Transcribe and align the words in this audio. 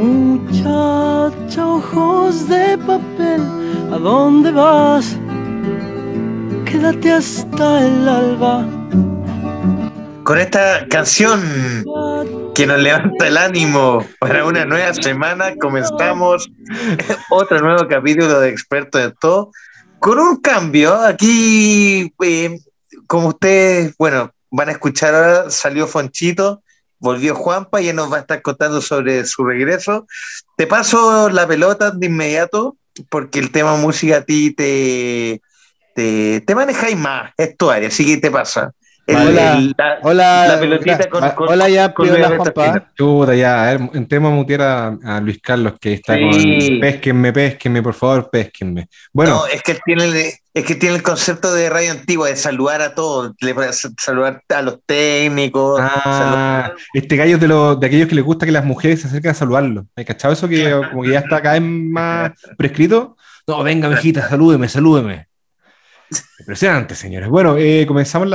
Muchacha, 0.00 1.66
ojos 1.66 2.48
de 2.48 2.78
papel, 2.78 3.42
¿a 3.92 3.98
dónde 3.98 4.50
vas? 4.50 5.18
Quédate 6.64 7.12
hasta 7.12 7.86
el 7.86 8.08
alba. 8.08 8.66
Con 10.24 10.38
esta 10.38 10.86
canción 10.88 11.42
que 12.54 12.66
nos 12.66 12.80
levanta 12.80 13.26
el 13.26 13.36
ánimo 13.36 14.02
para 14.18 14.46
una 14.46 14.64
nueva 14.64 14.94
semana, 14.94 15.54
comenzamos 15.60 16.50
otro 17.28 17.60
nuevo 17.60 17.86
capítulo 17.86 18.40
de 18.40 18.48
Experto 18.48 18.96
de 18.96 19.12
Todo 19.20 19.52
con 19.98 20.18
un 20.18 20.36
cambio. 20.36 20.94
Aquí, 20.94 22.10
eh, 22.24 22.58
como 23.06 23.28
ustedes, 23.28 23.94
bueno, 23.98 24.32
van 24.50 24.70
a 24.70 24.72
escuchar 24.72 25.14
ahora, 25.14 25.50
salió 25.50 25.86
Fonchito 25.86 26.62
volvió 27.00 27.34
Juanpa 27.34 27.80
y 27.80 27.88
él 27.88 27.96
nos 27.96 28.12
va 28.12 28.18
a 28.18 28.20
estar 28.20 28.40
contando 28.42 28.80
sobre 28.80 29.24
su 29.24 29.44
regreso. 29.44 30.06
Te 30.56 30.66
paso 30.66 31.28
la 31.30 31.46
pelota 31.48 31.90
de 31.90 32.06
inmediato, 32.06 32.76
porque 33.08 33.38
el 33.38 33.50
tema 33.50 33.76
música 33.76 34.18
a 34.18 34.24
ti 34.24 34.52
te, 34.52 35.42
te, 35.94 36.42
te 36.42 36.54
manejáis 36.54 36.96
más, 36.96 37.32
es 37.36 37.56
tu 37.56 37.70
área, 37.70 37.88
así 37.88 38.06
que 38.06 38.18
te 38.18 38.30
pasa 38.30 38.72
hola, 39.14 39.98
hola, 40.02 40.48
la 40.48 40.60
pelotita 40.60 41.08
con, 41.08 41.22
hola, 41.48 41.68
ya, 41.68 41.92
con 41.92 42.08
Juanpa. 42.08 42.90
Chuta, 42.96 43.34
ya, 43.34 43.62
a 43.62 43.76
ver, 43.76 43.90
entremos 43.94 44.46
a 44.60 45.20
Luis 45.20 45.40
Carlos 45.40 45.74
que 45.80 45.94
está 45.94 46.18
con 46.18 46.30
pesquenme, 46.80 47.32
pesquenme, 47.32 47.82
por 47.82 47.94
favor, 47.94 48.30
pesquenme. 48.30 48.88
Bueno, 49.12 49.36
no, 49.36 49.46
es 49.46 49.62
que 49.62 49.76
tiene 49.84 50.34
es 50.52 50.64
que 50.64 50.74
tiene 50.74 50.96
el 50.96 51.02
concepto 51.02 51.54
de 51.54 51.70
radio 51.70 51.92
antigua 51.92 52.28
de 52.28 52.34
saludar 52.34 52.82
a 52.82 52.94
todos, 52.94 53.32
saludar 53.98 54.42
a 54.48 54.62
los 54.62 54.78
técnicos. 54.84 55.80
Ah, 55.80 56.72
este 56.92 57.16
gallo 57.16 57.38
de, 57.38 57.46
los, 57.46 57.78
de 57.78 57.86
aquellos 57.86 58.08
que 58.08 58.16
les 58.16 58.24
gusta 58.24 58.46
que 58.46 58.52
las 58.52 58.64
mujeres 58.64 59.00
se 59.00 59.06
acerquen 59.06 59.30
a 59.30 59.34
saludarlo. 59.34 59.86
¿Hay 59.94 60.04
cachado 60.04 60.34
eso 60.34 60.48
que 60.48 60.72
como 60.90 61.02
que 61.02 61.10
ya 61.10 61.20
está 61.20 61.40
cada 61.40 61.58
vez 61.58 61.62
más 61.62 62.32
prescrito? 62.58 63.16
No, 63.46 63.62
venga, 63.62 63.88
mejita, 63.88 64.28
salúdeme, 64.28 64.68
salúdeme. 64.68 65.29
Impresionante, 66.50 66.96
señores. 66.96 67.28
Bueno, 67.28 67.56
eh, 67.58 67.84
comenzamos 67.86 68.26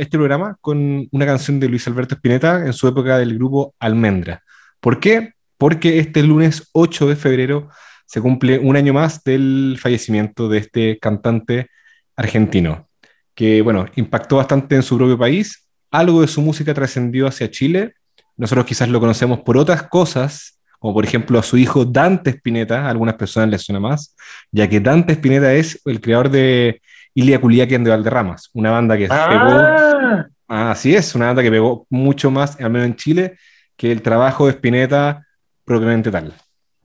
este 0.00 0.18
programa 0.18 0.58
con 0.60 1.06
una 1.12 1.24
canción 1.24 1.60
de 1.60 1.68
Luis 1.68 1.86
Alberto 1.86 2.16
Spinetta 2.16 2.66
en 2.66 2.72
su 2.72 2.88
época 2.88 3.16
del 3.16 3.36
grupo 3.36 3.76
Almendra. 3.78 4.42
¿Por 4.80 4.98
qué? 4.98 5.34
Porque 5.56 6.00
este 6.00 6.24
lunes 6.24 6.68
8 6.72 7.06
de 7.06 7.14
febrero 7.14 7.68
se 8.06 8.20
cumple 8.20 8.58
un 8.58 8.74
año 8.74 8.92
más 8.92 9.22
del 9.22 9.78
fallecimiento 9.80 10.48
de 10.48 10.58
este 10.58 10.98
cantante 10.98 11.68
argentino, 12.16 12.88
que, 13.36 13.62
bueno, 13.62 13.86
impactó 13.94 14.38
bastante 14.38 14.74
en 14.74 14.82
su 14.82 14.96
propio 14.96 15.16
país. 15.16 15.68
Algo 15.92 16.22
de 16.22 16.26
su 16.26 16.42
música 16.42 16.74
trascendió 16.74 17.28
hacia 17.28 17.52
Chile. 17.52 17.94
Nosotros 18.36 18.66
quizás 18.66 18.88
lo 18.88 18.98
conocemos 18.98 19.42
por 19.42 19.58
otras 19.58 19.84
cosas, 19.84 20.58
como 20.80 20.92
por 20.92 21.04
ejemplo 21.04 21.38
a 21.38 21.44
su 21.44 21.56
hijo 21.56 21.84
Dante 21.84 22.30
Spinetta, 22.30 22.84
a 22.84 22.90
algunas 22.90 23.14
personas 23.14 23.48
les 23.48 23.62
suena 23.62 23.78
más, 23.78 24.16
ya 24.50 24.68
que 24.68 24.80
Dante 24.80 25.12
Spinetta 25.12 25.54
es 25.54 25.80
el 25.84 26.00
creador 26.00 26.30
de 26.30 26.80
Ilia 27.14 27.40
Culiaquen 27.40 27.84
de 27.84 27.90
Valderramas, 27.90 28.50
una 28.52 28.70
banda 28.70 28.96
que 28.96 29.06
ah. 29.08 29.28
pegó, 29.28 30.28
así 30.48 30.94
es, 30.94 31.14
una 31.14 31.26
banda 31.26 31.42
que 31.42 31.50
pegó 31.50 31.86
mucho 31.88 32.30
más, 32.30 32.60
al 32.60 32.70
menos 32.70 32.86
en 32.86 32.96
Chile, 32.96 33.38
que 33.76 33.92
el 33.92 34.02
trabajo 34.02 34.46
de 34.46 34.52
Spinetta 34.52 35.24
propiamente 35.64 36.10
tal. 36.10 36.34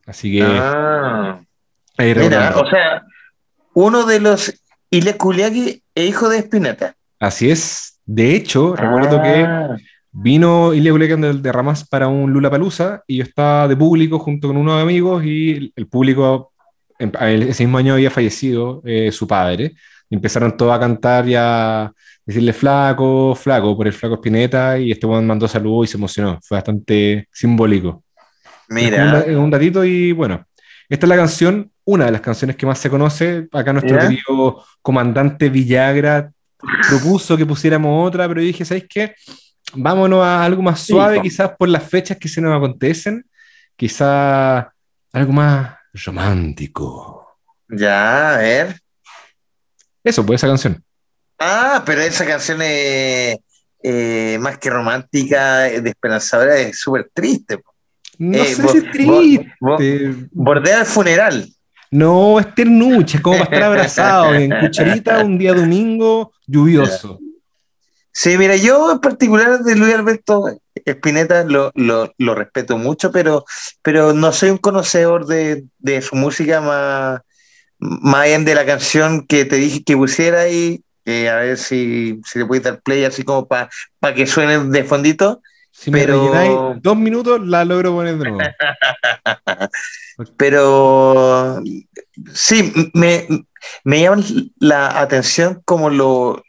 Así 0.05 0.31
que... 0.31 0.43
Ah. 0.43 1.39
o 1.97 2.69
sea, 2.69 3.03
uno 3.73 4.05
de 4.05 4.19
los 4.19 4.53
Ilia 4.91 5.15
es 5.17 5.81
hijo 5.95 6.29
de 6.29 6.39
Spinetta. 6.39 6.95
Así 7.19 7.49
es. 7.49 7.99
De 8.05 8.35
hecho, 8.35 8.75
recuerdo 8.75 9.21
que 9.21 9.43
ah. 9.45 9.75
vino 10.11 10.73
Ilia 10.73 10.91
Culiaquen 10.91 11.41
de 11.41 11.51
Ramas 11.51 11.87
para 11.87 12.07
un 12.07 12.31
Lula 12.31 12.51
Palusa 12.51 13.03
y 13.07 13.17
yo 13.17 13.23
estaba 13.23 13.67
de 13.67 13.75
público 13.75 14.19
junto 14.19 14.47
con 14.47 14.57
unos 14.57 14.81
amigos 14.81 15.23
y 15.25 15.73
el 15.75 15.87
público 15.87 16.53
ese 16.99 17.63
mismo 17.63 17.77
año 17.77 17.93
había 17.93 18.11
fallecido 18.11 18.81
eh, 18.85 19.11
su 19.11 19.25
padre 19.25 19.73
empezaron 20.09 20.55
todos 20.55 20.73
a 20.75 20.79
cantar 20.79 21.27
y 21.27 21.35
a 21.35 21.91
decirle 22.25 22.53
flaco, 22.53 23.35
flaco, 23.35 23.75
por 23.75 23.87
el 23.87 23.93
flaco 23.93 24.15
Espineta, 24.15 24.77
y 24.77 24.91
este 24.91 25.07
man 25.07 25.25
mandó 25.25 25.47
saludos 25.47 25.89
y 25.89 25.91
se 25.91 25.97
emocionó. 25.97 26.39
Fue 26.43 26.57
bastante 26.57 27.27
simbólico. 27.31 28.03
Mira. 28.69 29.23
Un, 29.27 29.35
un, 29.35 29.49
datito 29.49 29.83
y 29.83 30.11
bueno, 30.11 30.45
esta 30.87 31.05
es 31.05 31.09
la 31.09 31.15
canción, 31.15 31.71
una 31.85 32.05
de 32.05 32.11
las 32.11 32.21
canciones 32.21 32.55
que 32.55 32.65
más 32.65 32.79
se 32.79 32.89
conoce. 32.89 33.47
Acá 33.51 33.73
nuestro 33.73 33.97
querido 33.97 34.63
comandante 34.81 35.49
Villagra 35.49 36.31
propuso 36.87 37.37
que 37.37 37.45
pusiéramos 37.45 38.07
otra, 38.07 38.27
pero 38.27 38.41
dije, 38.41 38.65
¿sabéis 38.65 38.85
qué? 38.89 39.15
Vámonos 39.73 40.23
a 40.23 40.43
algo 40.43 40.61
más 40.61 40.81
suave, 40.81 41.21
quizás 41.21 41.51
por 41.57 41.69
las 41.69 41.83
fechas 41.83 42.17
que 42.17 42.27
se 42.27 42.41
nos 42.41 42.55
acontecen, 42.55 43.25
quizás 43.75 44.65
algo 45.13 45.33
más 45.33 45.75
romántico. 45.93 47.37
Ya, 47.67 48.35
a 48.35 48.37
ver. 48.37 48.75
Eso, 50.03 50.25
pues 50.25 50.39
esa 50.39 50.47
canción. 50.47 50.83
Ah, 51.37 51.83
pero 51.85 52.01
esa 52.01 52.25
canción 52.25 52.61
es 52.61 53.37
eh, 53.81 54.37
más 54.39 54.57
que 54.57 54.69
romántica, 54.69 55.59
de 55.59 55.89
esperanzadora, 55.89 56.57
es 56.57 56.79
súper 56.79 57.09
triste. 57.13 57.61
No 58.17 58.37
eh, 58.37 58.53
sé 58.53 58.67
si 58.67 58.77
es 58.79 58.91
triste. 58.91 59.55
bordea 60.31 60.81
el 60.81 60.85
funeral. 60.85 61.47
No, 61.91 62.39
es 62.39 62.53
ternucha, 62.53 63.17
es 63.17 63.23
como 63.23 63.37
para 63.37 63.45
estar 63.45 63.63
abrazado 63.63 64.35
en 64.35 64.51
cucharita 64.59 65.23
un 65.23 65.37
día 65.37 65.53
domingo 65.53 66.33
lluvioso. 66.45 67.19
Sí, 68.11 68.37
mira, 68.37 68.55
yo 68.57 68.91
en 68.91 68.99
particular 68.99 69.59
de 69.59 69.75
Luis 69.75 69.95
Alberto 69.95 70.45
Spinetta 70.85 71.43
lo, 71.45 71.71
lo, 71.73 72.35
respeto 72.35 72.77
mucho, 72.77 73.11
pero, 73.11 73.45
pero 73.81 74.13
no 74.13 74.31
soy 74.33 74.49
un 74.49 74.57
conocedor 74.57 75.25
de, 75.25 75.65
de 75.77 76.01
su 76.01 76.15
música 76.15 76.59
más, 76.59 77.21
más 77.79 78.25
bien 78.25 78.45
de 78.45 78.55
la 78.55 78.65
canción 78.65 79.25
que 79.25 79.45
te 79.45 79.55
dije 79.55 79.83
que 79.83 79.95
pusiera 79.95 80.41
ahí, 80.41 80.83
a 81.05 81.35
ver 81.35 81.57
si, 81.57 82.21
si 82.25 82.39
le 82.39 82.45
puedes 82.45 82.63
dar 82.63 82.81
play 82.81 83.03
así 83.03 83.23
como 83.23 83.47
para 83.47 83.69
que 84.15 84.27
suene 84.27 84.59
de 84.59 84.83
fondito. 84.83 85.41
Si 85.71 85.91
pero... 85.91 86.33
me 86.73 86.79
dos 86.81 86.97
minutos, 86.97 87.41
la 87.45 87.63
logro 87.63 87.93
poner 87.93 88.17
de 88.17 88.31
nuevo. 88.31 88.39
pero 90.37 91.61
sí, 92.33 92.91
me, 92.93 93.27
me 93.83 94.01
llama 94.01 94.23
la 94.59 94.99
atención 94.99 95.61
como 95.63 95.89
lo, 95.89 96.43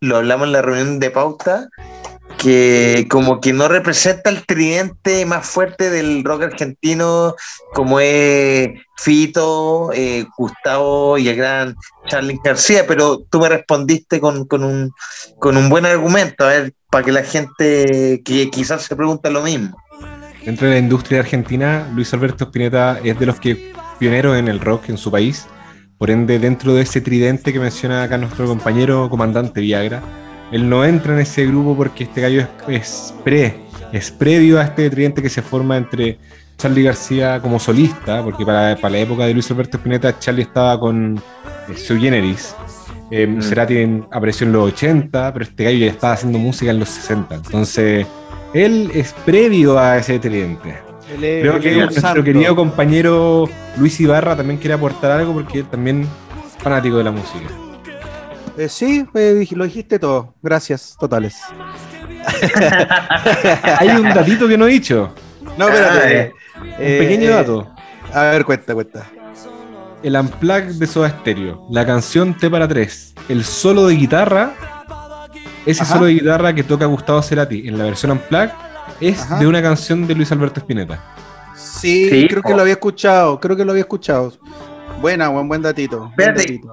lo 0.00 0.16
hablamos 0.16 0.48
en 0.48 0.52
la 0.52 0.62
reunión 0.62 0.98
de 0.98 1.10
pauta, 1.10 1.68
que 2.38 3.06
como 3.10 3.40
que 3.40 3.52
no 3.52 3.68
representa 3.68 4.30
el 4.30 4.44
tridente 4.44 5.24
más 5.26 5.46
fuerte 5.46 5.90
del 5.90 6.22
rock 6.24 6.44
argentino 6.44 7.34
como 7.72 8.00
es 8.00 8.70
Fito, 8.98 9.90
eh, 9.92 10.26
Gustavo 10.36 11.18
y 11.18 11.28
el 11.28 11.36
gran 11.36 11.76
Charlie 12.08 12.38
García, 12.42 12.84
pero 12.86 13.18
tú 13.30 13.40
me 13.40 13.48
respondiste 13.48 14.20
con, 14.20 14.46
un, 14.50 14.92
con 15.38 15.56
un 15.56 15.68
buen 15.68 15.86
argumento, 15.86 16.44
a 16.44 16.48
ver, 16.48 16.72
para 16.90 17.04
que 17.04 17.12
la 17.12 17.22
gente 17.22 18.22
que 18.24 18.50
quizás 18.50 18.82
se 18.82 18.96
pregunte 18.96 19.30
lo 19.30 19.42
mismo. 19.42 19.76
Dentro 20.44 20.68
de 20.68 20.74
la 20.74 20.78
industria 20.78 21.20
argentina, 21.20 21.90
Luis 21.94 22.12
Alberto 22.14 22.44
Spinetta 22.44 23.00
es 23.02 23.18
de 23.18 23.26
los 23.26 23.40
que 23.40 23.72
pioneros 23.98 24.36
en 24.36 24.48
el 24.48 24.60
rock 24.60 24.88
en 24.88 24.96
su 24.96 25.10
país, 25.10 25.46
por 25.98 26.10
ende 26.10 26.38
dentro 26.38 26.74
de 26.74 26.82
ese 26.82 27.00
tridente 27.00 27.52
que 27.52 27.58
menciona 27.58 28.02
acá 28.02 28.18
nuestro 28.18 28.46
compañero 28.46 29.08
comandante 29.10 29.60
Viagra, 29.60 30.02
él 30.52 30.68
no 30.68 30.84
entra 30.84 31.14
en 31.14 31.20
ese 31.20 31.46
grupo 31.46 31.76
porque 31.76 32.04
este 32.04 32.20
gallo 32.20 32.46
es, 32.68 33.14
pre, 33.24 33.54
es 33.92 34.10
previo 34.10 34.60
a 34.60 34.64
este 34.64 34.88
tridente 34.90 35.22
que 35.22 35.28
se 35.28 35.42
forma 35.42 35.76
entre 35.76 36.18
Charlie 36.56 36.84
García 36.84 37.40
como 37.40 37.58
solista, 37.58 38.22
porque 38.22 38.44
para, 38.44 38.76
para 38.76 38.92
la 38.92 38.98
época 38.98 39.26
de 39.26 39.34
Luis 39.34 39.50
Alberto 39.50 39.76
Spinetta, 39.76 40.18
Charlie 40.18 40.42
estaba 40.42 40.78
con 40.78 41.20
eh, 41.68 41.76
Sui 41.76 42.00
Generis. 42.00 42.54
Eh, 43.10 43.26
mm. 43.26 43.42
Cerati 43.42 44.02
apareció 44.10 44.46
en 44.46 44.52
los 44.52 44.72
80, 44.72 45.32
pero 45.32 45.44
este 45.44 45.64
gallo 45.64 45.78
ya 45.78 45.92
estaba 45.92 46.14
haciendo 46.14 46.38
música 46.38 46.70
en 46.70 46.80
los 46.80 46.88
60. 46.88 47.34
Entonces, 47.36 48.06
él 48.52 48.90
es 48.94 49.12
previo 49.24 49.78
a 49.78 49.98
ese 49.98 50.18
tridente. 50.18 50.74
Creo 51.18 51.60
que 51.60 51.76
nuestro 51.76 52.24
querido 52.24 52.56
compañero 52.56 53.48
Luis 53.78 54.00
Ibarra 54.00 54.36
también 54.36 54.58
quiere 54.58 54.74
aportar 54.74 55.12
algo 55.12 55.34
porque 55.34 55.60
él 55.60 55.66
también 55.66 56.02
es 56.02 56.62
fanático 56.62 56.98
de 56.98 57.04
la 57.04 57.12
música. 57.12 57.46
Eh, 58.56 58.68
sí, 58.68 59.06
lo 59.50 59.64
dijiste 59.64 59.98
todo. 59.98 60.34
Gracias, 60.42 60.96
totales. 60.98 61.36
Hay 63.78 63.88
un 63.88 64.08
datito 64.08 64.48
que 64.48 64.56
no 64.56 64.66
he 64.66 64.70
dicho. 64.70 65.14
No, 65.58 65.68
espérate. 65.68 66.32
un 66.60 66.76
pequeño 66.76 67.30
eh, 67.30 67.34
dato. 67.34 67.70
A 68.12 68.22
ver, 68.22 68.44
cuenta, 68.44 68.74
cuenta. 68.74 69.06
El 70.02 70.16
Unplug 70.16 70.64
de 70.64 70.86
Soda 70.86 71.10
Stereo, 71.10 71.66
la 71.70 71.84
canción 71.84 72.36
T 72.36 72.50
para 72.50 72.68
3, 72.68 73.14
el 73.28 73.44
solo 73.44 73.86
de 73.86 73.94
guitarra, 73.96 74.52
ese 75.64 75.84
solo 75.84 76.04
de 76.04 76.12
guitarra 76.12 76.54
que 76.54 76.62
toca 76.62 76.86
Gustavo 76.86 77.22
Cerati 77.22 77.66
en 77.66 77.76
la 77.78 77.84
versión 77.84 78.12
Unplug, 78.12 78.50
es 79.00 79.26
de 79.38 79.46
una 79.46 79.60
canción 79.60 80.06
de 80.06 80.14
Luis 80.14 80.30
Alberto 80.32 80.60
Spinetta. 80.60 81.02
Sí, 81.56 82.26
creo 82.28 82.42
que 82.42 82.54
lo 82.54 82.60
había 82.60 82.74
escuchado, 82.74 83.40
creo 83.40 83.56
que 83.56 83.64
lo 83.64 83.72
había 83.72 83.82
escuchado. 83.82 84.32
Buena, 85.00 85.28
buen, 85.28 85.48
buen 85.48 85.62
datito. 85.62 86.12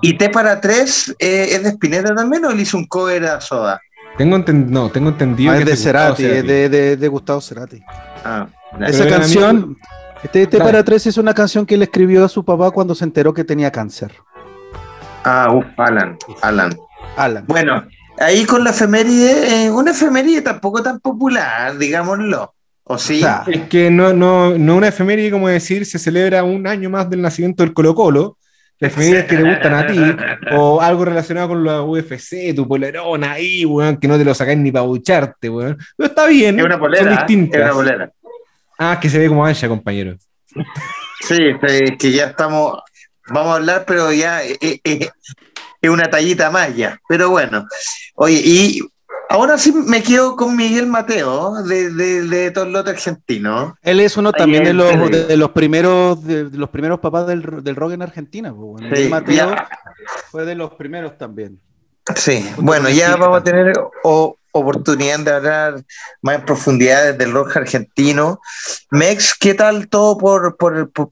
¿y 0.02 0.18
T 0.18 0.30
para 0.30 0.60
3 0.60 1.16
eh, 1.20 1.48
es 1.52 1.64
de 1.64 1.70
Spinetta 1.70 2.16
también 2.16 2.46
o 2.46 2.52
le 2.52 2.62
hizo 2.62 2.78
un 2.78 2.86
cover 2.86 3.26
a 3.26 3.42
Soda? 3.42 3.82
Tengo, 4.18 4.38
no, 4.38 4.90
tengo 4.90 5.10
entendido 5.10 5.52
ah, 5.52 5.58
es 5.58 5.66
de 5.66 5.76
Cerati, 5.76 6.24
es 6.24 6.46
de, 6.46 6.98
de, 6.98 7.08
Gustavo 7.08 7.42
Cerati. 7.42 7.82
Ah, 8.24 8.48
Esa 8.88 9.08
canción, 9.08 9.78
este, 10.24 10.44
este 10.44 10.60
para 10.60 10.84
tres 10.84 11.08
es 11.08 11.18
una 11.18 11.34
canción 11.34 11.66
que 11.66 11.76
él 11.76 11.82
escribió 11.82 12.24
a 12.24 12.30
su 12.30 12.46
papá 12.46 12.70
cuando 12.72 12.94
se 12.94 13.06
enteró 13.06 13.34
que 13.34 13.44
tenía 13.44 13.72
cáncer. 13.72 14.14
Ah, 15.24 15.52
uf, 15.52 15.66
Alan, 15.78 16.18
Alan. 16.42 16.78
Alan. 17.18 17.46
Bueno, 17.48 17.86
ahí 18.20 18.46
con 18.46 18.64
la 18.64 18.70
efeméride, 18.70 19.66
eh, 19.66 19.72
una 19.72 19.92
efeméride 19.92 20.42
tampoco 20.42 20.84
tan 20.84 21.00
popular, 21.00 21.78
digámoslo. 21.78 22.54
¿O 22.86 22.98
sí? 22.98 23.24
es 23.48 23.62
que 23.70 23.90
no, 23.90 24.12
no, 24.12 24.58
no 24.58 24.76
una 24.76 24.90
efeméride, 24.90 25.32
como 25.32 25.48
decir, 25.48 25.86
se 25.86 25.98
celebra 25.98 26.44
un 26.44 26.68
año 26.68 26.90
más 26.90 27.10
del 27.10 27.22
nacimiento 27.22 27.64
del 27.64 27.74
Colo 27.74 27.96
Colo, 27.96 28.38
las 28.80 28.92
efemérides 28.92 29.26
que 29.26 29.38
te 29.38 29.44
gustan 29.44 29.74
a 29.74 29.88
ti, 29.88 30.00
o 30.52 30.82
algo 30.82 31.06
relacionado 31.06 31.50
con 31.50 31.64
la 31.64 31.82
UFC, 31.82 32.54
tu 32.54 32.68
polerona 32.68 33.34
ahí, 33.34 33.64
weón, 33.64 33.98
que 33.98 34.08
no 34.08 34.18
te 34.18 34.26
lo 34.26 34.34
sacáis 34.34 34.60
ni 34.60 34.72
para 34.72 34.84
bucharte, 34.84 35.50
weón. 35.50 35.78
Pero 35.96 36.10
está 36.10 36.28
bien, 36.28 36.60
es 36.60 36.66
una 36.66 36.78
polera, 36.78 37.04
son 37.04 37.16
distintas. 37.16 37.62
Es 37.62 37.66
una 37.66 37.74
polera. 37.74 38.12
Ah, 38.78 39.00
que 39.00 39.10
se 39.10 39.20
ve 39.20 39.30
como 39.30 39.46
ancha, 39.46 39.70
compañero. 39.70 40.18
Sí, 41.22 41.38
que 41.98 42.12
ya 42.12 42.26
estamos, 42.26 42.82
vamos 43.28 43.54
a 43.54 43.56
hablar, 43.56 43.86
pero 43.88 44.12
ya 44.12 44.44
es, 44.44 44.58
es 44.84 45.90
una 45.90 46.10
tallita 46.10 46.50
más 46.50 46.76
ya. 46.76 47.00
Pero 47.08 47.30
bueno, 47.30 47.66
oye, 48.16 48.42
y 48.44 48.82
Ahora 49.34 49.58
sí 49.58 49.72
me 49.74 50.04
quedo 50.04 50.36
con 50.36 50.56
Miguel 50.56 50.86
Mateo 50.86 51.64
de, 51.64 51.92
de, 51.92 52.22
de 52.28 52.52
Torlote 52.52 52.92
Argentino. 52.92 53.76
Él 53.82 54.00
es 54.00 54.16
uno 54.16 54.32
también 54.32 54.64
de 54.64 54.76
los, 54.76 55.10
de 55.10 55.36
los 55.36 55.50
primeros 55.50 56.24
de, 56.24 56.52
los 56.52 56.70
primeros 56.70 57.00
papás 57.00 57.26
del, 57.26 57.64
del 57.64 57.76
rock 57.76 57.94
en 57.94 58.04
Argentina. 58.04 58.54
Pues, 58.54 58.84
Miguel 58.84 59.10
Mateo 59.10 59.56
fue 60.30 60.46
de 60.46 60.54
los 60.54 60.76
primeros 60.76 61.18
también. 61.18 61.60
Sí, 62.16 62.48
bueno, 62.58 62.92
ya 62.92 63.16
vamos 63.16 63.40
a 63.40 63.44
tener 63.44 63.74
oportunidad 64.52 65.20
de 65.22 65.32
hablar 65.32 65.84
más 66.22 66.36
en 66.36 66.46
profundidad 66.46 67.16
del 67.16 67.32
rock 67.32 67.58
argentino. 67.58 68.40
Mex, 68.92 69.36
¿qué 69.36 69.56
tal 69.56 69.88
todo 69.88 70.16
por, 70.16 70.58
por, 70.58 70.92
por 70.92 71.10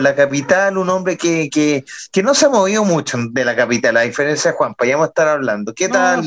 la 0.00 0.14
capital, 0.14 0.78
un 0.78 0.88
hombre 0.88 1.16
que, 1.16 1.50
que, 1.50 1.84
que, 2.10 2.22
no 2.22 2.34
se 2.34 2.46
ha 2.46 2.48
movido 2.48 2.84
mucho 2.84 3.18
de 3.30 3.44
la 3.44 3.54
capital, 3.54 3.96
a 3.96 4.02
diferencia 4.02 4.50
de 4.50 4.56
Juan, 4.56 4.74
ya 4.80 4.94
vamos 4.94 5.06
a 5.06 5.08
estar 5.08 5.28
hablando. 5.28 5.74
¿Qué 5.74 5.88
tal? 5.88 6.24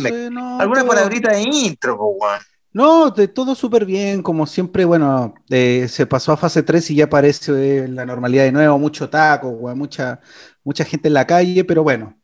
¿Alguna 0.60 0.84
palabrita 0.86 1.32
de 1.32 1.42
intro, 1.42 1.98
Juan? 1.98 2.40
No, 2.74 3.10
de 3.10 3.30
todo 3.30 3.56
súper 3.56 3.86
bien, 3.86 4.22
como 4.22 4.46
siempre, 4.46 4.84
bueno, 4.84 5.34
eh, 5.50 5.88
se 5.90 6.06
pasó 6.06 6.34
a 6.34 6.38
fase 6.38 6.62
3 6.62 6.92
y 6.92 6.96
ya 6.96 7.06
aparece 7.06 7.88
la 7.88 8.06
normalidad 8.06 8.44
de 8.44 8.52
nuevo, 8.52 8.78
mucho 8.78 9.10
taco, 9.10 9.50
mucha, 9.76 10.20
mucha 10.64 10.84
gente 10.84 11.08
en 11.08 11.14
la 11.14 11.26
calle, 11.26 11.64
pero 11.64 11.84
bueno, 11.84 12.20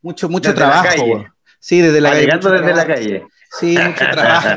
mucho, 0.00 0.28
mucho 0.28 0.54
trabajo. 0.54 1.26
Sí, 1.58 1.80
desde 1.80 2.00
la 2.00 2.10
calle. 2.10 2.26
desde 2.26 2.74
la 2.74 2.86
calle. 2.86 3.26
Sí, 3.58 3.76
mucho 3.76 4.04
trabajo, 4.12 4.48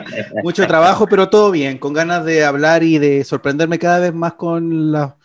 mucho 0.44 0.68
trabajo, 0.68 1.08
pero 1.08 1.30
todo 1.30 1.50
bien, 1.50 1.80
con 1.80 1.94
ganas 1.94 2.24
de 2.26 2.46
hablar 2.46 2.84
y 2.84 3.00
de 3.00 3.24
sorprenderme 3.24 3.80
cada 3.80 3.98
vez 3.98 4.14
más 4.14 4.34
con 4.34 4.92
la, 4.92 5.18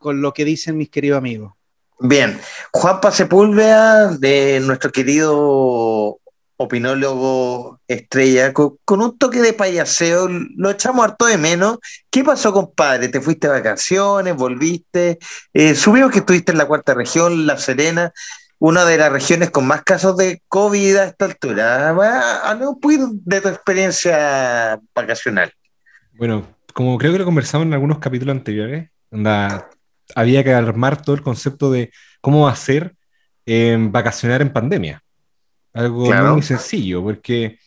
con 0.00 0.22
lo 0.22 0.32
que 0.32 0.44
dicen 0.44 0.76
mis 0.76 0.90
queridos 0.90 1.18
amigos. 1.18 1.52
Bien, 2.00 2.40
Juanpa 2.72 3.12
Sepúlveda, 3.12 4.16
de 4.16 4.58
nuestro 4.60 4.90
querido 4.90 6.18
opinólogo 6.56 7.78
estrella, 7.86 8.54
con, 8.54 8.78
un 8.86 9.18
toque 9.18 9.40
de 9.40 9.52
payaseo, 9.52 10.28
lo 10.56 10.70
echamos 10.70 11.04
harto 11.04 11.26
de 11.26 11.36
menos. 11.36 11.78
¿Qué 12.10 12.24
pasó, 12.24 12.52
compadre? 12.52 13.08
¿Te 13.08 13.20
fuiste 13.20 13.46
de 13.46 13.52
vacaciones? 13.52 14.34
¿Volviste? 14.34 15.18
Eh, 15.52 15.74
subimos 15.74 16.10
que 16.10 16.20
estuviste 16.20 16.52
en 16.52 16.58
la 16.58 16.66
cuarta 16.66 16.94
región, 16.94 17.46
La 17.46 17.58
Serena, 17.58 18.12
una 18.58 18.86
de 18.86 18.96
las 18.96 19.12
regiones 19.12 19.50
con 19.50 19.66
más 19.66 19.82
casos 19.82 20.16
de 20.16 20.42
COVID 20.48 20.96
a 20.96 21.04
esta 21.04 21.26
altura. 21.26 21.90
Hablemos 22.44 22.74
un 22.74 22.80
poquito 22.80 23.10
de 23.12 23.40
tu 23.42 23.48
experiencia 23.48 24.80
vacacional. 24.94 25.52
Bueno, 26.12 26.46
como 26.72 26.96
creo 26.96 27.12
que 27.12 27.18
lo 27.18 27.24
conversamos 27.26 27.66
en 27.66 27.74
algunos 27.74 27.98
capítulos 27.98 28.36
anteriores, 28.36 28.90
anda, 29.10 29.68
había 30.14 30.44
que 30.44 30.52
armar 30.52 31.02
todo 31.02 31.14
el 31.14 31.22
concepto 31.22 31.70
de 31.70 31.90
cómo 32.20 32.48
hacer 32.48 32.94
vacacionar 33.90 34.42
en 34.42 34.52
pandemia. 34.52 35.02
Algo 35.72 36.12
muy 36.32 36.42
sencillo, 36.42 37.02
porque 37.02 37.58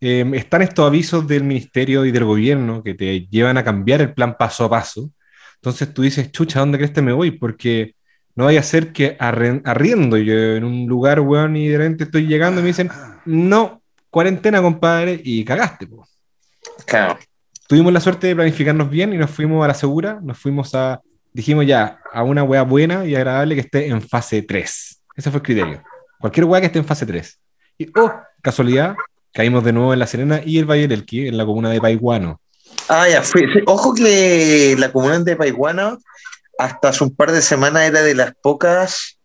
em, 0.00 0.34
están 0.34 0.62
estos 0.62 0.86
avisos 0.86 1.26
del 1.26 1.44
ministerio 1.44 2.04
y 2.04 2.10
del 2.10 2.24
gobierno 2.24 2.82
que 2.82 2.94
te 2.94 3.26
llevan 3.26 3.58
a 3.58 3.64
cambiar 3.64 4.00
el 4.00 4.14
plan 4.14 4.36
paso 4.36 4.64
a 4.64 4.70
paso. 4.70 5.10
Entonces 5.56 5.92
tú 5.92 6.02
dices, 6.02 6.32
chucha, 6.32 6.60
¿dónde 6.60 6.78
crees 6.78 6.92
que 6.92 7.02
me 7.02 7.12
voy? 7.12 7.32
Porque 7.32 7.94
no 8.34 8.46
vaya 8.46 8.60
a 8.60 8.64
ser 8.64 8.92
que 8.92 9.16
arriendo 9.18 10.16
yo 10.16 10.34
en 10.34 10.64
un 10.64 10.86
lugar, 10.86 11.20
weón, 11.20 11.56
y 11.56 11.68
de 11.68 11.78
repente 11.78 12.04
estoy 12.04 12.26
llegando 12.26 12.60
y 12.60 12.62
me 12.62 12.68
dicen, 12.68 12.90
no, 13.26 13.82
cuarentena, 14.08 14.62
compadre, 14.62 15.20
y 15.22 15.44
cagaste, 15.44 15.86
Claro. 16.86 17.18
Tuvimos 17.68 17.92
la 17.92 18.00
suerte 18.00 18.26
de 18.26 18.34
planificarnos 18.34 18.88
bien 18.90 19.12
y 19.12 19.18
nos 19.18 19.30
fuimos 19.30 19.62
a 19.64 19.68
la 19.68 19.74
segura, 19.74 20.18
nos 20.22 20.38
fuimos 20.38 20.74
a 20.74 21.00
dijimos 21.32 21.66
ya, 21.66 22.00
a 22.12 22.22
una 22.22 22.42
wea 22.42 22.62
buena 22.62 23.06
y 23.06 23.14
agradable 23.14 23.54
que 23.54 23.60
esté 23.62 23.88
en 23.88 24.02
fase 24.02 24.42
3. 24.42 25.02
Ese 25.16 25.30
fue 25.30 25.38
el 25.38 25.42
criterio. 25.42 25.82
Cualquier 26.18 26.44
wea 26.44 26.60
que 26.60 26.66
esté 26.66 26.78
en 26.78 26.84
fase 26.84 27.06
3. 27.06 27.38
Y, 27.78 27.88
oh, 27.98 28.12
casualidad, 28.42 28.94
caímos 29.32 29.64
de 29.64 29.72
nuevo 29.72 29.92
en 29.92 29.98
La 29.98 30.06
Serena 30.06 30.40
y 30.44 30.58
el 30.58 30.64
Valle 30.64 30.88
del 30.88 31.00
Elqui, 31.00 31.28
en 31.28 31.36
la 31.36 31.46
comuna 31.46 31.70
de 31.70 31.80
Paiguano. 31.80 32.40
Ah, 32.88 33.08
ya, 33.08 33.22
fue. 33.22 33.42
Ojo 33.66 33.94
que 33.94 34.74
la 34.78 34.92
comuna 34.92 35.18
de 35.20 35.36
Paiguano, 35.36 35.98
hasta 36.58 36.88
hace 36.88 37.04
un 37.04 37.14
par 37.14 37.32
de 37.32 37.42
semanas, 37.42 37.84
era 37.84 38.02
de 38.02 38.14
las 38.14 38.32
pocas 38.42 39.18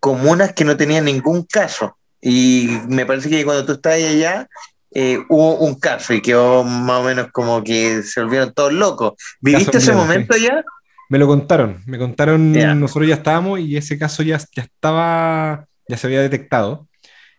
comunas 0.00 0.52
que 0.52 0.64
no 0.64 0.76
tenían 0.76 1.04
ningún 1.04 1.44
caso. 1.44 1.96
Y 2.20 2.68
me 2.88 3.06
parece 3.06 3.28
que 3.28 3.44
cuando 3.44 3.64
tú 3.64 3.72
estás 3.72 3.94
allá, 3.94 4.48
eh, 4.92 5.18
hubo 5.28 5.56
un 5.58 5.78
caso 5.78 6.14
y 6.14 6.22
quedó 6.22 6.64
más 6.64 7.00
o 7.00 7.04
menos 7.04 7.28
como 7.30 7.62
que 7.62 8.02
se 8.02 8.22
volvieron 8.22 8.52
todos 8.54 8.72
locos. 8.72 9.14
¿Viviste 9.40 9.78
ese 9.78 9.92
momento 9.92 10.36
ya? 10.36 10.64
Me 11.08 11.18
lo 11.18 11.26
contaron, 11.26 11.82
me 11.86 11.98
contaron, 11.98 12.52
nosotros 12.78 13.08
ya 13.08 13.14
estábamos 13.14 13.60
y 13.60 13.76
ese 13.76 13.98
caso 13.98 14.22
ya, 14.22 14.38
ya 14.54 14.62
estaba, 14.62 15.66
ya 15.88 15.96
se 15.96 16.06
había 16.06 16.20
detectado. 16.20 16.88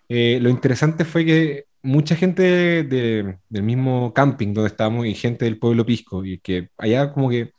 Eh, 0.07 0.39
lo 0.41 0.49
interesante 0.49 1.05
fue 1.05 1.23
que 1.23 1.65
mucha 1.81 2.15
gente 2.15 2.83
del 2.83 3.63
mismo 3.63 4.13
camping 4.13 4.53
donde 4.53 4.69
estábamos 4.69 5.05
y 5.05 5.13
gente 5.13 5.45
del 5.45 5.59
pueblo 5.59 5.85
Pisco, 5.85 6.25
y 6.25 6.39
que 6.39 6.69
allá 6.77 7.13
como 7.13 7.29
que 7.29 7.51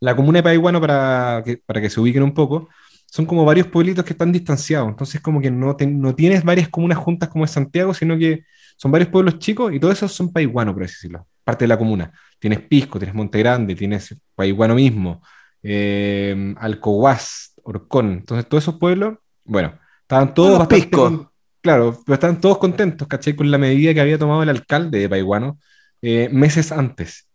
la 0.00 0.16
comuna 0.16 0.38
de 0.38 0.42
Paiguano, 0.42 0.80
para 0.80 1.42
que, 1.44 1.58
para 1.58 1.80
que 1.80 1.90
se 1.90 2.00
ubiquen 2.00 2.22
un 2.22 2.34
poco, 2.34 2.68
son 3.06 3.26
como 3.26 3.44
varios 3.44 3.66
pueblitos 3.66 4.04
que 4.04 4.12
están 4.12 4.32
distanciados, 4.32 4.88
entonces 4.88 5.20
como 5.20 5.40
que 5.40 5.50
no, 5.50 5.76
no 5.78 6.14
tienes 6.14 6.44
varias 6.44 6.68
comunas 6.68 6.98
juntas 6.98 7.28
como 7.28 7.44
es 7.44 7.50
Santiago, 7.50 7.94
sino 7.94 8.18
que 8.18 8.44
son 8.76 8.90
varios 8.90 9.10
pueblos 9.10 9.38
chicos 9.38 9.72
y 9.72 9.80
todos 9.80 9.94
esos 9.94 10.12
son 10.12 10.32
Paiguano, 10.32 10.72
por 10.74 10.84
así 10.84 10.94
decirlo, 10.94 11.26
parte 11.44 11.64
de 11.64 11.68
la 11.68 11.78
comuna. 11.78 12.12
Tienes 12.38 12.60
Pisco, 12.60 12.98
tienes 12.98 13.14
Monte 13.14 13.38
Grande, 13.38 13.74
tienes 13.74 14.14
Paiguano 14.34 14.74
mismo, 14.74 15.22
eh, 15.62 16.54
Alcohuas, 16.58 17.54
Orcón. 17.62 18.12
Entonces, 18.12 18.48
todos 18.48 18.64
esos 18.64 18.78
pueblos, 18.78 19.18
bueno, 19.44 19.78
estaban 20.02 20.34
todos 20.34 20.58
bastante 20.58 20.90
claro, 21.60 21.98
pero 22.04 22.14
estaban 22.14 22.40
todos 22.40 22.58
contentos, 22.58 23.06
¿cachai? 23.08 23.34
Con 23.34 23.50
la 23.50 23.58
medida 23.58 23.92
que 23.94 24.00
había 24.00 24.18
tomado 24.18 24.42
el 24.42 24.48
alcalde 24.48 25.00
de 25.00 25.08
Paiguano 25.08 25.58
eh, 26.02 26.28
meses 26.30 26.72
antes. 26.72 27.28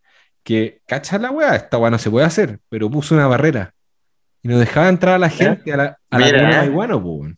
Que, 0.43 0.81
¿cachai 0.87 1.19
la 1.19 1.31
weá? 1.31 1.55
Esta 1.55 1.77
weá 1.77 1.91
no 1.91 1.99
se 1.99 2.09
puede 2.09 2.25
hacer, 2.25 2.59
pero 2.69 2.89
puso 2.89 3.15
una 3.15 3.27
barrera 3.27 3.73
y 4.41 4.49
no 4.49 4.59
dejaba 4.59 4.89
entrar 4.89 5.15
a 5.15 5.19
la 5.19 5.29
gente 5.29 5.71
a 5.71 5.77
la, 5.77 5.97
a 6.09 6.19
la 6.19 6.27
de 6.27 6.33
Paiguano, 6.33 7.01
pues. 7.01 7.33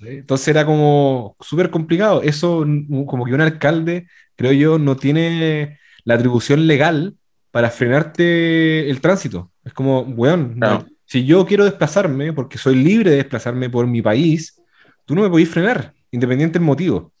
Entonces 0.00 0.48
era 0.48 0.66
como 0.66 1.36
súper 1.40 1.70
complicado. 1.70 2.22
Eso, 2.22 2.66
como 3.06 3.24
que 3.24 3.34
un 3.34 3.40
alcalde, 3.40 4.06
creo 4.34 4.52
yo, 4.52 4.78
no 4.78 4.96
tiene 4.96 5.78
la 6.04 6.14
atribución 6.14 6.66
legal 6.66 7.14
para 7.52 7.70
frenarte 7.70 8.90
el 8.90 9.00
tránsito. 9.00 9.52
Es 9.62 9.72
como, 9.72 10.00
weón, 10.00 10.58
si 11.04 11.24
yo 11.24 11.46
quiero 11.46 11.64
desplazarme, 11.64 12.32
porque 12.32 12.58
soy 12.58 12.74
libre 12.74 13.10
de 13.10 13.18
desplazarme 13.18 13.70
por 13.70 13.86
mi 13.86 14.02
país, 14.02 14.60
tú 15.04 15.14
no 15.14 15.22
me 15.22 15.30
podés 15.30 15.48
frenar, 15.48 15.92
independiente 16.10 16.58
del 16.58 16.66
motivo. 16.66 17.12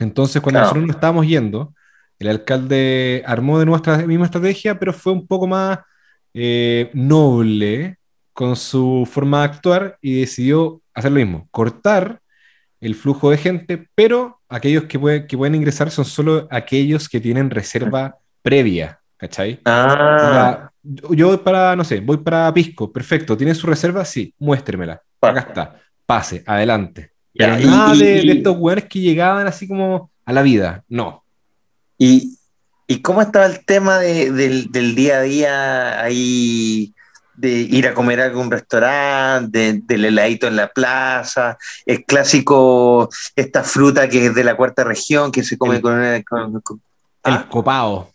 Entonces, 0.00 0.42
cuando 0.42 0.60
nosotros 0.60 0.86
nos 0.86 0.96
estábamos 0.96 1.26
yendo, 1.26 1.74
el 2.18 2.28
alcalde 2.28 3.22
armó 3.26 3.58
de 3.58 3.66
nuestra 3.66 3.98
misma 3.98 4.24
estrategia, 4.24 4.78
pero 4.78 4.92
fue 4.92 5.12
un 5.12 5.26
poco 5.26 5.46
más 5.46 5.78
eh, 6.32 6.90
noble 6.94 7.98
con 8.32 8.56
su 8.56 9.06
forma 9.08 9.40
de 9.40 9.44
actuar 9.44 9.98
y 10.00 10.20
decidió 10.20 10.80
hacer 10.94 11.12
lo 11.12 11.18
mismo, 11.18 11.48
cortar 11.50 12.20
el 12.80 12.94
flujo 12.94 13.30
de 13.30 13.36
gente, 13.36 13.88
pero 13.94 14.40
aquellos 14.48 14.84
que, 14.84 15.26
que 15.28 15.36
pueden 15.36 15.54
ingresar 15.54 15.90
son 15.90 16.04
solo 16.04 16.48
aquellos 16.50 17.08
que 17.08 17.20
tienen 17.20 17.50
reserva 17.50 18.16
previa. 18.42 19.00
¿Cachai? 19.24 19.58
Ah. 19.64 20.68
yo 20.82 21.28
voy 21.28 21.38
para, 21.38 21.74
no 21.74 21.82
sé, 21.82 22.00
voy 22.00 22.18
para 22.18 22.52
Pisco, 22.52 22.92
perfecto. 22.92 23.38
¿Tiene 23.38 23.54
su 23.54 23.66
reserva? 23.66 24.04
Sí, 24.04 24.34
muéstremela. 24.38 25.00
Acá 25.22 25.40
está. 25.40 25.80
Pase, 26.04 26.44
adelante. 26.46 27.12
Pero 27.32 27.56
nada 27.56 27.94
de, 27.94 28.20
estos 28.20 28.54
weones 28.58 28.84
que 28.84 29.00
llegaban 29.00 29.46
así 29.46 29.66
como 29.66 30.10
a 30.26 30.32
la 30.34 30.42
vida, 30.42 30.84
no. 30.88 31.24
¿Y, 31.96 32.36
cómo 33.00 33.22
estaba 33.22 33.46
el 33.46 33.64
tema 33.64 33.98
del, 33.98 34.94
día 34.94 35.16
a 35.16 35.22
día 35.22 36.02
ahí? 36.02 36.92
de 37.36 37.50
ir 37.50 37.88
a 37.88 37.94
comer 37.94 38.20
a 38.20 38.26
algún 38.26 38.48
restaurante, 38.48 39.80
del 39.82 40.04
heladito 40.04 40.46
en 40.46 40.54
la 40.54 40.68
plaza, 40.68 41.58
el 41.84 42.04
clásico, 42.04 43.08
esta 43.34 43.64
fruta 43.64 44.08
que 44.08 44.26
es 44.26 44.34
de 44.36 44.44
la 44.44 44.56
cuarta 44.56 44.84
región, 44.84 45.32
que 45.32 45.42
se 45.42 45.58
come 45.58 45.80
con, 45.80 46.00
el 46.04 46.24
copao. 47.48 48.13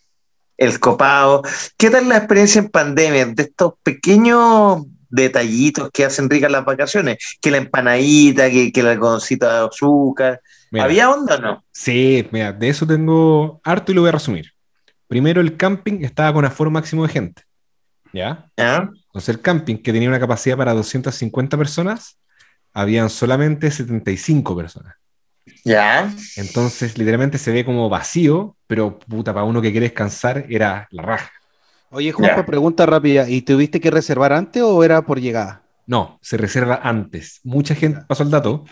El 0.60 0.78
copado. 0.78 1.42
¿Qué 1.76 1.90
tal 1.90 2.08
la 2.08 2.18
experiencia 2.18 2.60
en 2.60 2.68
pandemia 2.68 3.26
de 3.26 3.42
estos 3.42 3.72
pequeños 3.82 4.84
detallitos 5.08 5.90
que 5.90 6.04
hacen 6.04 6.30
ricas 6.30 6.52
las 6.52 6.64
vacaciones? 6.64 7.16
Que 7.40 7.50
la 7.50 7.56
empanadita, 7.56 8.48
que, 8.50 8.70
que 8.70 8.80
el 8.80 8.88
algodoncito 8.88 9.48
de 9.48 9.66
azúcar. 9.66 10.40
Mira. 10.70 10.84
¿Había 10.84 11.10
onda 11.10 11.36
o 11.36 11.40
no? 11.40 11.64
Sí, 11.72 12.28
mira, 12.30 12.52
de 12.52 12.68
eso 12.68 12.86
tengo 12.86 13.60
harto 13.64 13.90
y 13.90 13.94
lo 13.94 14.02
voy 14.02 14.10
a 14.10 14.12
resumir. 14.12 14.52
Primero, 15.08 15.40
el 15.40 15.56
camping 15.56 16.04
estaba 16.04 16.32
con 16.32 16.44
aforo 16.44 16.70
máximo 16.70 17.04
de 17.04 17.12
gente. 17.12 17.42
¿Ya? 18.12 18.46
¿Ah? 18.56 18.90
Entonces, 19.06 19.30
el 19.30 19.40
camping, 19.40 19.76
que 19.76 19.92
tenía 19.92 20.08
una 20.08 20.20
capacidad 20.20 20.56
para 20.56 20.74
250 20.74 21.56
personas, 21.56 22.18
habían 22.72 23.08
solamente 23.08 23.70
75 23.70 24.54
personas. 24.54 24.94
¿Ya? 25.64 26.14
Entonces, 26.36 26.96
literalmente 26.98 27.38
se 27.38 27.52
ve 27.52 27.64
como 27.64 27.88
vacío, 27.88 28.56
pero 28.66 28.98
puta, 28.98 29.32
para 29.34 29.44
uno 29.44 29.60
que 29.62 29.70
quiere 29.70 29.86
descansar 29.88 30.46
era 30.48 30.86
la 30.90 31.02
raja. 31.02 31.30
Oye, 31.90 32.12
Juanpa, 32.12 32.42
Ya. 32.42 32.46
pregunta 32.46 32.86
rápida. 32.86 33.28
¿Y 33.28 33.42
tuviste 33.42 33.80
que 33.80 33.90
reservar 33.90 34.32
antes 34.32 34.62
o 34.62 34.84
era 34.84 35.02
por 35.02 35.20
llegada? 35.20 35.62
No, 35.86 36.18
se 36.22 36.36
reserva 36.36 36.80
antes. 36.82 37.40
Mucha 37.42 37.74
gente 37.74 38.02
pasó 38.06 38.22
el 38.22 38.30
dato. 38.30 38.64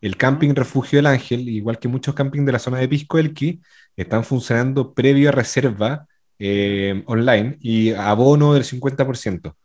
El 0.00 0.16
camping 0.16 0.54
Refugio 0.54 0.98
del 0.98 1.06
Ángel, 1.06 1.48
igual 1.48 1.78
que 1.78 1.88
muchos 1.88 2.14
campings 2.14 2.46
de 2.46 2.52
la 2.52 2.58
zona 2.58 2.78
de 2.78 2.88
Pisco 2.88 3.18
Elqui, 3.18 3.60
están 3.96 4.24
funcionando 4.24 4.94
previo 4.94 5.28
a 5.28 5.32
reserva 5.32 6.06
eh, 6.38 7.02
online 7.06 7.58
y 7.60 7.92
abono 7.92 8.54
del 8.54 8.64
50%. 8.64 9.56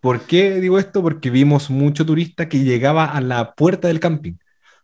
¿Por 0.00 0.22
qué 0.26 0.60
digo 0.60 0.78
esto? 0.78 1.02
Porque 1.02 1.30
vimos 1.30 1.70
mucho 1.70 2.04
turista 2.04 2.48
que 2.48 2.58
llegaba 2.64 3.06
a 3.06 3.20
la 3.20 3.54
puerta 3.54 3.88
del 3.88 4.00
camping. 4.00 4.34
A 4.34 4.38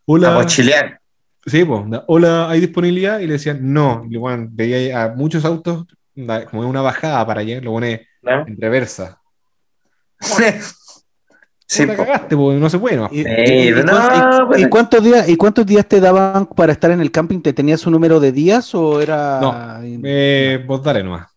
Hola, 0.06 0.30
mochilear. 0.30 1.00
Sí, 1.47 1.64
da- 1.87 2.04
hola, 2.09 2.49
¿hay 2.50 2.61
disponibilidad? 2.61 3.18
Y 3.20 3.26
le 3.26 3.35
decían, 3.35 3.59
no. 3.73 4.04
Y 4.11 4.16
bueno, 4.16 4.49
veía 4.50 5.04
a 5.04 5.09
muchos 5.14 5.44
autos 5.44 5.87
como 6.50 6.62
en 6.64 6.68
una 6.68 6.82
bajada 6.82 7.26
para 7.26 7.40
allá, 7.40 7.61
lo 7.61 7.73
pone 7.73 8.06
¿no? 8.23 8.47
en 8.47 8.61
reversa. 8.61 9.20
sí, 11.66 11.87
po. 11.87 11.97
cagaste, 11.97 12.37
po, 12.37 12.52
no 12.52 12.68
se 12.68 12.78
puede. 12.78 12.97
no. 12.97 13.09
¿Y, 13.11 13.20
y- 13.20 13.68
y 13.68 13.70
no, 13.73 13.82
cuán- 13.85 14.14
y- 14.16 14.44
bueno. 14.47 14.66
y 14.66 14.68
cuántos 14.68 15.04
días, 15.04 15.28
¿Y 15.28 15.37
cuántos 15.37 15.66
días 15.66 15.87
te 15.87 16.00
daban 16.00 16.47
para 16.47 16.73
estar 16.73 16.90
en 16.90 17.00
el 17.00 17.11
camping? 17.11 17.40
¿Te 17.40 17.52
tenías 17.52 17.87
un 17.87 17.92
número 17.92 18.20
de 18.20 18.32
días 18.32 18.75
o 18.75 19.00
era...? 19.00 19.38
No, 19.40 19.54
Eh, 20.04 20.62
vos 20.66 20.82
dale 20.82 21.02
nomás. 21.02 21.28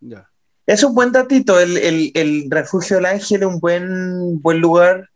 Ya. 0.00 0.28
Es 0.66 0.82
un 0.84 0.94
buen 0.94 1.12
datito. 1.12 1.58
El, 1.58 1.76
el- 1.78 2.10
el 2.14 2.46
Refugio 2.50 2.96
del 2.96 3.06
Ángel 3.06 3.40
es 3.42 3.46
un 3.48 3.60
buen, 3.60 4.40
buen 4.42 4.60
lugar. 4.60 5.08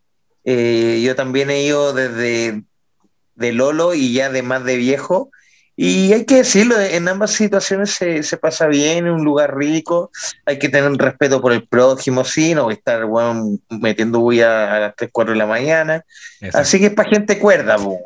Eh, 0.44 1.02
yo 1.04 1.14
también 1.14 1.50
he 1.50 1.62
ido 1.62 1.92
desde 1.92 2.64
de 3.42 3.52
Lolo 3.52 3.92
y 3.92 4.14
ya 4.14 4.30
de 4.30 4.42
más 4.42 4.64
de 4.64 4.76
viejo. 4.76 5.30
Y 5.74 6.12
hay 6.12 6.26
que 6.26 6.36
decirlo, 6.36 6.78
en 6.78 7.08
ambas 7.08 7.32
situaciones 7.32 7.90
se, 7.90 8.22
se 8.22 8.36
pasa 8.36 8.66
bien, 8.66 9.06
es 9.06 9.12
un 9.12 9.24
lugar 9.24 9.56
rico. 9.56 10.10
Hay 10.46 10.58
que 10.58 10.68
tener 10.68 10.92
respeto 10.92 11.40
por 11.40 11.52
el 11.52 11.66
prójimo, 11.66 12.24
sí, 12.24 12.54
no 12.54 12.70
estar 12.70 13.04
weón, 13.04 13.60
metiendo 13.68 14.20
bulla 14.20 14.76
a 14.76 14.80
las 14.80 14.96
3, 14.96 15.10
4 15.12 15.32
de 15.32 15.38
la 15.38 15.46
mañana. 15.46 16.04
Así 16.52 16.78
que 16.78 16.86
es 16.86 16.94
para 16.94 17.10
gente 17.10 17.38
cuerda, 17.38 17.76
pues. 17.76 17.98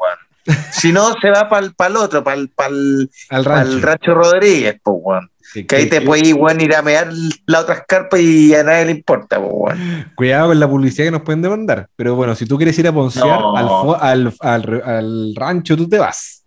Si 0.70 0.92
no, 0.92 1.12
se 1.20 1.28
va 1.30 1.48
para 1.48 1.66
el 1.66 1.96
otro, 1.96 2.22
para 2.22 2.36
el, 2.36 3.10
rancho. 3.30 3.80
Rancho 3.80 4.14
Rodríguez, 4.14 4.80
pues. 4.82 5.24
Que- 5.62 5.66
Que 5.66 5.76
ahí 5.76 5.86
te 5.88 6.00
puedes 6.02 6.32
weón, 6.34 6.60
ir 6.60 6.74
a 6.74 6.82
mear 6.82 7.08
las 7.46 7.62
otras 7.62 7.82
carpas 7.88 8.20
y 8.20 8.54
a 8.54 8.62
nadie 8.62 8.84
le 8.86 8.90
importa, 8.92 9.38
po. 9.40 9.68
Cuidado 10.14 10.48
con 10.48 10.60
la 10.60 10.68
publicidad 10.68 11.06
que 11.06 11.10
nos 11.12 11.22
pueden 11.22 11.40
demandar. 11.42 11.88
Pero 11.96 12.14
bueno, 12.14 12.34
si 12.34 12.44
tú 12.46 12.56
quieres 12.56 12.78
ir 12.78 12.86
a 12.88 12.92
poncear 12.92 13.40
No. 13.40 13.56
al, 13.56 13.68
al, 14.00 14.34
al- 14.40 14.82
al 14.84 15.34
rancho, 15.34 15.76
tú 15.76 15.88
te 15.88 15.98
vas. 15.98 16.42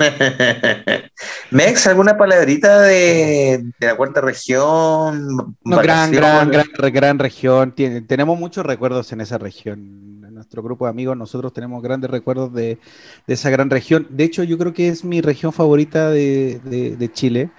Mex, 1.50 1.86
¿alguna 1.86 2.16
palabrita 2.16 2.80
de, 2.80 3.62
de 3.78 3.86
la 3.86 3.94
cuarta 3.96 4.20
región? 4.20 5.56
No, 5.64 5.76
gran, 5.78 6.10
gran, 6.10 6.50
gran, 6.50 6.66
gran 6.92 7.18
región. 7.18 7.72
Tenemos 8.06 8.38
muchos 8.38 8.64
recuerdos 8.66 9.12
en 9.12 9.20
esa 9.20 9.38
región. 9.38 10.24
En 10.26 10.34
nuestro 10.34 10.62
grupo 10.62 10.86
de 10.86 10.90
amigos, 10.90 11.16
nosotros 11.16 11.52
tenemos 11.52 11.82
grandes 11.82 12.10
recuerdos 12.10 12.52
de, 12.52 12.78
de 13.26 13.34
esa 13.34 13.50
gran 13.50 13.70
región. 13.70 14.06
De 14.10 14.24
hecho, 14.24 14.42
yo 14.42 14.58
creo 14.58 14.72
que 14.72 14.88
es 14.88 15.04
mi 15.04 15.20
región 15.20 15.52
favorita 15.52 16.10
de, 16.10 16.60
de- 16.64 16.96
de 16.96 17.12
Chile. 17.12 17.50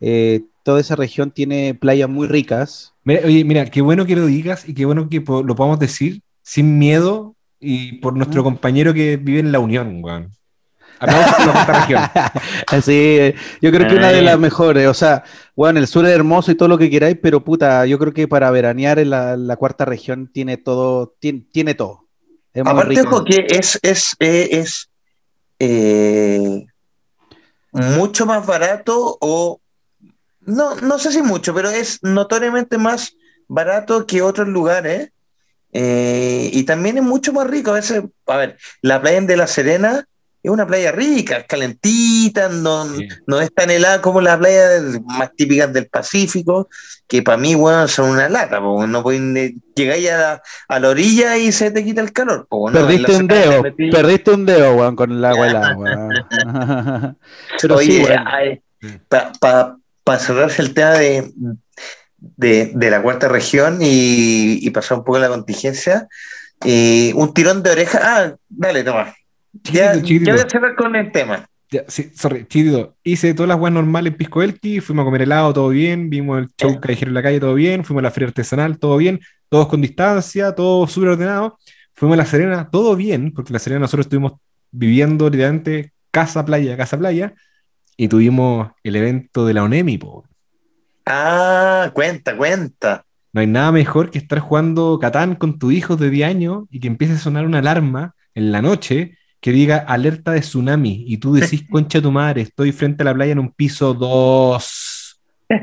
Eh, 0.00 0.42
toda 0.62 0.80
esa 0.80 0.96
región 0.96 1.30
tiene 1.30 1.74
playas 1.74 2.08
muy 2.08 2.26
ricas. 2.28 2.94
Mira, 3.04 3.22
oye, 3.24 3.44
mira, 3.44 3.64
qué 3.66 3.80
bueno 3.80 4.06
que 4.06 4.16
lo 4.16 4.26
digas 4.26 4.68
y 4.68 4.74
qué 4.74 4.84
bueno 4.84 5.08
que 5.08 5.20
po- 5.20 5.42
lo 5.42 5.54
podamos 5.56 5.78
decir 5.78 6.20
sin 6.42 6.78
miedo 6.78 7.34
y 7.60 7.94
por 7.98 8.14
nuestro 8.16 8.40
Ah. 8.42 8.44
compañero 8.44 8.94
que 8.94 9.16
vive 9.16 9.40
en 9.40 9.50
la 9.52 9.58
Unión, 9.58 9.98
weón. 10.02 10.30
Aplausos 11.00 11.34
por 11.36 11.46
la 11.46 11.52
cuarta 11.52 11.80
región. 11.80 12.02
Así, 12.66 12.92
eh, 12.92 13.34
yo 13.62 13.70
creo 13.70 13.86
que 13.88 13.94
una 13.94 14.08
de 14.10 14.18
Ay. 14.18 14.24
las 14.24 14.38
mejores. 14.38 14.88
O 14.88 14.94
sea, 14.94 15.22
bueno, 15.54 15.78
el 15.78 15.86
sur 15.86 16.04
es 16.06 16.12
hermoso 16.12 16.50
y 16.50 16.54
todo 16.56 16.68
lo 16.68 16.76
que 16.78 16.90
queráis, 16.90 17.16
pero 17.22 17.42
puta, 17.44 17.86
yo 17.86 17.98
creo 17.98 18.12
que 18.12 18.26
para 18.28 18.50
veranear 18.50 18.98
en 18.98 19.10
la, 19.10 19.36
la 19.36 19.56
cuarta 19.56 19.84
región 19.84 20.28
tiene 20.32 20.56
todo, 20.56 21.14
tiene, 21.20 21.44
tiene 21.52 21.74
todo. 21.74 22.08
Es 22.52 22.62
Aparte, 22.66 22.94
es, 23.48 23.78
es, 23.82 24.16
eh, 24.18 24.48
es 24.52 24.90
eh, 25.60 26.66
mucho 27.72 28.26
más 28.26 28.44
barato 28.46 29.16
o 29.20 29.60
no, 30.48 30.74
no 30.76 30.98
sé 30.98 31.12
si 31.12 31.22
mucho, 31.22 31.54
pero 31.54 31.70
es 31.70 31.98
notoriamente 32.02 32.78
más 32.78 33.14
barato 33.48 34.06
que 34.06 34.22
otros 34.22 34.48
lugares. 34.48 35.10
eh, 35.72 36.48
y 36.52 36.64
también 36.64 36.96
es 36.96 37.04
mucho 37.04 37.32
más 37.32 37.46
rico. 37.46 37.70
A 37.70 37.74
veces, 37.74 38.02
a 38.26 38.36
ver, 38.38 38.56
la 38.80 39.00
playa 39.00 39.20
de 39.20 39.36
La 39.36 39.46
Serena 39.46 40.04
es 40.42 40.50
una 40.50 40.66
playa 40.66 40.92
rica, 40.92 41.36
es 41.38 41.46
calentita, 41.46 42.48
no, 42.48 42.86
Sí. 42.86 43.06
no 43.26 43.38
es 43.40 43.52
tan 43.52 43.70
helada 43.70 44.00
como 44.00 44.20
las 44.22 44.38
playas 44.38 44.82
más 45.04 45.30
típicas 45.36 45.70
del 45.72 45.86
Pacífico, 45.88 46.68
que 47.06 47.22
para 47.22 47.36
mí, 47.36 47.54
bueno, 47.54 47.86
son 47.88 48.08
una 48.10 48.28
lata, 48.30 48.60
po, 48.60 48.86
no 48.86 49.02
pueden 49.02 49.60
llegar 49.76 49.98
ya 49.98 50.14
a 50.14 50.18
la, 50.20 50.42
a 50.68 50.80
la 50.80 50.88
orilla 50.88 51.36
y 51.36 51.52
se 51.52 51.70
te 51.70 51.84
quita 51.84 52.00
el 52.00 52.12
calor. 52.12 52.46
po, 52.48 52.70
¿no? 52.70 52.78
Perdiste 52.80 53.16
un 53.16 53.26
dedo, 53.28 53.62
metí- 53.62 53.92
perdiste 53.92 54.30
un 54.30 54.46
dedo, 54.46 54.74
weón, 54.74 54.96
con 54.96 55.12
el 55.12 55.22
agua 55.24 55.46
helada. 55.50 55.76
Pero 57.60 57.78
sí, 57.80 58.00
Oye, 58.00 58.16
weón. 58.80 58.98
Para 60.08 60.20
cerrarse 60.20 60.62
el 60.62 60.72
tema 60.72 60.92
de, 60.92 61.30
de, 62.16 62.72
de 62.74 62.90
la 62.90 63.02
cuarta 63.02 63.28
región 63.28 63.76
y, 63.82 64.66
y 64.66 64.70
pasar 64.70 64.96
un 64.96 65.04
poco 65.04 65.18
la 65.18 65.28
contingencia, 65.28 66.08
eh, 66.64 67.12
un 67.14 67.34
tirón 67.34 67.62
de 67.62 67.72
oreja. 67.72 68.00
Ah, 68.02 68.34
dale, 68.48 68.82
toma. 68.84 69.14
Ya, 69.64 69.92
Chiquitito, 69.92 70.06
chiquitito. 70.06 70.24
ya 70.24 70.32
voy 70.32 70.40
a 70.40 70.48
cerrar 70.48 70.76
con 70.76 70.96
el 70.96 71.12
tema. 71.12 71.46
Ya, 71.70 71.84
sí, 71.88 72.10
sorry, 72.14 72.46
chiquitito. 72.46 72.96
Hice 73.02 73.34
todas 73.34 73.48
las 73.48 73.58
weas 73.60 73.74
normales 73.74 74.12
en 74.12 74.16
Pisco 74.16 74.42
Elqui, 74.42 74.80
fuimos 74.80 75.02
a 75.02 75.04
comer 75.04 75.20
helado, 75.20 75.52
todo 75.52 75.68
bien, 75.68 76.08
vimos 76.08 76.38
el 76.38 76.48
show 76.58 76.80
callejero 76.80 77.10
en 77.10 77.14
la 77.14 77.22
calle, 77.22 77.38
todo 77.38 77.52
bien, 77.52 77.84
fuimos 77.84 78.00
a 78.00 78.04
la 78.04 78.10
feria 78.10 78.28
artesanal, 78.28 78.78
todo 78.78 78.96
bien, 78.96 79.20
todos 79.50 79.68
con 79.68 79.82
distancia, 79.82 80.54
todo 80.54 80.86
súper 80.86 81.10
ordenado. 81.10 81.58
Fuimos 81.92 82.14
a 82.14 82.16
La 82.16 82.24
Serena, 82.24 82.70
todo 82.72 82.96
bien, 82.96 83.30
porque 83.34 83.50
en 83.50 83.52
La 83.52 83.58
Serena 83.58 83.80
nosotros 83.80 84.06
estuvimos 84.06 84.32
viviendo 84.70 85.28
literalmente 85.28 85.92
casa 86.10 86.46
playa, 86.46 86.78
casa 86.78 86.96
playa, 86.96 87.34
y 88.00 88.08
tuvimos 88.08 88.70
el 88.84 88.96
evento 88.96 89.44
de 89.44 89.54
la 89.54 89.64
ONEMI, 89.64 89.98
po. 89.98 90.24
Ah, 91.04 91.90
cuenta, 91.92 92.36
cuenta. 92.36 93.04
No 93.32 93.40
hay 93.40 93.48
nada 93.48 93.72
mejor 93.72 94.10
que 94.10 94.18
estar 94.18 94.38
jugando 94.38 94.98
Catán 95.00 95.34
con 95.34 95.58
tu 95.58 95.72
hijo 95.72 95.96
de 95.96 96.08
10 96.08 96.28
años 96.28 96.64
y 96.70 96.80
que 96.80 96.86
empiece 96.86 97.14
a 97.14 97.18
sonar 97.18 97.44
una 97.44 97.58
alarma 97.58 98.14
en 98.34 98.52
la 98.52 98.62
noche 98.62 99.18
que 99.40 99.50
diga 99.50 99.78
alerta 99.78 100.30
de 100.32 100.40
tsunami 100.40 101.04
y 101.08 101.18
tú 101.18 101.34
decís, 101.34 101.64
concha 101.70 102.00
tu 102.00 102.12
madre, 102.12 102.42
estoy 102.42 102.70
frente 102.70 103.02
a 103.02 103.06
la 103.06 103.14
playa 103.14 103.32
en 103.32 103.40
un 103.40 103.52
piso 103.52 103.92
2. 103.94 105.20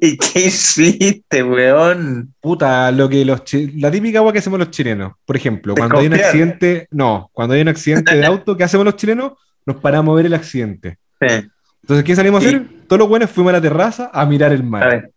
¿Y 0.00 0.16
qué 0.16 0.46
hiciste, 0.46 1.42
weón? 1.44 2.34
Puta, 2.40 2.90
lo 2.90 3.08
que 3.08 3.24
los 3.24 3.42
la 3.76 3.92
típica 3.92 4.18
agua 4.18 4.32
que 4.32 4.40
hacemos 4.40 4.58
los 4.58 4.70
chilenos. 4.70 5.12
Por 5.24 5.36
ejemplo, 5.36 5.74
cuando 5.76 5.98
hay 5.98 6.06
un 6.06 6.14
accidente, 6.14 6.88
no, 6.90 7.30
cuando 7.32 7.54
hay 7.54 7.60
un 7.62 7.68
accidente 7.68 8.16
de 8.16 8.26
auto, 8.26 8.56
¿qué 8.56 8.64
hacemos 8.64 8.84
los 8.84 8.96
chilenos? 8.96 9.32
Nos 9.66 9.76
paramos 9.76 10.12
a 10.12 10.16
ver 10.16 10.26
el 10.26 10.34
accidente. 10.34 10.98
Sí. 11.20 11.48
Entonces, 11.82 12.04
¿qué 12.04 12.16
salimos 12.16 12.40
a 12.40 12.44
Y- 12.44 12.48
hacer? 12.48 12.66
Todos 12.88 12.98
los 13.00 13.08
buenos 13.08 13.30
fuimos 13.30 13.50
a 13.50 13.56
la 13.56 13.60
terraza 13.62 14.10
a 14.12 14.24
mirar 14.26 14.52
el 14.52 14.60
A 14.60 14.64
mar. 14.64 15.10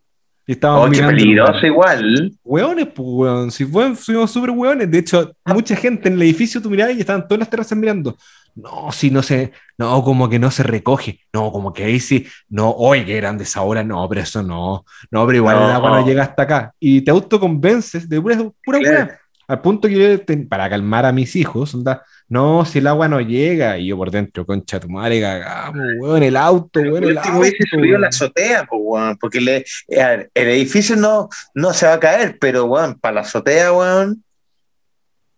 Y 0.50 0.54
estábamos 0.54 0.90
Oh, 0.90 0.94
el 0.94 1.06
peligroso 1.08 1.66
igual. 1.66 2.32
Hueones, 2.44 2.88
pues, 2.88 3.08
weón. 3.10 3.52
Si 3.52 3.66
fuimos 3.66 4.32
súper 4.32 4.52
hueones. 4.52 4.90
De 4.90 5.00
hecho, 5.00 5.34
mucha 5.46 5.76
gente 5.76 6.08
en 6.08 6.14
el 6.16 6.22
edificio 6.22 6.62
tú 6.62 6.70
mirabas 6.70 6.96
y 6.96 7.02
estaban 7.02 7.28
todas 7.28 7.40
las 7.40 7.50
terrazas 7.50 7.78
mirando. 7.78 8.16
No, 8.56 8.90
si 8.94 9.12
no 9.12 9.22
se, 9.22 9.52
no, 9.78 10.02
como 10.04 10.30
que 10.30 10.40
no 10.40 10.50
se 10.50 10.64
recoge. 10.64 11.20
No, 11.34 11.52
como 11.52 11.74
que 11.74 11.84
ahí 11.84 12.00
sí, 12.00 12.26
no, 12.50 12.72
oye, 12.72 13.06
qué 13.06 13.18
grande 13.18 13.44
esa 13.44 13.62
hora. 13.62 13.84
No, 13.84 14.08
pero 14.08 14.22
eso 14.22 14.42
no. 14.42 14.86
No, 15.12 15.26
pero 15.28 15.38
igual 15.38 15.58
No. 15.60 15.66
el 15.70 15.76
agua 15.76 15.90
no 16.00 16.08
llega 16.08 16.24
hasta 16.24 16.44
acá. 16.44 16.74
Y 16.80 17.02
te 17.02 17.12
autoconvences 17.12 18.08
de 18.08 18.22
pura, 18.22 18.38
pura 18.64 18.80
Claro. 18.80 19.12
Al 19.50 19.62
punto 19.62 19.88
que 19.88 19.96
yo, 19.96 20.22
te- 20.22 20.38
para 20.38 20.70
calmar 20.70 21.06
a 21.06 21.12
mis 21.12 21.36
hijos, 21.36 21.74
onda, 21.76 22.04
no, 22.30 22.66
si 22.66 22.80
el 22.80 22.88
agua 22.88 23.08
no 23.08 23.22
llega. 23.22 23.78
Y 23.78 23.88
yo 23.88 23.98
por 23.98 24.12
dentro, 24.12 24.46
concha 24.46 24.80
tu 24.80 24.90
madre, 24.90 25.22
cagamos, 25.22 25.86
weón, 26.00 26.24
el 26.24 26.36
auto, 26.38 26.80
weón, 26.82 27.04
el 27.04 27.18
auto. 27.18 27.40
hubiese 27.40 27.64
subido 27.70 27.98
la 27.98 28.08
weón. 28.08 28.10
azotea, 28.10 28.66
pues, 28.66 28.82
weón, 28.84 29.18
porque 29.18 29.42
le, 29.42 29.58
eh, 29.88 30.30
el 30.34 30.48
edificio 30.50 30.96
no, 30.96 31.30
no 31.54 31.74
se 31.74 31.86
va 31.88 31.94
a 31.94 32.00
caer, 32.00 32.38
pero 32.40 32.66
weón, 32.66 33.00
para 33.00 33.16
la 33.16 33.22
azotea, 33.22 33.72
weón. 33.74 34.24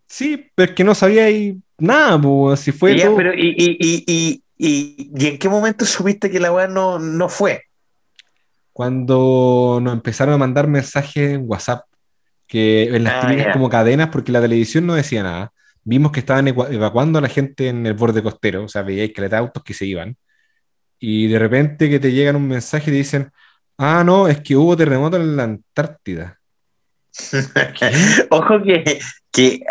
Sí, 0.07 0.49
pero 0.55 0.69
es 0.71 0.75
que 0.75 0.83
no 0.83 0.95
sabía 0.95 1.25
ahí 1.25 1.57
nada, 1.77 2.19
pues, 2.19 2.59
si 2.61 2.71
fue 2.71 2.93
Y 2.93 2.97
ya, 2.97 3.11
pero 3.15 3.33
y, 3.33 3.49
y, 3.57 3.77
y, 3.79 4.03
y, 4.07 4.43
¿Y, 4.61 5.11
y 5.15 5.27
en 5.27 5.37
qué 5.37 5.47
momento 5.47 5.85
supiste 5.85 6.29
que 6.29 6.39
la 6.39 6.51
weá 6.51 6.67
no, 6.67 6.99
no 6.99 7.29
fue? 7.29 7.63
Cuando 8.73 9.79
nos 9.81 9.93
empezaron 9.93 10.33
a 10.33 10.37
mandar 10.37 10.67
mensajes 10.67 11.31
en 11.31 11.43
WhatsApp, 11.45 11.85
que 12.47 12.83
en 12.93 13.03
las 13.03 13.23
Ah, 13.23 13.27
típicas 13.27 13.53
como 13.53 13.69
cadenas, 13.69 14.09
porque 14.09 14.31
la 14.31 14.41
televisión 14.41 14.85
no 14.85 14.95
decía 14.95 15.23
nada. 15.23 15.53
Vimos 15.89 16.11
que 16.11 16.19
estaban 16.19 16.47
evacuando 16.47 17.17
a 17.17 17.21
la 17.23 17.29
gente 17.29 17.67
en 17.67 17.85
el 17.87 17.95
borde 17.95 18.21
costero, 18.21 18.63
o 18.65 18.67
sea, 18.67 18.83
veíais 18.83 19.11
que 19.11 19.27
de 19.27 19.35
autos 19.35 19.63
que 19.63 19.73
se 19.73 19.85
iban. 19.87 20.15
Y 20.99 21.27
de 21.27 21.39
repente 21.39 21.89
que 21.89 21.99
te 21.99 22.11
llegan 22.11 22.35
un 22.35 22.47
mensaje 22.47 22.91
y 22.91 22.93
te 22.93 22.97
dicen, 22.97 23.31
ah, 23.77 24.03
no, 24.05 24.27
es 24.27 24.39
que 24.41 24.55
hubo 24.55 24.77
terremoto 24.77 25.17
en 25.17 25.35
la 25.35 25.43
Antártida. 25.45 26.39
Ojo 28.29 28.61
que, 28.63 28.99
que 29.31 29.61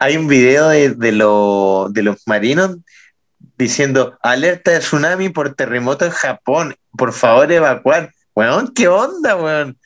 hay 0.00 0.16
un 0.16 0.26
video 0.26 0.68
de, 0.68 0.90
de, 0.94 1.12
lo- 1.12 1.88
de 1.90 2.02
los 2.02 2.16
marinos 2.26 2.78
diciendo 3.56 4.18
alerta 4.22 4.72
de 4.72 4.80
tsunami 4.80 5.28
por 5.28 5.54
terremoto 5.54 6.04
en 6.04 6.10
Japón, 6.10 6.74
por 6.90 7.12
favor 7.12 7.50
evacuar. 7.52 8.12
Weón, 8.34 8.72
¿qué 8.74 8.88
onda, 8.88 9.36
weón? 9.36 9.78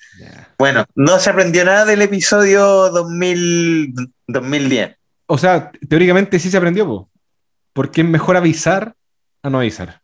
Bueno, 0.59 0.85
no 0.95 1.19
se 1.19 1.29
aprendió 1.31 1.65
nada 1.65 1.85
del 1.85 2.01
episodio 2.03 2.65
2000, 2.91 3.95
2010. 4.27 4.97
O 5.35 5.39
sea, 5.39 5.71
teóricamente 5.89 6.39
sí 6.39 6.51
se 6.51 6.59
aprendió, 6.59 6.85
po, 6.87 7.11
porque 7.73 8.03
es 8.03 8.07
mejor 8.07 8.37
avisar 8.37 8.95
a 9.43 9.49
no 9.49 9.59
avisar. 9.61 10.03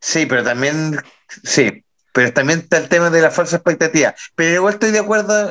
Sí, 0.00 0.26
pero 0.26 0.44
también, 0.44 0.98
sí, 1.42 1.82
pero 2.12 2.30
también 2.34 2.58
está 2.58 2.76
el 2.76 2.90
tema 2.90 3.08
de 3.08 3.22
la 3.22 3.30
falsa 3.30 3.56
expectativa. 3.56 4.14
Pero 4.34 4.54
igual 4.56 4.74
estoy 4.74 4.90
de 4.90 4.98
acuerdo 4.98 5.50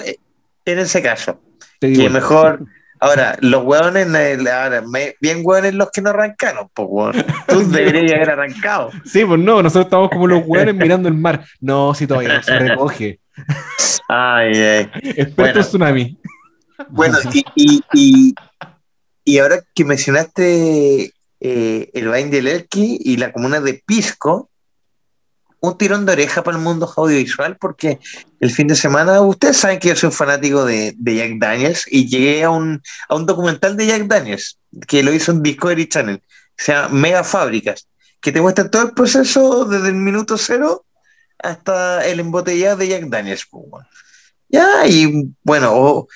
en 0.65 0.79
ese 0.79 1.01
caso. 1.01 1.41
Te 1.79 1.87
Que 1.91 1.97
digo, 1.97 2.09
mejor. 2.11 2.65
Ahora, 2.99 3.35
los 3.41 3.63
hueones, 3.63 4.07
eh, 4.15 4.37
ahora, 4.51 4.81
me- 4.81 5.15
bien 5.19 5.41
hueones 5.43 5.73
los 5.73 5.89
que 5.91 6.01
no 6.01 6.11
arrancaron, 6.11 6.69
pues, 6.73 6.87
weón. 6.91 7.25
Tú 7.47 7.67
deberías 7.71 8.13
haber 8.13 8.29
arrancado. 8.29 8.91
Sí, 9.05 9.25
pues 9.25 9.39
no, 9.39 9.63
nosotros 9.63 9.85
estamos 9.85 10.09
como 10.11 10.27
los 10.27 10.43
hueones 10.45 10.75
mirando 10.75 11.09
el 11.09 11.15
mar. 11.15 11.43
No, 11.59 11.93
si 11.95 12.05
todavía 12.05 12.35
no 12.37 12.43
se 12.43 12.59
recoge. 12.59 13.19
Ay, 14.07 14.51
ay. 14.55 14.91
Experto 15.01 15.33
Bueno. 15.41 15.59
en 15.59 15.65
tsunami. 15.65 16.17
Bueno, 16.89 17.17
y, 17.55 17.83
y, 17.93 18.35
y, 19.25 19.37
ahora 19.39 19.63
que 19.73 19.85
mencionaste 19.85 21.13
eh, 21.39 21.89
el 21.93 22.07
Valle 22.09 22.29
del 22.29 22.47
Elqui 22.47 22.99
y 23.01 23.17
la 23.17 23.31
comuna 23.31 23.59
de 23.59 23.83
Pisco, 23.85 24.49
un 25.59 25.77
tirón 25.77 26.05
de 26.05 26.11
oreja 26.11 26.43
para 26.43 26.57
el 26.57 26.63
mundo 26.63 26.91
audiovisual, 26.97 27.57
porque 27.57 27.99
el 28.41 28.51
fin 28.51 28.67
de 28.67 28.75
semana, 28.75 29.21
ustedes 29.21 29.57
saben 29.57 29.79
que 29.79 29.89
yo 29.89 29.95
soy 29.95 30.07
un 30.07 30.13
fanático 30.13 30.65
de, 30.65 30.93
de 30.97 31.15
Jack 31.15 31.39
Daniels 31.39 31.85
y 31.89 32.07
llegué 32.09 32.43
a 32.43 32.49
un, 32.49 32.81
a 33.07 33.15
un 33.15 33.25
documental 33.25 33.77
de 33.77 33.87
Jack 33.87 34.07
Daniels 34.07 34.59
que 34.87 35.03
lo 35.03 35.13
hizo 35.13 35.31
en 35.31 35.41
Discovery 35.41 35.87
Channel, 35.87 36.21
que 36.57 36.63
se 36.63 36.73
Mega 36.89 37.23
Fábricas, 37.23 37.87
que 38.19 38.33
te 38.33 38.41
muestra 38.41 38.69
todo 38.69 38.81
el 38.83 38.91
proceso 38.91 39.63
desde 39.63 39.87
el 39.87 39.95
minuto 39.95 40.37
cero 40.37 40.85
hasta 41.39 42.05
el 42.07 42.19
embotellado 42.19 42.77
de 42.77 42.87
Jack 42.89 43.05
Daniels. 43.05 43.47
pues. 43.49 43.85
Ya, 44.49 44.85
y 44.85 45.33
bueno, 45.43 46.07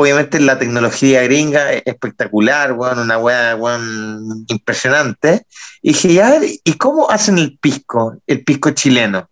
obviamente 0.00 0.38
la 0.38 0.60
tecnología 0.60 1.22
gringa 1.22 1.72
es 1.72 1.82
espectacular, 1.84 2.70
weón, 2.70 3.00
una 3.00 3.18
weá 3.18 3.56
weón, 3.56 4.44
impresionante. 4.46 5.44
Y 5.82 5.88
dije, 5.88 6.14
ya, 6.14 6.38
¿y 6.62 6.72
cómo 6.74 7.10
hacen 7.10 7.36
el 7.36 7.58
pisco, 7.58 8.16
el 8.28 8.44
pisco 8.44 8.70
chileno? 8.70 9.28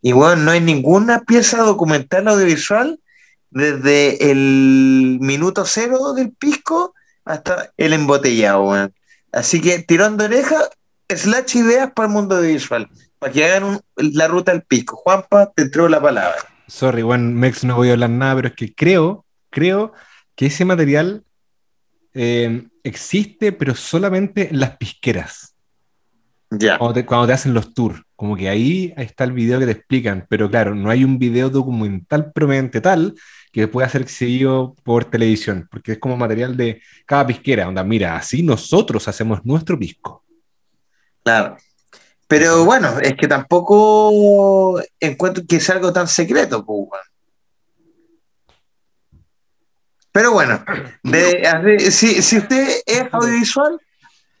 Y 0.00 0.10
bueno, 0.10 0.42
no 0.42 0.50
hay 0.50 0.60
ninguna 0.60 1.20
pieza 1.20 1.58
documental 1.58 2.26
audiovisual 2.26 2.98
desde 3.50 4.32
el 4.32 5.18
minuto 5.20 5.64
cero 5.66 6.14
del 6.14 6.32
pisco 6.32 6.94
hasta 7.24 7.70
el 7.76 7.92
embotellado. 7.92 8.90
Así 9.30 9.60
que 9.60 9.78
tirón 9.78 10.16
de 10.16 10.24
oreja, 10.24 10.68
slash 11.08 11.58
ideas 11.58 11.92
para 11.94 12.08
el 12.08 12.12
mundo 12.12 12.38
audiovisual, 12.38 12.90
para 13.20 13.32
que 13.32 13.44
hagan 13.44 13.80
la 13.94 14.26
ruta 14.26 14.50
del 14.50 14.62
pisco. 14.62 14.96
Juanpa, 14.96 15.52
te 15.54 15.62
entrego 15.62 15.88
la 15.88 16.02
palabra. 16.02 16.38
Sorry, 16.66 17.02
Juan 17.02 17.34
Mex, 17.34 17.62
no 17.62 17.76
voy 17.76 17.90
a 17.90 17.92
hablar 17.92 18.10
nada, 18.10 18.34
pero 18.34 18.48
es 18.48 18.54
que 18.54 18.74
creo, 18.74 19.24
creo 19.52 19.92
que 20.34 20.46
ese 20.46 20.64
material 20.64 21.24
eh, 22.14 22.66
existe, 22.82 23.52
pero 23.52 23.74
solamente 23.74 24.48
en 24.50 24.58
las 24.58 24.76
pisqueras. 24.76 25.54
Ya. 26.50 26.78
Cuando 26.78 26.94
te, 26.94 27.06
cuando 27.06 27.28
te 27.28 27.32
hacen 27.32 27.54
los 27.54 27.72
tours. 27.72 28.02
Como 28.16 28.36
que 28.36 28.48
ahí 28.48 28.92
está 28.96 29.24
el 29.24 29.32
video 29.32 29.58
que 29.58 29.66
te 29.66 29.72
explican, 29.72 30.26
pero 30.28 30.50
claro, 30.50 30.74
no 30.74 30.90
hay 30.90 31.04
un 31.04 31.18
video 31.18 31.48
documental 31.48 32.32
propiamente 32.32 32.80
tal 32.80 33.14
que 33.52 33.68
pueda 33.68 33.88
ser 33.88 34.02
exhibido 34.02 34.74
por 34.82 35.04
televisión, 35.04 35.68
porque 35.70 35.92
es 35.92 35.98
como 35.98 36.16
material 36.16 36.56
de 36.56 36.80
cada 37.06 37.26
pisquera. 37.26 37.68
Onda, 37.68 37.84
mira, 37.84 38.16
así 38.16 38.42
nosotros 38.42 39.06
hacemos 39.08 39.44
nuestro 39.44 39.78
pisco. 39.78 40.24
Claro. 41.22 41.56
Pero 42.26 42.64
bueno, 42.64 42.98
es 43.00 43.14
que 43.14 43.28
tampoco 43.28 44.80
encuentro 44.98 45.44
que 45.46 45.60
sea 45.60 45.74
algo 45.76 45.92
tan 45.92 46.08
secreto, 46.08 46.64
pues. 46.64 47.02
Pero 50.12 50.32
bueno, 50.32 50.62
de- 51.02 51.90
si, 51.90 52.22
si 52.22 52.38
usted 52.38 52.68
es 52.86 53.04
audiovisual, 53.12 53.80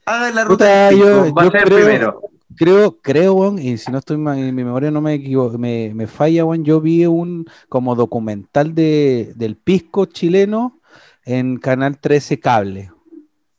haga 0.04 0.30
la 0.30 0.44
ruta 0.44 0.88
Puta, 0.90 0.92
yo- 0.92 1.34
va 1.34 1.42
yo 1.44 1.48
a 1.48 1.52
ser 1.52 1.64
creo- 1.64 1.78
primero. 1.78 2.20
Creo, 2.54 2.98
creo, 3.00 3.32
weón, 3.32 3.58
y 3.58 3.78
si 3.78 3.90
no 3.90 3.96
estoy 3.98 4.18
mal, 4.18 4.38
y 4.38 4.42
mi 4.52 4.62
memoria 4.62 4.90
no 4.90 5.00
me 5.00 5.14
equivo- 5.14 5.56
me, 5.56 5.90
me 5.94 6.06
falla, 6.06 6.44
weón, 6.44 6.64
yo 6.64 6.82
vi 6.82 7.06
un 7.06 7.46
como 7.70 7.94
documental 7.96 8.74
de, 8.74 9.32
del 9.36 9.56
pisco 9.56 10.04
chileno 10.04 10.78
en 11.24 11.56
Canal 11.56 11.98
13 11.98 12.38
Cable. 12.40 12.92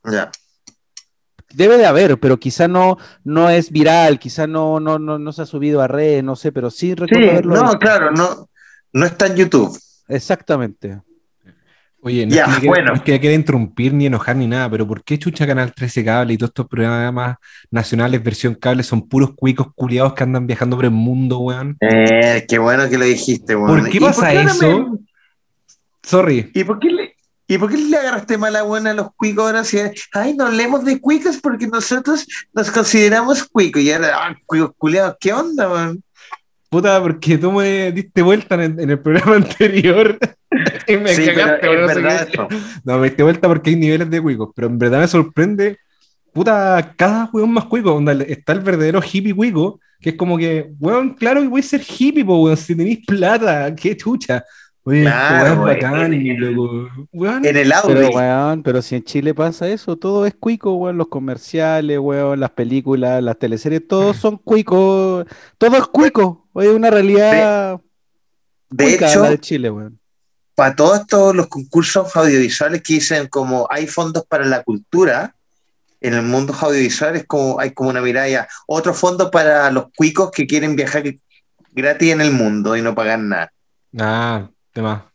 Ya. 0.05 0.29
Debe 1.55 1.77
de 1.79 1.87
haber, 1.87 2.19
pero 2.19 2.37
quizá 2.39 2.67
no, 2.67 2.97
no 3.23 3.49
es 3.49 3.71
viral, 3.71 4.19
quizá 4.19 4.45
no, 4.45 4.79
no, 4.79 4.99
no, 4.99 5.17
no 5.17 5.31
se 5.33 5.41
ha 5.41 5.45
subido 5.47 5.81
a 5.81 5.87
redes, 5.87 6.23
no 6.23 6.35
sé, 6.35 6.51
pero 6.51 6.69
sí 6.69 6.89
Sí, 6.89 6.95
recuerdo 6.95 7.29
haberlo 7.31 7.55
no, 7.55 7.61
visto. 7.63 7.79
claro, 7.79 8.11
no, 8.11 8.47
no 8.93 9.05
está 9.07 9.25
en 9.25 9.35
YouTube. 9.37 9.75
Exactamente. 10.07 11.01
Oye, 12.05 12.25
no 12.25 12.35
Ya, 12.35 12.43
es 12.43 12.47
que 12.55 12.59
quiera- 12.59 12.69
bueno. 12.71 12.87
no 12.89 12.95
es 12.95 13.01
que 13.01 13.11
me 13.13 13.19
quiera 13.21 13.35
interrumpir 13.35 13.93
ni 13.93 14.05
enojar 14.07 14.35
ni 14.35 14.45
nada, 14.45 14.69
pero 14.69 14.85
¿por 14.85 15.03
qué 15.03 15.17
chucha 15.17 15.47
Canal 15.47 15.73
13 15.73 16.03
Cable 16.03 16.33
y 16.33 16.37
todos 16.37 16.49
estos 16.49 16.67
programas 16.67 17.37
nacionales 17.71 18.21
versión 18.21 18.55
cable 18.55 18.83
son 18.83 19.07
puros 19.07 19.31
cuicos 19.35 19.67
culiados 19.73 20.13
que 20.13 20.23
andan 20.23 20.45
viajando 20.45 20.75
por 20.75 20.83
el 20.85 20.91
mundo, 20.91 21.39
weón? 21.39 21.77
Eh, 21.79 22.45
qué 22.47 22.59
bueno 22.59 22.89
que 22.89 22.97
lo 22.97 23.05
dijiste, 23.05 23.55
weón. 23.55 23.79
¿Por 23.79 23.89
qué 23.89 23.97
¿Y 23.97 24.01
pasa 24.01 24.33
eso? 24.33 24.89
me- 24.89 24.97
Sorry. 26.03 26.51
¿Y 26.53 26.63
por 26.65 26.79
qué 26.79 26.89
le, 26.89 27.15
¿Y 27.47 27.57
por 27.57 27.69
qué 27.71 27.77
le 27.77 27.95
agarraste 27.97 28.37
mala 28.37 28.63
buena 28.63 28.91
a 28.91 28.93
los 28.93 29.07
cuicos 29.15 29.45
ahora? 29.45 29.63
Si, 29.63 29.77
ay, 30.13 30.35
no 30.35 30.47
hablemos 30.47 30.83
de 30.83 30.99
cuicos 30.99 31.37
porque 31.41 31.67
nosotros 31.67 32.25
nos 32.53 32.69
consideramos 32.71 33.45
cuicos. 33.45 33.81
Y 33.81 33.91
ahora, 33.93 34.09
ah, 34.27 34.35
cuicos 34.45 34.71
culiados, 34.77 35.15
¿qué 35.19 35.31
onda, 35.31 35.69
weón? 35.71 36.03
Puta, 36.69 36.99
porque 37.01 37.37
tú 37.37 37.51
me 37.51 37.91
diste 37.91 38.21
vuelta 38.21 38.55
en, 38.61 38.79
en 38.79 38.89
el 38.89 38.99
programa 38.99 39.35
anterior 39.37 40.17
y 40.87 40.97
me 40.97 41.15
Sí, 41.15 41.31
pero 41.33 41.35
cagaste, 41.35 41.67
pero 41.67 41.75
es 41.75 41.81
no 41.81 41.89
sé 41.89 42.01
verdad 42.01 42.27
qué. 42.27 42.33
eso. 42.33 42.47
No, 42.83 42.97
me 42.99 43.07
diste 43.07 43.23
vuelta 43.23 43.47
porque 43.47 43.71
hay 43.71 43.75
niveles 43.75 44.09
de 44.09 44.21
cuicos, 44.21 44.49
pero 44.55 44.67
en 44.67 44.77
verdad 44.79 44.99
me 44.99 45.07
sorprende, 45.07 45.77
puta, 46.33 46.93
cada 46.97 47.29
weón 47.33 47.51
más 47.53 47.65
cuico. 47.65 47.93
Onda, 47.95 48.13
está 48.13 48.53
el 48.53 48.61
verdadero 48.61 49.01
hippie 49.01 49.33
cuico, 49.35 49.79
que 50.01 50.11
es 50.11 50.15
como 50.17 50.37
que, 50.37 50.73
weón, 50.79 51.15
claro 51.15 51.41
que 51.41 51.47
voy 51.47 51.61
a 51.61 51.63
ser 51.63 51.81
hippie, 51.81 52.25
po, 52.25 52.41
weón, 52.43 52.57
si 52.57 52.75
tenéis 52.75 53.05
plata, 53.05 53.73
qué 53.75 53.95
chucha. 53.97 54.43
Oye, 54.85 55.01
Claro, 55.03 55.63
weón, 55.63 55.65
bacán, 55.65 56.13
y 56.13 56.35
loco, 56.37 56.89
weón. 57.13 57.45
En 57.45 57.57
el 57.57 57.73
Pero, 57.85 58.09
Audi. 58.09 58.15
weón, 58.15 58.63
pero 58.63 58.81
si 58.81 58.95
en 58.95 59.03
Chile 59.03 59.33
pasa 59.33 59.67
eso, 59.69 59.97
todo 59.97 60.25
es 60.25 60.33
cuico, 60.35 60.73
weón, 60.75 60.97
los 60.97 61.07
comerciales, 61.07 61.99
weón, 61.99 62.39
las 62.39 62.51
películas, 62.51 63.23
las 63.23 63.37
teleseries, 63.39 63.87
todos 63.87 64.17
son 64.17 64.37
cuicos, 64.37 65.25
todo 65.57 65.77
es 65.77 65.87
cuico, 65.87 66.49
es 66.55 66.69
una 66.69 66.89
realidad 66.91 67.79
De 68.69 68.85
cuica 68.85 69.09
hecho, 69.09 69.21
la 69.21 69.29
de 69.31 69.39
Chile, 69.39 69.69
weón. 69.71 69.99
Para 70.55 70.75
todos 70.75 71.01
estos 71.01 71.35
los 71.35 71.47
concursos 71.47 72.15
audiovisuales 72.15 72.81
que 72.83 72.95
dicen 72.95 73.27
como 73.27 73.67
hay 73.69 73.87
fondos 73.87 74.25
para 74.27 74.45
la 74.45 74.63
cultura, 74.63 75.33
en 76.01 76.13
el 76.13 76.21
mundo 76.23 76.53
audiovisual 76.59 77.15
es 77.15 77.25
como, 77.25 77.59
hay 77.59 77.71
como 77.71 77.89
una 77.89 78.01
mirada 78.01 78.27
ya, 78.27 78.47
otro 78.67 78.93
fondo 78.93 79.31
para 79.31 79.71
los 79.71 79.85
cuicos 79.95 80.31
que 80.31 80.45
quieren 80.45 80.75
viajar 80.75 81.03
gratis 81.71 82.11
en 82.11 82.21
el 82.21 82.31
mundo 82.31 82.75
y 82.75 82.81
no 82.81 82.93
pagar 82.93 83.19
nada. 83.19 83.51
Ah, 83.97 84.49
tema. 84.71 85.09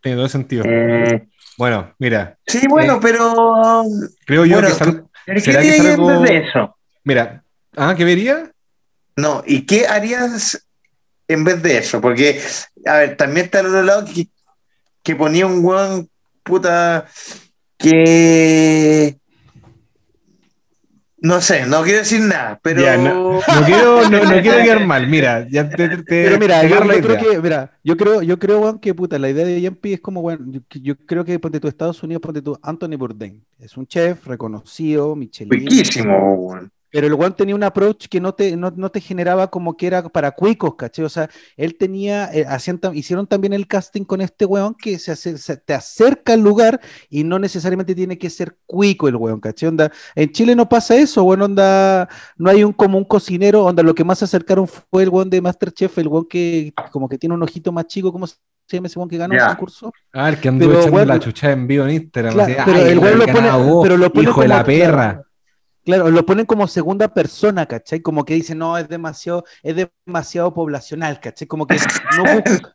Tiene 0.00 0.16
todo 0.16 0.28
sentido. 0.28 0.64
Eh, 0.66 1.26
Bueno, 1.58 1.94
mira, 1.98 2.38
sí, 2.46 2.66
bueno, 2.68 2.94
Eh, 2.94 2.98
pero... 3.02 3.84
creo 4.24 4.44
yo 4.44 4.54
bueno, 4.56 4.68
que 4.68 4.74
sal- 4.74 5.04
¿pero 5.26 5.38
¿Qué 5.40 5.44
¿será 5.44 5.62
que 5.62 5.70
de 5.70 6.36
eso? 6.48 6.76
Mira, 7.04 7.44
ah, 7.76 7.94
¿qué 7.96 8.04
vería? 8.04 8.50
No, 9.16 9.42
¿y 9.46 9.66
qué 9.66 9.86
harías 9.86 10.66
en 11.28 11.44
vez 11.44 11.62
de 11.62 11.78
eso? 11.78 12.00
Porque, 12.00 12.40
a 12.86 12.96
ver, 12.98 13.16
también 13.16 13.46
está 13.46 13.60
otro 13.60 13.82
lado 13.82 14.04
que, 14.04 14.28
que 15.04 15.14
ponía 15.14 15.46
un 15.46 15.64
weón 15.64 16.08
puta 16.42 17.06
que 17.78 19.16
No 21.18 21.40
sé, 21.40 21.66
no 21.66 21.82
quiero 21.82 21.98
decir 22.00 22.20
nada, 22.20 22.58
pero. 22.62 22.82
Ya, 22.82 22.96
no, 22.96 23.34
no 23.34 23.64
quiero, 23.64 24.08
no, 24.10 24.24
no 24.24 24.42
quiero 24.42 24.62
quedar 24.62 24.86
mal, 24.86 25.06
mira, 25.06 25.46
ya 25.48 25.68
te, 25.68 25.88
te- 25.88 25.96
te- 25.98 26.24
Pero 26.24 26.38
mira, 26.38 26.60
te 26.60 26.68
yo, 26.68 26.80
creo 26.80 27.18
que, 27.18 27.40
mira, 27.40 27.78
yo 27.82 27.96
creo, 27.96 28.22
yo 28.22 28.38
creo, 28.38 28.60
weón, 28.60 28.78
que 28.78 28.92
puta, 28.94 29.18
la 29.18 29.30
idea 29.30 29.46
de 29.46 29.60
Yampi 29.60 29.94
es 29.94 30.00
como, 30.00 30.20
bueno, 30.22 30.44
yo, 30.48 30.60
yo 30.82 30.96
creo 31.06 31.24
que 31.24 31.38
ponte 31.38 31.60
tú 31.60 31.68
Estados 31.68 32.02
Unidos, 32.02 32.20
ponte 32.20 32.42
tú 32.42 32.58
Anthony 32.62 32.96
Bourdain. 32.98 33.42
Es 33.58 33.76
un 33.76 33.86
chef 33.86 34.26
reconocido, 34.26 35.14
Michelin. 35.16 35.50
Riquísimo, 35.50 36.34
weón. 36.34 36.70
Pero 36.94 37.08
el 37.08 37.14
weón 37.14 37.34
tenía 37.34 37.56
un 37.56 37.64
approach 37.64 38.06
que 38.06 38.20
no 38.20 38.34
te, 38.34 38.56
no, 38.56 38.72
no 38.76 38.88
te 38.88 39.00
generaba 39.00 39.48
como 39.50 39.76
que 39.76 39.88
era 39.88 40.08
para 40.08 40.30
cuicos, 40.30 40.76
¿cachai? 40.76 41.04
O 41.04 41.08
sea, 41.08 41.28
él 41.56 41.76
tenía, 41.76 42.32
eh, 42.32 42.44
hacían 42.48 42.80
tam- 42.80 42.94
hicieron 42.94 43.26
también 43.26 43.52
el 43.52 43.66
casting 43.66 44.04
con 44.04 44.20
este 44.20 44.44
weón 44.44 44.76
que 44.76 45.00
se, 45.00 45.56
te 45.58 45.74
acerca 45.74 46.34
al 46.34 46.40
lugar 46.40 46.80
y 47.10 47.24
no 47.24 47.40
necesariamente 47.40 47.96
tiene 47.96 48.16
que 48.16 48.30
ser 48.30 48.58
cuico 48.64 49.08
el 49.08 49.16
weón, 49.16 49.40
¿cachai? 49.40 49.70
Onda, 49.70 49.90
en 50.14 50.30
Chile 50.30 50.54
no 50.54 50.68
pasa 50.68 50.94
eso, 50.94 51.24
weón, 51.24 51.42
onda, 51.42 52.08
no 52.36 52.48
hay 52.48 52.62
un 52.62 52.72
como 52.72 52.96
un 52.96 53.04
cocinero, 53.04 53.64
onda, 53.64 53.82
lo 53.82 53.92
que 53.92 54.04
más 54.04 54.20
se 54.20 54.26
acercaron 54.26 54.68
fue 54.68 55.02
el 55.02 55.08
weón 55.08 55.28
de 55.30 55.40
Masterchef, 55.40 55.98
el 55.98 56.06
weón 56.06 56.26
que 56.30 56.72
como 56.92 57.08
que 57.08 57.18
tiene 57.18 57.34
un 57.34 57.42
ojito 57.42 57.72
más 57.72 57.88
chico, 57.88 58.12
¿cómo 58.12 58.28
se 58.28 58.36
llama 58.70 58.86
ese 58.86 59.00
que 59.10 59.18
ganó 59.18 59.34
el 59.34 59.40
concurso? 59.48 59.92
Ah, 60.12 60.28
el 60.28 60.38
que 60.38 60.48
andó 60.48 60.64
Pero, 60.66 60.78
echando 60.78 60.92
bueno, 60.92 61.14
la 61.14 61.18
chucha 61.18 61.50
en 61.50 61.66
vivo 61.66 61.86
en 61.86 61.90
Instagram. 61.90 62.34
Claro, 62.34 62.52
así, 62.52 62.62
pero 62.64 62.78
"Ay, 62.78 62.88
el 62.92 62.94
lo 62.94 63.00
pone, 63.00 63.26
ganado 63.32 63.64
vos, 63.64 63.82
pero 63.84 63.96
lo 63.96 64.12
pone 64.12 64.28
hijo 64.30 64.42
de 64.42 64.48
la 64.48 64.64
perra. 64.64 65.22
Claro, 65.84 66.10
lo 66.10 66.24
ponen 66.24 66.46
como 66.46 66.66
segunda 66.66 67.08
persona, 67.08 67.66
¿cachai? 67.66 68.00
Como 68.00 68.24
que 68.24 68.34
dicen, 68.34 68.58
no, 68.58 68.78
es 68.78 68.88
demasiado, 68.88 69.44
es 69.62 69.88
demasiado 70.06 70.54
poblacional, 70.54 71.20
¿cachai? 71.20 71.46
Como 71.46 71.66
que 71.66 71.76
no 71.76 72.24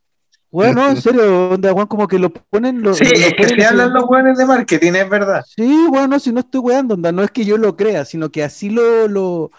Bueno, 0.51 0.89
en 0.89 0.99
serio, 0.99 1.51
onda, 1.51 1.73
como 1.87 2.07
que 2.07 2.17
lo 2.17 2.31
ponen. 2.31 2.81
Lo, 2.81 2.93
Sí, 2.95 3.03
lo 3.03 3.11
es 3.11 3.33
que 3.35 3.47
se 3.49 3.65
hablan 3.65 3.93
los 3.93 4.05
weones 4.07 4.37
de 4.37 4.45
marketing, 4.45 4.93
es 4.93 5.09
verdad. 5.09 5.43
Sí, 5.45 5.85
bueno, 5.89 6.19
si 6.19 6.31
no 6.31 6.39
estoy 6.39 6.61
weando, 6.61 6.95
onda, 6.95 7.11
no 7.11 7.23
es 7.23 7.29
que 7.29 7.45
yo 7.45 7.57
lo 7.57 7.75
crea, 7.75 8.03
sino 8.03 8.31
que 8.31 8.43
así 8.43 8.69
lo, 8.71 9.07
lo 9.07 9.51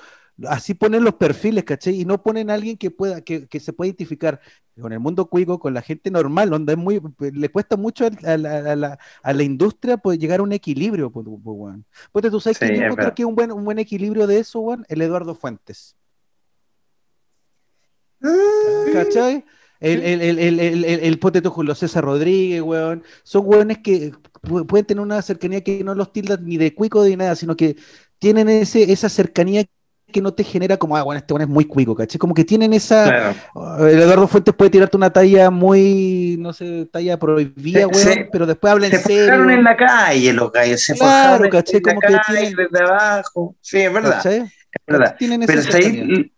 así 0.48 0.74
ponen 0.74 1.04
los 1.04 1.14
perfiles, 1.14 1.64
¿cachai? 1.64 2.00
Y 2.00 2.04
no 2.04 2.22
ponen 2.22 2.50
a 2.50 2.54
alguien 2.54 2.76
que 2.76 2.90
pueda, 2.90 3.20
que, 3.22 3.46
que 3.48 3.60
se 3.60 3.72
pueda 3.72 3.88
identificar 3.88 4.40
con 4.80 4.92
el 4.92 5.00
mundo 5.00 5.26
cuico, 5.28 5.58
con 5.58 5.74
la 5.74 5.82
gente 5.82 6.10
normal, 6.10 6.52
onda, 6.52 6.72
es 6.72 6.78
muy, 6.78 7.00
le 7.32 7.48
cuesta 7.50 7.76
mucho 7.76 8.06
a, 8.24 8.36
la, 8.36 8.72
a 8.72 8.76
la- 8.76 8.98
a 9.22 9.32
la 9.32 9.42
industria 9.42 9.96
pues, 9.98 10.18
llegar 10.18 10.40
a 10.40 10.42
un 10.42 10.52
equilibrio, 10.52 11.10
pues, 11.10 11.26
pues, 11.26 11.40
weón. 11.44 11.84
Ponte, 12.12 12.30
tú 12.30 12.40
sabes 12.40 12.58
Sí, 12.58 12.66
que 12.66 12.76
yo 12.78 13.14
que 13.14 13.24
un 13.24 13.34
buen, 13.34 13.52
un 13.52 13.64
buen 13.64 13.78
equilibrio 13.78 14.26
de 14.26 14.38
eso, 14.38 14.60
weón, 14.60 14.84
el 14.88 15.02
Eduardo 15.02 15.34
Fuentes. 15.34 15.96
Mm, 18.20 18.92
¿Cachai? 18.92 19.44
El, 19.80 20.02
el, 20.02 20.20
el, 20.20 20.38
el, 20.38 20.60
el, 20.60 20.84
el, 20.84 21.00
el 21.00 21.18
ponte 21.18 21.40
tú, 21.40 21.50
Julio 21.50 21.74
César 21.74 22.04
Rodríguez, 22.04 22.60
weón. 22.62 23.02
Son 23.22 23.42
weones 23.46 23.78
que 23.78 24.12
pu- 24.42 24.66
pueden 24.66 24.86
tener 24.86 25.00
una 25.02 25.22
cercanía 25.22 25.62
que 25.62 25.82
no 25.82 25.94
los 25.94 26.12
tildan 26.12 26.44
ni 26.44 26.58
de 26.58 26.74
cuico 26.74 27.02
ni 27.04 27.16
nada, 27.16 27.34
sino 27.34 27.56
que 27.56 27.76
tienen 28.18 28.48
ese, 28.50 28.92
esa 28.92 29.08
cercanía 29.08 29.64
que 30.10 30.20
no 30.20 30.32
te 30.34 30.44
genera 30.44 30.76
como, 30.76 30.96
ah, 30.96 31.02
bueno, 31.02 31.18
este 31.18 31.32
weón 31.32 31.42
es 31.42 31.48
muy 31.48 31.64
cuico, 31.64 31.94
¿cachai? 31.94 32.18
Como 32.18 32.34
que 32.34 32.44
tienen 32.44 32.72
esa. 32.72 33.04
Claro. 33.04 33.34
Uh, 33.54 33.84
el 33.86 34.00
Eduardo 34.00 34.28
Fuentes 34.28 34.54
puede 34.54 34.70
tirarte 34.70 34.96
una 34.96 35.10
talla 35.10 35.50
muy, 35.50 36.36
no 36.38 36.52
sé, 36.52 36.86
talla 36.92 37.18
prohibida, 37.18 37.80
Se- 37.80 37.86
weón, 37.86 37.96
se- 38.14 38.28
pero 38.32 38.46
después 38.46 38.72
habla 38.72 38.86
en 38.86 38.92
Se 38.92 38.98
serio. 39.02 39.22
forjaron 39.24 39.50
en 39.50 39.64
la 39.64 39.76
calle 39.76 40.32
los 40.32 40.52
gallos, 40.52 40.82
se 40.84 40.94
Claro, 40.94 41.12
forjaron 41.12 41.44
en- 41.46 41.50
caché, 41.52 41.76
en 41.78 41.82
la 41.82 41.88
como 41.90 42.00
que 42.00 42.06
calle, 42.06 42.38
tienen- 42.40 42.56
desde 42.70 42.84
abajo. 42.84 43.56
Sí, 43.60 43.78
es 43.80 43.92
verdad. 43.92 44.16
¿cachai? 44.16 44.38
es 44.40 44.50
verdad. 44.86 45.16
Tienen 45.18 45.40
Pero 45.46 45.62
ahí 45.74 46.32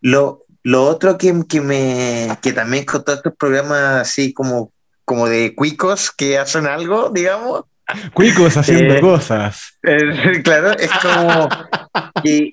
lo, 0.00 0.42
lo 0.62 0.84
otro 0.84 1.18
que, 1.18 1.34
que 1.48 1.60
me 1.60 2.28
que 2.42 2.52
también 2.52 2.84
con 2.84 3.04
todos 3.04 3.18
estos 3.18 3.34
programas 3.36 3.80
así 4.02 4.32
como, 4.32 4.72
como 5.04 5.26
de 5.28 5.54
cuicos 5.54 6.10
que 6.10 6.38
hacen 6.38 6.66
algo, 6.66 7.10
digamos, 7.10 7.64
Cuicos 8.14 8.56
haciendo 8.56 8.94
Eh, 8.94 9.00
cosas. 9.00 9.78
eh, 9.82 9.96
claro, 10.44 10.70
es 10.78 10.90
como 11.02 11.48
que, 12.22 12.52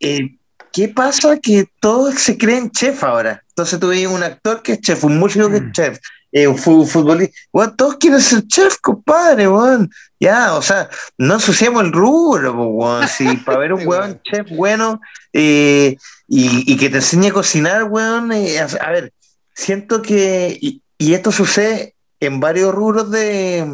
eh, 0.00 0.36
¿qué 0.72 0.88
pasa? 0.88 1.38
Que 1.38 1.66
todos 1.80 2.14
se 2.16 2.36
creen 2.38 2.70
chef 2.70 3.02
ahora. 3.04 3.42
Entonces 3.48 3.78
tú 3.78 3.88
ves 3.88 4.06
un 4.06 4.22
actor 4.22 4.62
que 4.62 4.72
es 4.72 4.80
chef, 4.80 5.04
un 5.04 5.18
músico 5.18 5.50
que 5.50 5.56
es 5.58 5.72
chef, 5.72 5.98
eh, 6.32 6.46
un 6.46 6.56
fu- 6.56 6.86
futbolista. 6.86 7.34
Weón, 7.52 7.76
todos 7.76 7.96
quieren 7.96 8.20
ser 8.20 8.46
chef, 8.46 8.76
compadre, 8.80 9.48
weón. 9.48 9.90
Ya, 10.18 10.54
o 10.54 10.62
sea, 10.62 10.88
no 11.18 11.34
ensuciamos 11.34 11.82
el 11.84 11.92
rubro, 11.92 12.52
weón. 12.54 13.06
Si 13.08 13.36
para 13.44 13.58
ver 13.58 13.72
un 13.74 13.86
weón. 13.86 14.20
chef 14.24 14.48
bueno 14.50 15.00
eh, 15.32 15.96
y, 16.28 16.72
y 16.72 16.76
que 16.76 16.88
te 16.88 16.96
enseñe 16.96 17.28
a 17.28 17.32
cocinar, 17.32 17.84
weón. 17.84 18.32
eh, 18.32 18.58
a, 18.60 18.64
a 18.64 18.90
ver, 18.92 19.12
siento 19.54 20.00
que, 20.00 20.56
y, 20.60 20.80
y 20.96 21.12
esto 21.14 21.30
sucede 21.32 21.94
en 22.20 22.40
varios 22.40 22.72
rubros 22.74 23.10
de, 23.10 23.64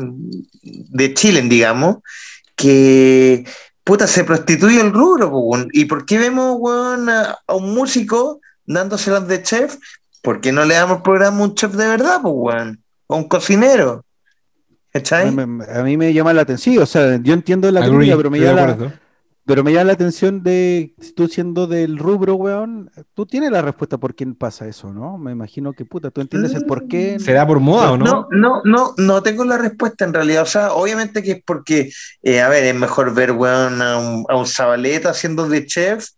de 0.63 1.15
Chile, 1.15 1.43
digamos, 1.43 1.99
que 2.57 3.45
puta, 3.89 4.07
se 4.07 4.23
prostituye 4.23 4.83
el 4.83 4.93
rubro, 4.93 5.31
weón. 5.31 5.71
¿Y 5.73 5.87
por 5.87 6.05
qué 6.05 6.19
vemos, 6.19 6.59
weón, 6.61 7.09
a, 7.09 7.39
a 7.47 7.55
un 7.55 7.75
músico 7.75 8.39
dándoselas 8.67 9.27
de 9.27 9.43
chef? 9.43 9.77
¿Por 10.21 10.43
qué 10.43 10.53
no 10.53 10.67
le 10.67 10.75
damos 10.75 11.01
programa 11.01 11.39
a 11.39 11.45
un 11.45 11.55
chef 11.55 11.73
de 11.73 11.89
verdad, 11.89 12.21
pues, 12.21 12.35
weón? 12.37 12.83
O 13.07 13.17
un 13.17 13.29
cocinero. 13.29 14.05
¿Cachai? 14.93 15.29
A 15.29 15.83
mí 15.83 15.97
me 15.97 16.13
llama 16.13 16.35
la 16.35 16.43
atención, 16.43 16.83
o 16.83 16.87
sea, 16.87 17.19
yo 17.23 17.33
entiendo 17.33 17.71
la 17.71 17.89
crítica, 17.89 18.17
pero 18.19 18.31
me 18.31 18.41
llama 18.41 18.61
la, 18.61 18.73
acuerdo. 18.73 18.93
Pero 19.49 19.65
me 19.65 19.73
llama 19.73 19.85
la 19.85 19.93
atención 19.95 20.43
de 20.43 20.93
tú 21.17 21.27
siendo 21.27 21.67
del 21.67 21.97
rubro, 21.97 22.35
weón, 22.35 22.91
tú 23.15 23.25
tienes 23.25 23.51
la 23.51 23.63
respuesta 23.63 23.97
por 23.97 24.15
quién 24.15 24.35
pasa 24.35 24.69
eso, 24.69 24.93
¿no? 24.93 25.17
Me 25.17 25.33
imagino 25.33 25.73
que 25.73 25.87
puta, 25.87 26.11
tú 26.11 26.21
entiendes 26.21 26.53
el 26.53 26.67
por 26.67 26.87
qué. 26.87 27.19
¿Será 27.19 27.47
por 27.47 27.59
moda 27.59 27.93
o 27.93 27.97
no? 27.97 28.05
No, 28.05 28.29
no, 28.31 28.61
no, 28.67 28.95
no 28.99 29.23
tengo 29.23 29.47
la 29.47 29.57
respuesta 29.57 30.05
en 30.05 30.13
realidad. 30.13 30.43
O 30.43 30.47
sea, 30.47 30.73
obviamente 30.75 31.23
que 31.23 31.31
es 31.31 31.43
porque, 31.43 31.91
eh, 32.23 32.43
a 32.43 32.51
ver, 32.51 32.63
es 32.65 32.75
mejor 32.75 33.15
ver, 33.15 33.33
weón, 33.33 33.81
a 33.81 33.97
un, 33.97 34.27
a 34.29 34.37
un 34.37 34.47
Zabaleta 34.47 35.09
haciendo 35.09 35.49
de 35.49 35.65
chef 35.65 36.09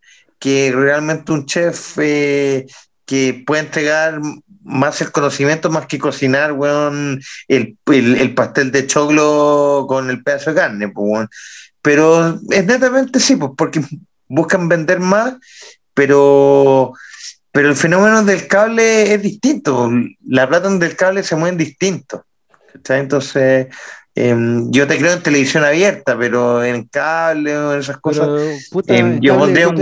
que 0.41 0.73
realmente 0.75 1.31
un 1.31 1.47
chef 1.47 1.99
eh, 1.99 2.67
que 3.07 3.45
puede 3.47 3.63
entregar 3.63 4.21
más 4.65 5.01
el 5.03 5.13
conocimiento 5.13 5.71
más 5.71 5.87
que 5.87 6.01
cocinar, 6.01 6.51
weón, 6.51 7.21
el, 7.47 7.79
el, 7.87 8.17
el 8.17 8.35
pastel 8.35 8.73
de 8.73 8.89
choclo 8.89 9.85
con 9.89 10.11
el 10.11 10.21
pedazo 10.25 10.51
de 10.51 10.57
carne, 10.57 10.89
pues, 10.89 11.07
weón. 11.09 11.29
Pero 11.83 12.39
es 12.51 12.67
netamente 12.67 13.21
sí, 13.21 13.37
pues, 13.37 13.53
porque 13.57 13.81
buscan 14.29 14.69
vender 14.69 15.01
más, 15.01 15.35
pero, 15.95 16.93
pero 17.51 17.69
el 17.69 17.77
fenómeno 17.77 18.23
del 18.25 18.47
cable 18.47 19.15
es 19.15 19.23
distinto. 19.23 19.91
La 20.27 20.49
plata 20.49 20.69
del 20.71 20.97
cable 20.97 21.23
se 21.23 21.37
mueve 21.37 21.57
distinto. 21.57 22.25
Entonces, 22.89 23.67
em, 24.15 24.71
yo 24.71 24.87
te 24.87 24.99
creo 24.99 25.15
en 25.15 25.23
televisión 25.23 25.65
abierta, 25.65 26.17
pero 26.19 26.63
en 26.63 26.85
cable 26.85 27.57
o 27.57 27.75
en 27.75 27.81
esas 27.81 27.99
cosas. 27.99 28.29
Pero, 28.29 28.57
puta, 28.71 28.97
em, 28.97 29.21
yo 29.21 29.39
pondría 29.39 29.69
un 29.69 29.77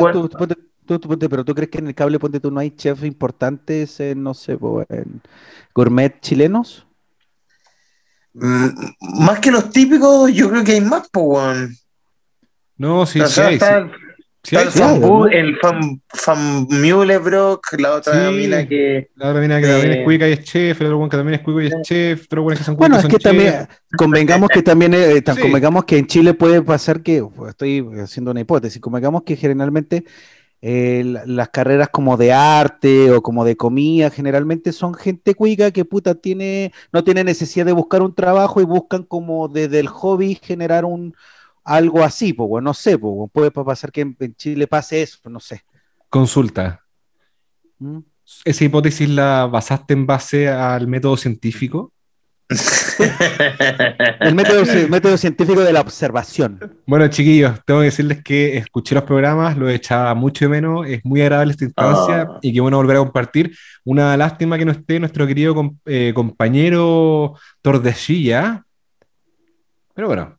tú- 0.98 1.18
pero 1.28 1.44
tú 1.44 1.54
crees 1.54 1.70
que 1.70 1.78
en 1.78 1.88
el 1.88 1.94
cable, 1.94 2.18
ponte 2.18 2.40
tú, 2.40 2.50
no 2.50 2.60
hay 2.60 2.70
chefs 2.70 3.04
importantes, 3.04 4.00
en, 4.00 4.22
no 4.22 4.32
sé, 4.32 4.56
en 4.88 5.20
gourmet 5.74 6.18
chilenos? 6.20 6.86
Mm, 8.32 8.68
más 9.20 9.40
que 9.40 9.50
los 9.50 9.70
típicos, 9.70 10.32
yo 10.32 10.48
creo 10.48 10.64
que 10.64 10.72
hay 10.72 10.80
más, 10.80 11.08
pues. 11.12 11.84
No, 12.78 13.04
sí, 13.06 13.20
sí, 13.26 13.40
hay, 13.40 13.54
está, 13.54 13.90
sí. 14.42 14.56
El, 14.56 14.68
Bu- 15.02 15.30
el 15.32 15.56
fan, 15.58 16.00
fan 16.08 16.66
la 17.78 17.94
otra 17.96 18.28
Sí. 18.28 18.34
mina 18.34 18.66
que. 18.66 19.08
La 19.16 19.30
otra 19.30 19.40
mina 19.42 19.60
que 19.60 19.66
también 19.66 19.92
Eh, 19.92 19.98
es 19.98 20.04
cuica 20.04 20.28
y 20.28 20.32
es 20.32 20.44
chef, 20.44 20.80
el 20.80 20.86
otro 20.86 20.98
one 21.00 21.10
que 21.10 21.16
también 21.16 21.34
es 21.34 21.44
cuico 21.44 21.60
y 21.60 21.66
es 21.66 21.74
chef, 21.82 22.24
otro 22.26 22.46
que 22.46 22.64
son 22.64 22.76
Bueno, 22.76 22.98
es 22.98 23.06
que 23.06 23.18
también, 23.18 23.66
convengamos 23.96 24.48
que 24.48 24.62
también, 24.62 24.94
eh, 24.94 25.20
tan- 25.22 25.34
Sí. 25.36 25.42
convengamos 25.42 25.84
que 25.84 25.98
en 25.98 26.06
Chile 26.06 26.34
puede 26.34 26.62
pasar 26.62 27.02
que, 27.02 27.22
pues, 27.24 27.50
estoy 27.50 27.86
haciendo 28.02 28.30
una 28.30 28.40
hipótesis, 28.40 28.80
convengamos 28.80 29.22
que 29.24 29.36
generalmente 29.36 30.04
eh, 30.60 31.04
la- 31.06 31.24
las 31.24 31.50
carreras 31.50 31.88
como 31.88 32.16
de 32.16 32.32
arte 32.32 33.12
o 33.12 33.22
como 33.22 33.44
de 33.44 33.56
comida, 33.56 34.10
generalmente 34.10 34.72
son 34.72 34.92
gente 34.94 35.36
cuica 35.36 35.70
que 35.70 35.84
puta 35.84 36.16
tiene, 36.16 36.72
no 36.92 37.04
tiene 37.04 37.22
necesidad 37.22 37.64
de 37.64 37.70
buscar 37.70 38.02
un 38.02 38.12
trabajo 38.12 38.60
y 38.60 38.64
buscan 38.64 39.04
como 39.04 39.46
desde 39.46 39.78
el 39.78 39.86
hobby 39.86 40.34
generar 40.42 40.84
un 40.84 41.14
algo 41.76 42.02
así, 42.02 42.32
pues, 42.32 42.48
bueno, 42.48 42.66
no 42.66 42.74
sé, 42.74 42.98
pues, 42.98 43.30
puede 43.32 43.50
pa- 43.50 43.64
pasar 43.64 43.90
que 43.92 44.00
en, 44.02 44.16
en 44.20 44.34
Chile 44.34 44.66
pase 44.66 45.02
eso, 45.02 45.18
no 45.28 45.40
sé. 45.40 45.62
Consulta. 46.08 46.80
¿Mm? 47.78 47.98
¿Esa 48.44 48.64
hipótesis 48.64 49.08
la 49.08 49.46
basaste 49.46 49.94
en 49.94 50.06
base 50.06 50.48
al 50.48 50.86
método 50.86 51.16
científico? 51.16 51.92
El 54.20 54.34
método, 54.34 54.62
el 54.62 54.88
método 54.90 55.16
científico 55.16 55.60
de 55.60 55.72
la 55.72 55.80
observación. 55.80 56.80
Bueno, 56.86 57.06
chiquillos, 57.08 57.60
tengo 57.64 57.80
que 57.80 57.86
decirles 57.86 58.22
que 58.24 58.56
escuché 58.56 58.94
los 58.94 59.04
programas, 59.04 59.56
los 59.56 59.70
echaba 59.70 60.14
mucho 60.14 60.46
de 60.46 60.48
menos, 60.48 60.86
es 60.86 61.04
muy 61.04 61.20
agradable 61.22 61.52
esta 61.52 61.64
instancia 61.64 62.22
Ah. 62.28 62.38
y 62.42 62.52
qué 62.52 62.60
bueno 62.60 62.76
volver 62.78 62.96
a 62.96 63.00
compartir. 63.00 63.54
Una 63.84 64.16
lástima 64.16 64.58
que 64.58 64.64
no 64.64 64.72
esté 64.72 64.98
nuestro 64.98 65.26
querido 65.26 65.54
com- 65.54 65.76
eh, 65.86 66.12
compañero 66.14 67.34
Tordesilla, 67.62 68.64
pero 69.94 70.08
bueno, 70.08 70.37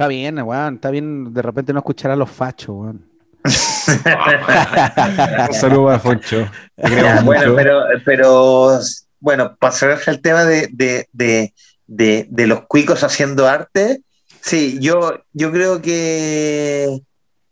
Está 0.00 0.08
bien, 0.08 0.38
weón, 0.38 0.76
está 0.76 0.90
bien 0.90 1.34
de 1.34 1.42
repente 1.42 1.74
no 1.74 1.80
escuchar 1.80 2.10
a 2.10 2.16
los 2.16 2.30
fachos, 2.30 2.70
weón. 2.70 3.04
un 3.44 5.52
saludo 5.54 5.84
para 5.88 5.98
Foncho. 5.98 6.50
Bueno, 6.78 7.20
mucho. 7.22 7.54
pero, 7.54 7.82
pero 8.02 8.78
bueno, 9.20 9.54
para 9.60 9.72
cerrar 9.74 9.98
el 10.06 10.22
tema 10.22 10.46
de, 10.46 10.68
de, 10.72 11.06
de, 11.12 11.52
de, 11.86 12.26
de 12.30 12.46
los 12.46 12.62
cuicos 12.62 13.04
haciendo 13.04 13.46
arte, 13.46 14.00
Sí, 14.40 14.78
yo, 14.80 15.20
yo 15.34 15.52
creo 15.52 15.82
que, 15.82 16.98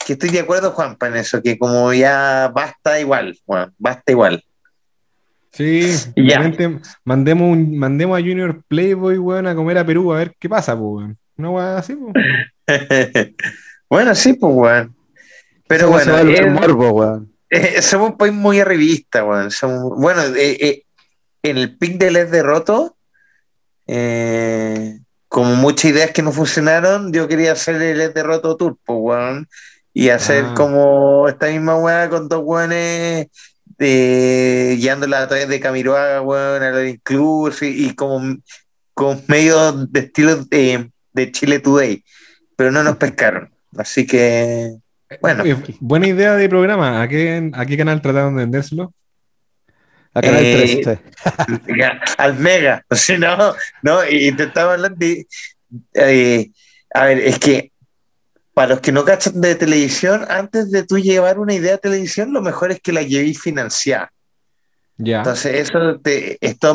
que 0.06 0.14
estoy 0.14 0.30
de 0.30 0.40
acuerdo, 0.40 0.70
Juanpa, 0.70 1.08
en 1.08 1.16
eso, 1.16 1.42
que 1.42 1.58
como 1.58 1.92
ya 1.92 2.50
basta 2.54 2.98
igual, 2.98 3.38
bueno, 3.44 3.70
basta 3.76 4.10
igual. 4.10 4.42
Sí, 5.52 5.86
Ya. 6.16 6.40
mandemos, 7.04 7.52
un- 7.52 7.76
mandemos 7.76 8.18
a 8.18 8.22
Junior 8.22 8.62
Playboy, 8.68 9.18
weón, 9.18 9.46
a 9.46 9.54
comer 9.54 9.76
a 9.76 9.84
Perú 9.84 10.14
a 10.14 10.16
ver 10.16 10.34
qué 10.40 10.48
pasa, 10.48 10.72
pues, 10.72 10.88
weón. 10.90 11.18
Una 11.38 11.50
weá 11.50 11.78
así, 11.78 11.94
pues. 11.96 12.14
bueno, 13.88 14.14
sí, 14.14 14.34
pues, 14.34 14.52
weón. 14.54 14.96
Pero 15.66 15.86
se 15.86 15.92
bueno, 15.92 16.12
va 16.12 16.18
a 16.18 16.22
volver 16.22 16.46
es- 16.46 16.52
morbo, 16.52 16.90
weón. 16.90 17.32
Eh, 17.50 17.80
somos 17.80 18.10
un 18.10 18.18
país 18.18 18.32
muy 18.34 18.60
arribista, 18.60 19.24
weón. 19.24 19.50
Somos- 19.50 19.98
bueno, 19.98 20.22
eh, 20.36 20.56
eh, 20.60 20.82
en 21.42 21.56
el 21.58 21.76
pic 21.78 21.96
del 21.98 22.14
LED 22.14 22.28
derroto, 22.30 22.96
eh, 23.86 24.98
como 25.28 25.54
muchas 25.56 25.90
ideas 25.92 26.10
que 26.10 26.22
no 26.22 26.32
funcionaron, 26.32 27.12
yo 27.12 27.28
quería 27.28 27.52
hacer 27.52 27.80
el 27.80 27.98
LED 27.98 28.12
derroto 28.14 28.56
tour, 28.56 28.76
pues, 28.84 28.98
weón. 29.00 29.48
Y 29.94 30.10
hacer 30.10 30.44
Ah. 30.48 30.54
como 30.54 31.26
esta 31.28 31.46
misma 31.48 31.76
weá 31.76 32.08
con 32.08 32.28
dos 32.28 32.42
weones 32.44 33.28
eh, 33.80 34.74
guiándola 34.78 35.22
a 35.22 35.28
través 35.28 35.48
de 35.48 35.60
Camiroaga, 35.60 36.20
weón, 36.20 36.62
a 36.62 36.70
la 36.70 36.88
Inclusive 36.88 37.70
y, 37.70 37.86
y 37.88 37.94
como 37.94 38.36
con 38.94 39.22
medio 39.28 39.72
de 39.86 40.00
estilo 40.00 40.44
de, 41.18 41.32
Chile 41.32 41.58
Today. 41.58 42.04
Pero 42.56 42.70
no 42.70 42.82
nos 42.82 42.96
pescaron. 42.98 43.50
Así 43.76 44.06
que, 44.06 44.76
bueno. 45.20 45.42
Oye, 45.42 45.56
buena 45.80 46.06
idea 46.06 46.34
de 46.34 46.48
programa. 46.48 47.02
¿A 47.02 47.08
qué, 47.08 47.50
a 47.52 47.66
qué 47.66 47.76
canal 47.76 48.00
trataron 48.00 48.36
de 48.36 48.42
vendérselo? 48.42 48.94
A 50.14 50.22
Canal 50.22 50.42
Eh, 50.44 50.80
3. 50.82 50.98
Ya, 51.78 52.00
al 52.16 52.38
mega, 52.38 52.84
o 52.90 52.94
sea, 52.96 53.18
no, 53.18 53.54
no, 53.82 54.08
intentaba 54.08 54.74
hablar 54.74 54.96
de, 54.96 55.26
eh, 55.94 56.50
a 56.94 57.04
ver, 57.04 57.18
es 57.18 57.38
que 57.38 57.72
para 58.54 58.70
los 58.70 58.80
que 58.80 58.90
no 58.90 59.04
cachan 59.04 59.40
de 59.40 59.54
televisión, 59.54 60.24
antes 60.28 60.70
de 60.72 60.82
tú 60.82 60.98
llevar 60.98 61.38
una 61.38 61.54
idea 61.54 61.76
a 61.76 61.78
televisión, 61.78 62.32
lo 62.32 62.42
mejor 62.42 62.72
es 62.72 62.80
que 62.80 62.92
la 62.92 63.02
llevéis 63.02 63.40
financiada. 63.40 64.12
Ya. 64.96 65.18
Entonces, 65.18 65.68
eso 65.68 66.00
te, 66.00 66.38
es 66.40 66.58
todo 66.58 66.74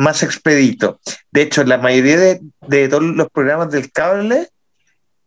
más, 0.00 0.22
expedito. 0.22 1.00
De 1.30 1.42
hecho, 1.42 1.64
la 1.64 1.78
mayoría 1.78 2.18
de, 2.18 2.40
de 2.66 2.88
todos 2.88 3.02
los 3.02 3.28
programas 3.30 3.70
del 3.70 3.90
cable, 3.92 4.48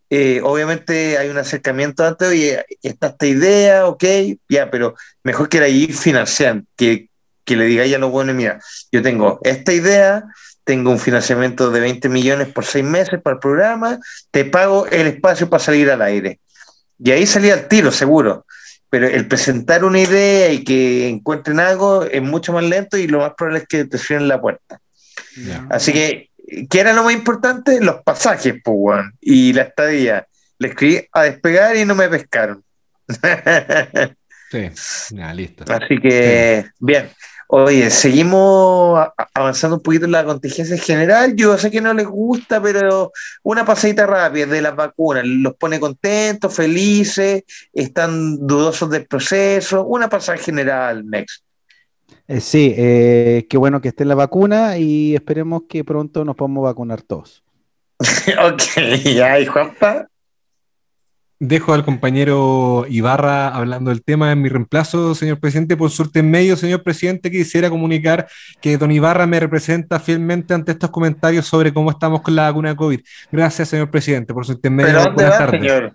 eh, 0.10 0.42
obviamente 0.44 1.18
hay 1.18 1.30
un 1.30 1.38
acercamiento 1.38 2.06
antes 2.06 2.34
y 2.34 2.50
está 2.84 3.08
esta 3.08 3.26
idea, 3.26 3.88
ok, 3.88 4.04
ya, 4.48 4.70
pero 4.70 4.96
mejor 5.24 5.50
que 5.50 5.60
la 5.60 5.68
ir 5.68 5.96
financiando, 5.96 6.66
que, 6.76 7.10
que 7.44 7.56
le 7.56 7.66
digáis 7.66 7.96
a 7.96 7.98
los 7.98 8.12
buenos, 8.12 8.36
mira, 8.36 8.60
yo 8.92 9.02
tengo 9.02 9.40
esta 9.44 9.74
idea, 9.74 10.24
tengo 10.64 10.92
un 10.92 11.00
financiamiento 11.00 11.72
de 11.72 11.80
20 11.80 12.10
millones 12.10 12.48
por 12.50 12.66
seis 12.66 12.86
meses 12.86 13.22
para 13.22 13.36
el 13.36 13.40
programa, 13.40 14.00
te 14.32 14.46
pago 14.46 14.86
el 14.88 15.08
espacio 15.08 15.50
para 15.50 15.64
salir 15.64 15.90
al 15.90 16.02
aire. 16.02 16.40
Y 17.00 17.12
ahí 17.12 17.26
salía 17.26 17.56
el 17.56 17.68
tiro, 17.68 17.92
seguro. 17.92 18.46
Pero 18.94 19.08
el 19.08 19.28
presentar 19.28 19.84
una 19.84 20.00
idea 20.02 20.52
y 20.52 20.64
que 20.64 21.10
encuentren 21.10 21.60
algo 21.60 22.04
es 22.04 22.22
mucho 22.22 22.54
más 22.54 22.64
lento 22.64 22.96
y 22.96 23.08
lo 23.08 23.22
más 23.22 23.34
probable 23.36 23.62
es 23.62 23.68
que 23.68 23.86
te 23.86 23.98
cierren 23.98 24.28
la 24.28 24.40
puerta. 24.40 24.80
Así 25.72 25.92
que, 25.92 26.30
¿qué 26.70 26.80
era 26.80 26.94
lo 26.94 27.04
más 27.04 27.16
importante? 27.16 27.84
Los 27.84 28.04
pasajes, 28.04 28.54
pues, 28.64 29.04
y 29.20 29.52
la 29.54 29.64
estadía. 29.64 30.28
Le 30.60 30.68
escribí 30.68 31.08
a 31.12 31.24
despegar 31.24 31.76
y 31.76 31.86
no 31.86 31.96
me 31.96 32.08
pescaron. 32.08 32.64
Sí. 34.52 34.70
Listo. 35.34 35.66
Así 35.74 35.98
que, 36.00 36.68
bien. 36.80 37.10
Oye, 37.56 37.92
seguimos 37.92 39.08
avanzando 39.32 39.76
un 39.76 39.84
poquito 39.84 40.06
en 40.06 40.12
la 40.12 40.26
contingencia 40.26 40.76
general. 40.76 41.36
Yo 41.36 41.56
sé 41.56 41.70
que 41.70 41.82
no 41.82 41.94
les 41.94 42.08
gusta, 42.08 42.60
pero 42.60 43.12
una 43.44 43.64
pasadita 43.64 44.08
rápida 44.08 44.48
de 44.48 44.60
las 44.60 44.76
vacunas. 44.76 45.24
Los 45.24 45.54
pone 45.54 45.80
contentos, 45.80 46.52
felices, 46.52 47.44
están 47.72 48.48
dudosos 48.48 48.90
del 48.90 49.06
proceso. 49.06 49.86
Una 49.86 50.10
pasada 50.10 50.40
general, 50.40 51.04
Mex. 51.04 51.44
Eh, 52.28 52.42
sí, 52.42 52.74
eh, 52.76 53.46
qué 53.48 53.58
bueno 53.60 53.82
que 53.82 53.90
esté 53.90 54.04
la 54.04 54.16
vacuna 54.16 54.80
y 54.80 55.14
esperemos 55.14 55.66
que 55.70 55.84
pronto 55.84 56.26
nos 56.26 56.36
podamos 56.36 56.64
vacunar 56.64 57.04
todos. 57.04 57.44
ok, 58.00 59.04
ya, 59.14 59.40
y 59.40 59.46
Juanpa. 59.46 60.08
Dejo 61.46 61.74
al 61.74 61.84
compañero 61.84 62.86
Ibarra 62.88 63.50
hablando 63.50 63.90
del 63.90 64.02
tema 64.02 64.32
en 64.32 64.42
mi 64.42 64.48
reemplazo, 64.48 65.14
señor 65.14 65.42
presidente. 65.42 65.76
Por 65.76 65.90
suerte 65.92 66.20
en 66.20 66.32
medio, 66.32 66.56
señor 66.56 66.84
presidente, 66.84 67.30
quisiera 67.30 67.70
comunicar 67.70 68.30
que 68.62 68.78
don 68.78 68.90
Ibarra 68.94 69.28
me 69.28 69.42
representa 69.42 70.00
fielmente 70.00 70.54
ante 70.54 70.72
estos 70.72 70.90
comentarios 70.90 71.46
sobre 71.46 71.74
cómo 71.74 71.92
estamos 71.92 72.22
con 72.22 72.34
la 72.38 72.44
vacuna 72.44 72.70
de 72.70 72.76
COVID. 72.78 73.00
Gracias, 73.30 73.68
señor 73.68 73.92
presidente, 73.92 74.34
por 74.34 74.46
su 74.46 74.54
intermedio. 74.54 74.88
¿Pero 74.92 75.04
dónde 75.04 75.16
Buenas 75.16 75.34
va, 75.34 75.38
tardes. 75.46 75.60
señor? 75.62 75.94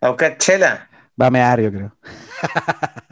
¿A 0.00 0.08
buscar 0.08 0.38
chela? 0.38 0.88
Va 1.20 1.26
a 1.26 1.30
mear, 1.30 1.60
yo 1.60 1.70
creo. 1.70 1.96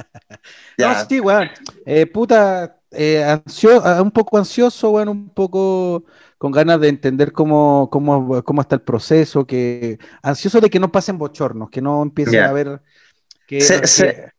Ya. 0.78 0.94
No, 0.94 1.04
sí, 1.08 1.20
weón. 1.20 1.50
Eh, 1.84 2.06
puta, 2.06 2.76
eh, 2.92 3.22
ansio- 3.22 3.82
ah, 3.84 4.00
un 4.00 4.10
poco 4.12 4.38
ansioso, 4.38 4.90
weón, 4.90 5.08
un 5.08 5.28
poco 5.28 6.04
con 6.38 6.52
ganas 6.52 6.80
de 6.80 6.88
entender 6.88 7.32
cómo, 7.32 7.88
cómo, 7.90 8.42
cómo 8.44 8.60
está 8.62 8.76
el 8.76 8.82
proceso, 8.82 9.46
que 9.46 9.98
ansioso 10.22 10.60
de 10.60 10.70
que 10.70 10.80
no 10.80 10.90
pasen 10.92 11.18
bochornos, 11.18 11.68
que 11.70 11.82
no 11.82 12.00
empiece 12.02 12.32
Ya. 12.36 12.46
a 12.46 12.50
haber 12.50 12.80
que, 13.46 13.60
Se- 13.60 13.80
que, 13.80 13.86
se- 13.88 14.32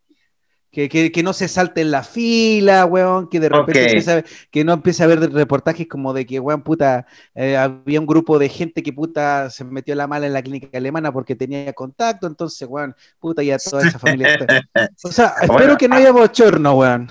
que- 0.72 0.88
que- 0.88 1.10
que 1.12 1.22
no 1.24 1.32
se 1.32 1.48
salte 1.48 1.80
en 1.80 1.90
la 1.90 2.04
fila, 2.04 2.86
weón, 2.86 3.28
que 3.28 3.40
de 3.40 3.48
repente 3.48 4.24
que 4.52 4.64
no 4.64 4.72
empiece 4.72 5.02
a 5.02 5.06
haber 5.06 5.18
reportajes 5.32 5.88
como 5.88 6.12
de 6.12 6.24
que, 6.24 6.38
weón, 6.38 6.62
puta, 6.62 7.06
eh, 7.34 7.56
había 7.56 7.98
un 8.00 8.06
grupo 8.06 8.38
de 8.38 8.48
gente 8.48 8.82
que, 8.82 8.92
puta, 8.92 9.50
se 9.50 9.64
metió 9.64 9.94
la 9.96 10.06
mala 10.06 10.26
en 10.28 10.32
la 10.32 10.42
clínica 10.42 10.78
alemana 10.78 11.12
porque 11.12 11.34
tenía 11.34 11.72
contacto, 11.72 12.28
entonces, 12.28 12.66
weón, 12.70 12.94
puta, 13.18 13.42
ya 13.42 13.58
toda 13.58 13.86
esa 13.86 13.98
familia 13.98 14.34
está... 14.34 14.46
O 15.02 15.10
sea, 15.10 15.34
espero 15.40 15.52
Bueno, 15.54 15.76
que 15.76 15.88
no 15.88 15.96
haya 15.96 16.12
bochorno, 16.12 16.74
weón. 16.78 17.10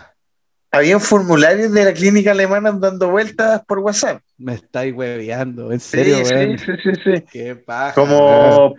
Había 0.72 0.98
un 0.98 1.02
formulario 1.02 1.70
de 1.70 1.86
la 1.86 1.94
clínica 1.94 2.32
alemana 2.32 2.72
dando 2.72 3.10
vueltas 3.10 3.62
por 3.66 3.80
WhatsApp. 3.80 4.22
Me 4.38 4.54
estáis 4.54 4.94
hueveando, 4.94 5.72
en 5.72 5.80
Sí, 5.80 5.98
serio, 5.98 6.26
sí, 6.26 6.34
weón. 6.34 6.60
sí, 6.60 6.72
sí, 6.84 6.92
sí. 7.04 7.24
Qué 7.32 7.56
paja. 7.56 7.96
Como, 7.96 8.76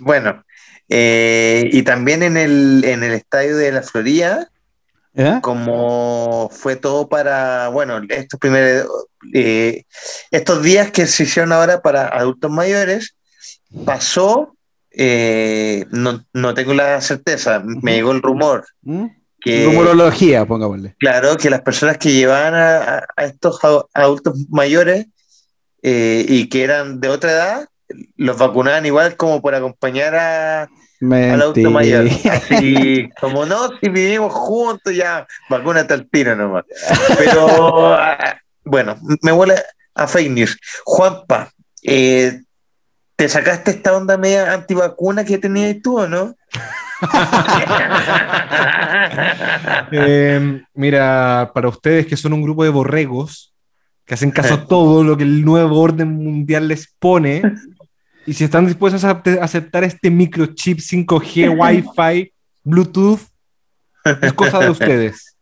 bueno, 0.00 0.44
eh, 0.88 1.68
y 1.72 1.82
también 1.82 2.22
en 2.22 2.36
el, 2.36 2.84
en 2.84 3.04
el 3.04 3.12
estadio 3.12 3.56
de 3.56 3.70
la 3.72 3.82
Florida, 3.82 4.48
¿Eh? 5.14 5.38
como 5.42 6.48
fue 6.52 6.76
todo 6.76 7.08
para, 7.08 7.68
bueno, 7.68 8.00
estos 8.08 8.38
primeros, 8.40 8.88
eh, 9.32 9.84
estos 10.30 10.62
días 10.62 10.90
que 10.90 11.06
se 11.06 11.22
hicieron 11.22 11.52
ahora 11.52 11.82
para 11.82 12.08
adultos 12.08 12.50
mayores, 12.50 13.14
pasó, 13.84 14.56
eh, 14.90 15.84
no, 15.90 16.24
no 16.32 16.54
tengo 16.54 16.74
la 16.74 17.00
certeza, 17.00 17.62
me 17.64 17.94
llegó 17.94 18.10
el 18.12 18.22
rumor 18.22 18.66
¿Mm? 18.82 19.06
Que, 19.40 19.64
Rumorología, 19.66 20.44
pongámosle. 20.46 20.96
claro, 20.98 21.36
que 21.36 21.50
las 21.50 21.62
personas 21.62 21.98
que 21.98 22.12
llevaban 22.12 22.54
a, 22.54 23.06
estos 23.24 23.60
adultos 23.94 24.46
mayores 24.50 25.06
eh, 25.82 26.24
y 26.28 26.48
que 26.48 26.64
eran 26.64 27.00
de 27.00 27.08
otra 27.08 27.30
edad, 27.30 27.68
los 28.16 28.36
vacunaban 28.36 28.84
igual 28.86 29.16
como 29.16 29.40
por 29.40 29.54
acompañar 29.54 30.14
a, 30.14 30.68
al 31.00 31.42
adulto 31.42 31.70
mayor. 31.70 32.06
Así 32.30 33.08
como 33.20 33.46
no, 33.46 33.68
si 33.80 33.88
vivimos 33.88 34.32
juntos, 34.32 34.94
ya, 34.94 35.26
vacúnate 35.48 35.94
al 35.94 36.08
tiro 36.08 36.34
nomás. 36.34 36.64
Pero 37.16 37.96
bueno, 38.64 38.96
me 39.22 39.32
huele 39.32 39.54
a 39.94 40.06
fake 40.06 40.30
news. 40.30 40.58
Juanpa, 40.84 41.52
eh, 41.82 42.40
¿te 43.16 43.28
sacaste 43.28 43.70
esta 43.70 43.96
onda 43.96 44.16
media 44.16 44.52
antivacuna 44.52 45.24
que 45.24 45.38
tenías 45.38 45.76
tú 45.82 46.00
o 46.00 46.08
no? 46.08 46.34
Eh, 49.90 50.62
mira, 50.74 51.50
para 51.54 51.68
ustedes 51.68 52.06
que 52.06 52.16
son 52.16 52.32
un 52.34 52.42
grupo 52.42 52.62
de 52.64 52.70
borregos 52.70 53.54
que 54.04 54.14
hacen 54.14 54.30
caso 54.30 54.54
a 54.54 54.66
todo 54.66 55.02
lo 55.04 55.16
que 55.16 55.24
el 55.24 55.44
nuevo 55.44 55.80
orden 55.80 56.12
mundial 56.12 56.68
les 56.68 56.94
pone, 56.98 57.42
y 58.26 58.34
si 58.34 58.44
están 58.44 58.66
dispuestos 58.66 59.04
a 59.04 59.22
aceptar 59.40 59.84
este 59.84 60.10
microchip 60.10 60.78
5G, 60.78 61.56
Wi-Fi, 61.58 62.32
Bluetooth, 62.64 63.20
es 64.22 64.32
cosa 64.34 64.60
de 64.60 64.70
ustedes. 64.70 65.36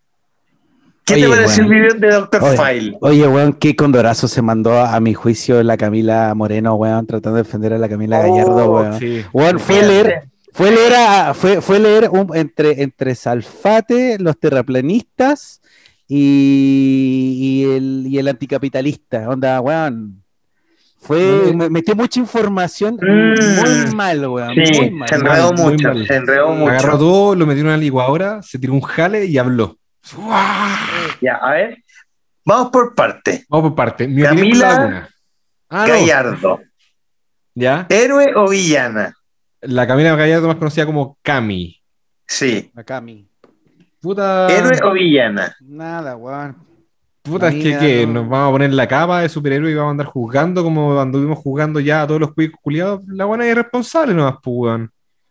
¿Qué 1.05 1.15
Oye, 1.15 1.23
te 1.25 1.29
pareció 1.29 1.65
bueno. 1.65 1.85
el 1.85 1.95
video 1.95 2.01
de 2.01 2.17
Dr. 2.17 2.43
Oye. 2.43 2.57
File? 2.57 2.99
Oye, 3.01 3.29
weón, 3.29 3.53
qué 3.53 3.77
condorazo 3.77 4.27
se 4.27 4.43
mandó 4.43 4.73
a, 4.75 4.97
a 4.97 5.01
mi 5.01 5.15
juicio 5.15 5.63
la 5.63 5.77
Camila 5.77 6.35
Moreno, 6.35 6.75
weón, 6.75 7.07
tratando 7.07 7.37
de 7.37 7.45
defender 7.45 7.73
a 7.73 7.79
la 7.79 7.89
Camila 7.89 8.19
Gallardo, 8.19 8.67
Oh, 8.67 8.81
weón. 8.81 8.99
Sí. 8.99 9.25
Weón, 9.33 9.61
fue 9.61 9.83
leer, 9.83 10.25
fue 10.57 10.71
leer, 10.71 10.95
a- 10.95 11.35
fue, 11.35 11.61
fue 11.61 11.79
leer 11.79 12.09
un- 12.11 12.35
entre, 12.35 12.83
entre 12.83 13.15
Salfate, 13.15 14.19
los 14.19 14.39
terraplanistas 14.41 15.61
y, 16.09 17.37
y 17.69 17.75
el, 17.77 18.05
y 18.07 18.19
el 18.19 18.29
anticapitalista. 18.29 19.29
Onda, 19.29 19.61
weón. 19.61 20.23
Fue, 20.99 21.53
me 21.55 21.69
metió 21.71 21.95
mucha 21.95 22.19
información 22.19 22.97
Mm. 23.01 23.61
muy 23.61 23.95
mal, 23.95 24.27
weón. 24.27 24.55
Sí, 24.55 24.81
muy 24.81 24.91
mal. 24.91 25.09
se 25.09 25.15
enredó 25.15 25.53
mucho, 25.53 25.89
mal. 25.89 26.07
se 26.07 26.15
enredó 26.17 26.49
Agarró 26.49 26.87
mucho. 26.93 26.99
todo, 26.99 27.35
lo 27.37 27.47
metió 27.47 27.61
en 27.61 27.67
una 27.69 27.77
licuadora, 27.77 28.43
se 28.43 28.59
tiró 28.59 28.73
un 28.73 28.81
jale 28.81 29.27
y 29.27 29.39
habló. 29.39 29.79
Ya, 31.21 31.35
a 31.37 31.51
ver, 31.53 31.79
vamos 32.45 32.71
por 32.71 32.95
parte. 32.95 33.45
Vamos 33.49 33.69
por 33.71 33.75
parte. 33.77 34.09
Mi 34.09 34.23
Camila. 34.23 35.09
Ah, 35.69 35.87
no. 35.87 35.93
Gallardo. 35.93 36.61
¿Ya? 37.55 37.87
¿Héroe 37.89 38.33
o 38.35 38.49
villana? 38.49 39.16
La 39.67 39.87
Camila 39.87 40.15
Gallardo 40.17 40.49
más 40.49 40.57
conocida 40.57 40.87
como 40.87 41.19
Cami. 41.23 41.81
Sí. 42.27 42.71
La 42.75 42.85
Cami. 42.85 43.27
Puta. 44.01 44.49
¿Héroe 44.49 44.79
o 44.85 44.93
villana? 44.93 45.55
Nada, 45.61 46.17
weón. 46.17 46.57
Puta, 47.23 47.49
es 47.49 47.55
que, 47.57 48.07
no. 48.07 48.15
nos 48.23 48.29
vamos 48.29 48.49
a 48.49 48.53
poner 48.53 48.73
la 48.73 48.87
capa 48.87 49.21
de 49.21 49.29
superhéroe 49.29 49.71
y 49.71 49.75
vamos 49.75 49.89
a 49.89 49.91
andar 49.93 50.07
juzgando 50.07 50.63
como 50.63 51.01
anduvimos 51.01 51.39
jugando 51.39 51.81
ya 51.81 52.03
a 52.03 52.07
todos 52.07 52.21
los 52.21 52.33
cuicos 52.33 52.61
culiados. 52.63 53.03
La 53.09 53.25
buena 53.25 53.45
es 53.45 53.51
irresponsable 53.53 54.15
nomás, 54.15 54.37
pues, 54.43 54.55
weón. 54.57 54.91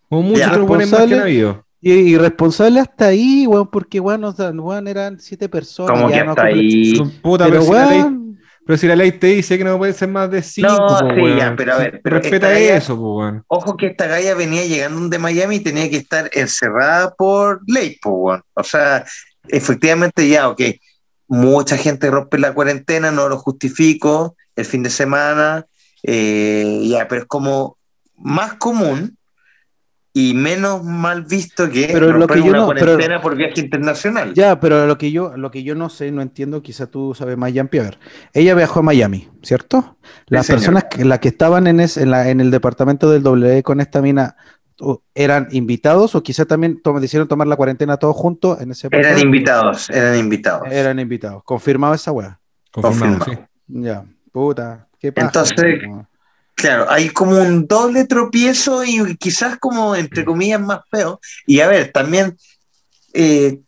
Como 0.09 0.21
muchos 0.23 0.47
otros 0.47 0.67
buenos 0.67 0.91
más 0.91 1.05
que 1.05 1.15
habido. 1.15 1.65
Y 1.79 1.91
irresponsable 1.93 2.79
hasta 2.81 3.07
ahí, 3.07 3.45
weón, 3.47 3.69
porque 3.69 3.99
weón, 3.99 4.21
nos 4.21 4.35
dan- 4.35 4.59
weón, 4.59 4.87
eran 4.87 5.19
siete 5.19 5.47
personas. 5.47 5.95
Como 5.95 6.09
que 6.09 6.15
ya 6.15 6.23
no 6.25 6.31
hasta 6.31 6.45
ahí. 6.45 6.99
Puta, 7.21 7.45
Pero 7.45 7.59
pero, 7.61 7.71
weón, 7.71 8.39
pero 8.65 8.77
si 8.77 8.87
la 8.87 8.95
ley 8.95 9.11
te 9.13 9.27
dice 9.27 9.57
que 9.57 9.63
no 9.63 9.77
puede 9.77 9.93
ser 9.93 10.09
más 10.09 10.29
de 10.31 10.41
cinco, 10.41 10.69
No, 10.69 10.97
sí, 10.99 11.05
weón. 11.21 11.37
ya, 11.37 11.55
pero 11.55 11.73
a 11.73 11.77
ver, 11.77 12.01
pero 12.03 12.17
Respeta 12.17 12.49
galla- 12.49 12.77
eso, 12.77 12.95
pues, 12.95 13.07
weón. 13.07 13.43
Ojo 13.47 13.77
que 13.77 13.87
esta 13.87 14.07
galla 14.07 14.33
venía 14.35 14.65
llegando 14.65 15.07
de 15.09 15.19
Miami 15.19 15.57
y 15.57 15.59
tenía 15.59 15.89
que 15.89 15.97
estar 15.97 16.29
encerrada 16.33 17.13
por 17.13 17.61
ley, 17.67 17.97
pues, 18.01 18.15
weón. 18.17 18.41
O 18.53 18.63
sea, 18.63 19.05
efectivamente 19.47 20.27
ya, 20.27 20.49
ok, 20.49 20.61
mucha 21.27 21.77
gente 21.77 22.09
rompe 22.09 22.37
la 22.37 22.53
cuarentena, 22.53 23.11
no 23.11 23.29
lo 23.29 23.37
justifico, 23.37 24.35
el 24.55 24.65
fin 24.65 24.83
de 24.83 24.89
semana, 24.89 25.65
eh, 26.03 26.81
ya, 26.87 27.07
pero 27.07 27.21
es 27.21 27.27
como 27.27 27.77
más 28.17 28.53
común 28.55 29.17
y 30.17 30.33
menos 30.33 30.81
mal 30.81 31.25
visto 31.25 31.69
que 31.69 31.89
Pero 31.91 32.13
lo 32.13 32.25
que 32.25 32.39
yo 32.39 32.45
una 32.45 32.59
no- 32.59 32.67
pero- 32.69 32.85
cuarentena 32.85 33.21
por 33.21 33.35
viaje 33.35 33.59
internacional. 33.59 34.33
ya, 34.33 34.57
pero 34.61 34.87
lo 34.87 34.97
que 34.97 35.11
yo, 35.11 35.35
lo 35.35 35.51
que 35.51 35.61
yo 35.63 35.75
no 35.75 35.89
sé, 35.89 36.09
no 36.09 36.21
entiendo, 36.21 36.61
quizá 36.61 36.87
tú 36.87 37.13
sabes 37.13 37.37
más, 37.37 37.51
Yampi, 37.51 37.79
a 37.79 37.83
ver. 37.83 37.99
Ella 38.33 38.55
viajó 38.55 38.79
a 38.79 38.83
Miami, 38.83 39.27
¿cierto? 39.43 39.97
Las 40.27 40.47
personas 40.47 40.85
que, 40.85 41.03
las 41.03 41.19
que 41.19 41.27
estaban 41.27 41.67
en, 41.67 41.81
es- 41.81 41.97
en, 41.97 42.11
la- 42.11 42.29
en 42.29 42.39
el 42.39 42.49
departamento 42.49 43.11
del 43.11 43.23
W 43.23 43.61
con 43.63 43.81
esta 43.81 44.01
mina 44.01 44.37
eran 45.13 45.47
invitados 45.51 46.15
o 46.15 46.23
quizá 46.23 46.45
también 46.45 46.81
to- 46.81 46.97
decidieron 46.99 47.27
tomar 47.27 47.47
la 47.47 47.57
cuarentena 47.57 47.97
todos 47.97 48.15
juntos 48.15 48.61
en 48.61 48.71
ese 48.71 48.87
Eran 48.91 49.19
invitados, 49.19 49.89
eran 49.89 50.17
invitados. 50.17 50.67
Eran 50.71 50.97
invitados. 50.99 51.43
Confirmado 51.43 51.93
esa 51.93 52.13
weá. 52.13 52.39
Confirmado, 52.71 53.19
Confirmado. 53.19 53.47
sí. 53.67 53.81
Ya, 53.83 54.05
puta. 54.31 54.87
¿Qué 54.97 55.11
pasa? 55.11 55.27
Entonces? 55.27 55.79
Claro, 56.55 56.89
hay 56.89 57.09
como 57.09 57.37
un 57.37 57.67
doble 57.67 58.05
tropiezo 58.05 58.83
y 58.83 59.15
quizás 59.17 59.57
como, 59.57 59.95
entre 59.95 60.23
comillas, 60.23 60.61
más 60.61 60.79
feo. 60.89 61.19
Y 61.45 61.59
a 61.59 61.67
ver, 61.67 61.91
también, 61.91 62.37
eh, 63.13 63.59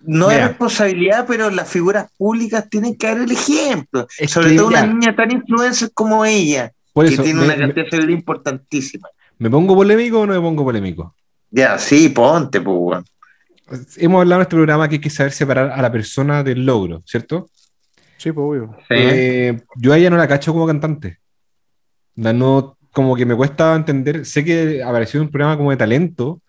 no 0.00 0.30
es 0.30 0.46
responsabilidad, 0.46 1.24
pero 1.26 1.48
las 1.50 1.68
figuras 1.68 2.10
públicas 2.16 2.68
tienen 2.68 2.94
que 2.96 3.06
dar 3.06 3.18
el 3.18 3.30
ejemplo. 3.32 4.06
Es 4.18 4.30
Sobre 4.30 4.50
que 4.50 4.56
todo 4.56 4.66
una 4.68 4.82
ya. 4.82 4.86
niña 4.86 5.16
tan 5.16 5.30
influencer 5.32 5.90
como 5.94 6.24
ella, 6.26 6.72
Por 6.92 7.06
que 7.06 7.14
eso, 7.14 7.22
tiene 7.22 7.40
me, 7.40 7.46
una 7.46 7.56
cantidad 7.56 7.84
de 7.84 7.90
seguidores 7.90 8.16
importantísima. 8.16 9.08
¿me 9.38 9.50
pongo 9.50 9.74
polémico 9.74 10.20
o 10.20 10.26
no 10.26 10.34
me 10.34 10.40
pongo 10.40 10.62
polémico? 10.62 11.14
Ya, 11.50 11.78
sí, 11.78 12.10
ponte, 12.10 12.60
pues. 12.60 13.02
Hemos 13.96 14.20
hablado 14.20 14.40
en 14.40 14.42
este 14.42 14.56
programa 14.56 14.88
que 14.88 14.96
hay 14.96 15.00
que 15.00 15.10
saber 15.10 15.32
separar 15.32 15.70
a 15.70 15.80
la 15.80 15.90
persona 15.90 16.42
del 16.42 16.66
logro, 16.66 17.02
¿cierto? 17.06 17.48
Sí, 18.18 18.30
pues 18.30 18.44
obvio. 18.44 18.76
Sí. 18.88 18.94
Eh, 18.94 19.62
yo 19.76 19.92
a 19.92 19.98
ella 19.98 20.10
no 20.10 20.16
la 20.18 20.28
cacho 20.28 20.52
como 20.52 20.66
cantante. 20.66 21.18
Da- 22.14 22.32
No, 22.32 22.76
como 22.92 23.16
que 23.16 23.26
me 23.26 23.34
cuesta 23.34 23.74
entender. 23.74 24.24
Sé 24.24 24.44
que 24.44 24.82
apareció 24.82 25.18
en 25.20 25.26
un 25.26 25.32
programa 25.32 25.56
como 25.56 25.70
de 25.70 25.76
talento 25.76 26.40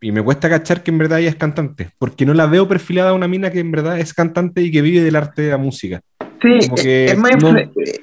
y 0.00 0.12
me 0.12 0.22
cuesta 0.22 0.48
cachar 0.48 0.82
que 0.82 0.90
en 0.90 0.98
verdad 0.98 1.18
ella 1.20 1.30
es 1.30 1.36
cantante, 1.36 1.90
porque 1.98 2.24
no 2.24 2.34
la 2.34 2.46
veo 2.46 2.68
perfilada 2.68 3.10
a 3.10 3.14
una 3.14 3.26
mina 3.28 3.50
que 3.50 3.58
en 3.60 3.70
verdad 3.72 3.98
es 3.98 4.14
cantante 4.14 4.62
y 4.62 4.70
que 4.70 4.80
vive 4.82 5.00
del 5.02 5.16
arte 5.16 5.42
de 5.42 5.50
la 5.50 5.58
música. 5.58 6.00
Sí, 6.40 6.58
como 6.68 6.76
es, 6.76 6.82
que 6.82 7.04
es 7.06 7.18
más, 7.18 7.32
no- 7.42 7.50
influ- 7.50 8.00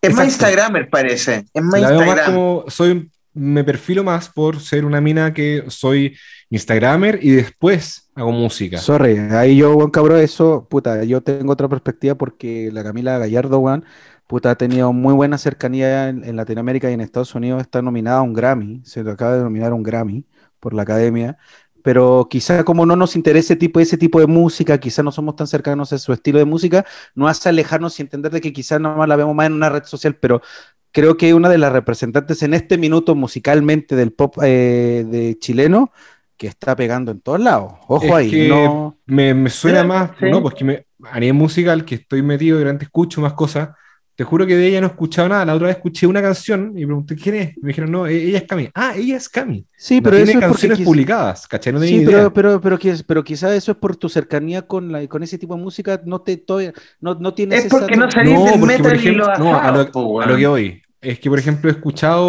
es 0.00 0.14
más. 0.14 0.26
Instagramer, 0.26 0.88
parece. 0.88 1.44
Es 1.52 1.62
más 1.62 1.80
La 1.80 1.88
veo 1.90 1.98
más 2.00 2.06
Instagram. 2.08 2.34
como 2.34 2.64
soy, 2.68 3.10
me 3.32 3.64
perfilo 3.64 4.04
más 4.04 4.28
por 4.28 4.60
ser 4.60 4.84
una 4.84 5.00
mina 5.00 5.34
que 5.34 5.64
soy 5.68 6.16
Instagramer 6.50 7.18
y 7.20 7.30
después 7.30 8.08
hago 8.14 8.30
música. 8.30 8.78
Sorry, 8.78 9.18
ahí 9.32 9.56
yo, 9.56 9.74
weón, 9.74 9.90
cabrón, 9.90 10.20
eso, 10.20 10.68
puta, 10.70 11.02
yo 11.02 11.20
tengo 11.20 11.52
otra 11.52 11.68
perspectiva 11.68 12.14
porque 12.14 12.70
la 12.72 12.84
Camila 12.84 13.18
Gallardo, 13.18 13.58
weón, 13.58 13.84
puta, 14.34 14.50
ha 14.50 14.56
tenido 14.56 14.92
muy 14.92 15.14
buena 15.14 15.38
cercanía 15.38 16.08
en, 16.08 16.24
en 16.24 16.34
Latinoamérica 16.34 16.90
y 16.90 16.94
en 16.94 17.00
Estados 17.00 17.36
Unidos, 17.36 17.60
está 17.60 17.82
nominada 17.82 18.18
a 18.18 18.22
un 18.22 18.32
Grammy, 18.32 18.80
se 18.84 18.98
acaba 19.08 19.36
de 19.36 19.44
nominar 19.44 19.70
a 19.70 19.76
un 19.76 19.84
Grammy 19.84 20.26
por 20.58 20.74
la 20.74 20.82
academia, 20.82 21.38
pero 21.84 22.26
quizá 22.28 22.64
como 22.64 22.84
no 22.84 22.96
nos 22.96 23.14
interesa 23.14 23.52
ese 23.52 23.56
tipo, 23.56 23.78
ese 23.78 23.96
tipo 23.96 24.18
de 24.18 24.26
música, 24.26 24.78
quizá 24.78 25.04
no 25.04 25.12
somos 25.12 25.36
tan 25.36 25.46
cercanos 25.46 25.92
a 25.92 25.98
su 25.98 26.12
estilo 26.12 26.40
de 26.40 26.46
música, 26.46 26.84
no 27.14 27.28
hace 27.28 27.48
alejarnos 27.48 27.96
y 28.00 28.02
entender 28.02 28.32
de 28.32 28.40
que 28.40 28.52
quizás 28.52 28.80
nada 28.80 28.96
más 28.96 29.08
la 29.08 29.14
vemos 29.14 29.36
más 29.36 29.46
en 29.46 29.52
una 29.52 29.68
red 29.68 29.84
social, 29.84 30.16
pero 30.16 30.42
creo 30.90 31.16
que 31.16 31.32
una 31.32 31.48
de 31.48 31.58
las 31.58 31.72
representantes 31.72 32.42
en 32.42 32.54
este 32.54 32.76
minuto 32.76 33.14
musicalmente 33.14 33.94
del 33.94 34.12
pop 34.12 34.38
eh, 34.42 35.06
de 35.08 35.38
chileno, 35.38 35.92
que 36.36 36.48
está 36.48 36.74
pegando 36.74 37.12
en 37.12 37.20
todos 37.20 37.38
lados. 37.38 37.74
Ojo 37.86 38.04
Es 38.04 38.12
ahí, 38.12 38.30
que 38.32 38.48
no... 38.48 38.98
Me, 39.06 39.32
me 39.32 39.48
suena 39.48 39.84
más, 39.84 40.10
sí. 40.18 40.28
no, 40.28 40.42
pues 40.42 40.56
que 40.56 40.64
me, 40.64 40.86
a 41.04 41.20
nivel 41.20 41.34
musical, 41.34 41.84
que 41.84 41.94
estoy 41.94 42.22
metido 42.22 42.56
y 42.56 42.58
durante 42.58 42.86
escucho 42.86 43.20
más 43.20 43.34
cosas. 43.34 43.68
Te 44.16 44.22
juro 44.24 44.46
que 44.46 44.56
de 44.56 44.68
ella 44.68 44.80
no 44.80 44.86
he 44.86 44.90
escuchado 44.90 45.28
nada. 45.28 45.44
La 45.44 45.54
otra 45.54 45.66
vez 45.66 45.76
escuché 45.76 46.06
una 46.06 46.22
canción 46.22 46.72
y 46.76 46.84
pregunté 46.86 47.16
quién 47.16 47.34
es. 47.34 47.56
Me 47.60 47.68
dijeron, 47.68 47.90
no, 47.90 48.06
e- 48.06 48.14
ella 48.28 48.38
es 48.38 48.44
Cami. 48.44 48.68
Ah, 48.74 48.92
ella 48.96 49.16
es 49.16 49.28
Cami. 49.28 49.66
Sí, 49.76 49.96
No 49.96 50.02
pero 50.04 50.16
tiene 50.16 50.30
eso 50.30 50.38
es 50.38 50.44
porque 50.44 50.52
canciones 50.52 50.78
quiz- 50.78 50.84
publicadas, 50.84 51.48
¿cachai? 51.48 51.72
No 51.72 51.80
tenía 51.80 51.96
Sí, 51.98 52.02
idea. 52.04 52.16
pero, 52.16 52.32
pero, 52.32 52.60
pero, 52.60 52.78
pero 53.06 53.24
quizás 53.24 53.52
eso 53.52 53.72
es 53.72 53.78
por 53.78 53.96
tu 53.96 54.08
cercanía 54.08 54.62
con, 54.62 54.92
la, 54.92 55.06
con 55.08 55.22
ese 55.24 55.36
tipo 55.36 55.56
de 55.56 55.62
música, 55.62 56.00
no 56.04 56.20
te 56.20 56.36
todavía, 56.36 56.72
no, 57.00 57.14
no 57.16 57.34
tienes 57.34 57.64
Es 57.64 57.70
porque 57.70 57.94
esa- 57.94 58.04
no 58.04 58.10
salís 58.10 58.34
No, 58.34 58.44
del 58.44 58.60
porque, 58.60 58.60
por 58.60 58.68
metal 58.68 58.94
y 58.96 58.98
ejemplo, 59.00 59.26
los 59.28 59.38
no, 59.40 59.58
a 59.58 59.70
lo, 59.72 60.20
a 60.20 60.26
lo 60.26 60.36
que 60.36 60.46
voy. 60.46 60.82
Es 61.00 61.18
que, 61.18 61.28
por 61.28 61.38
ejemplo, 61.38 61.68
he 61.68 61.72
escuchado 61.74 62.28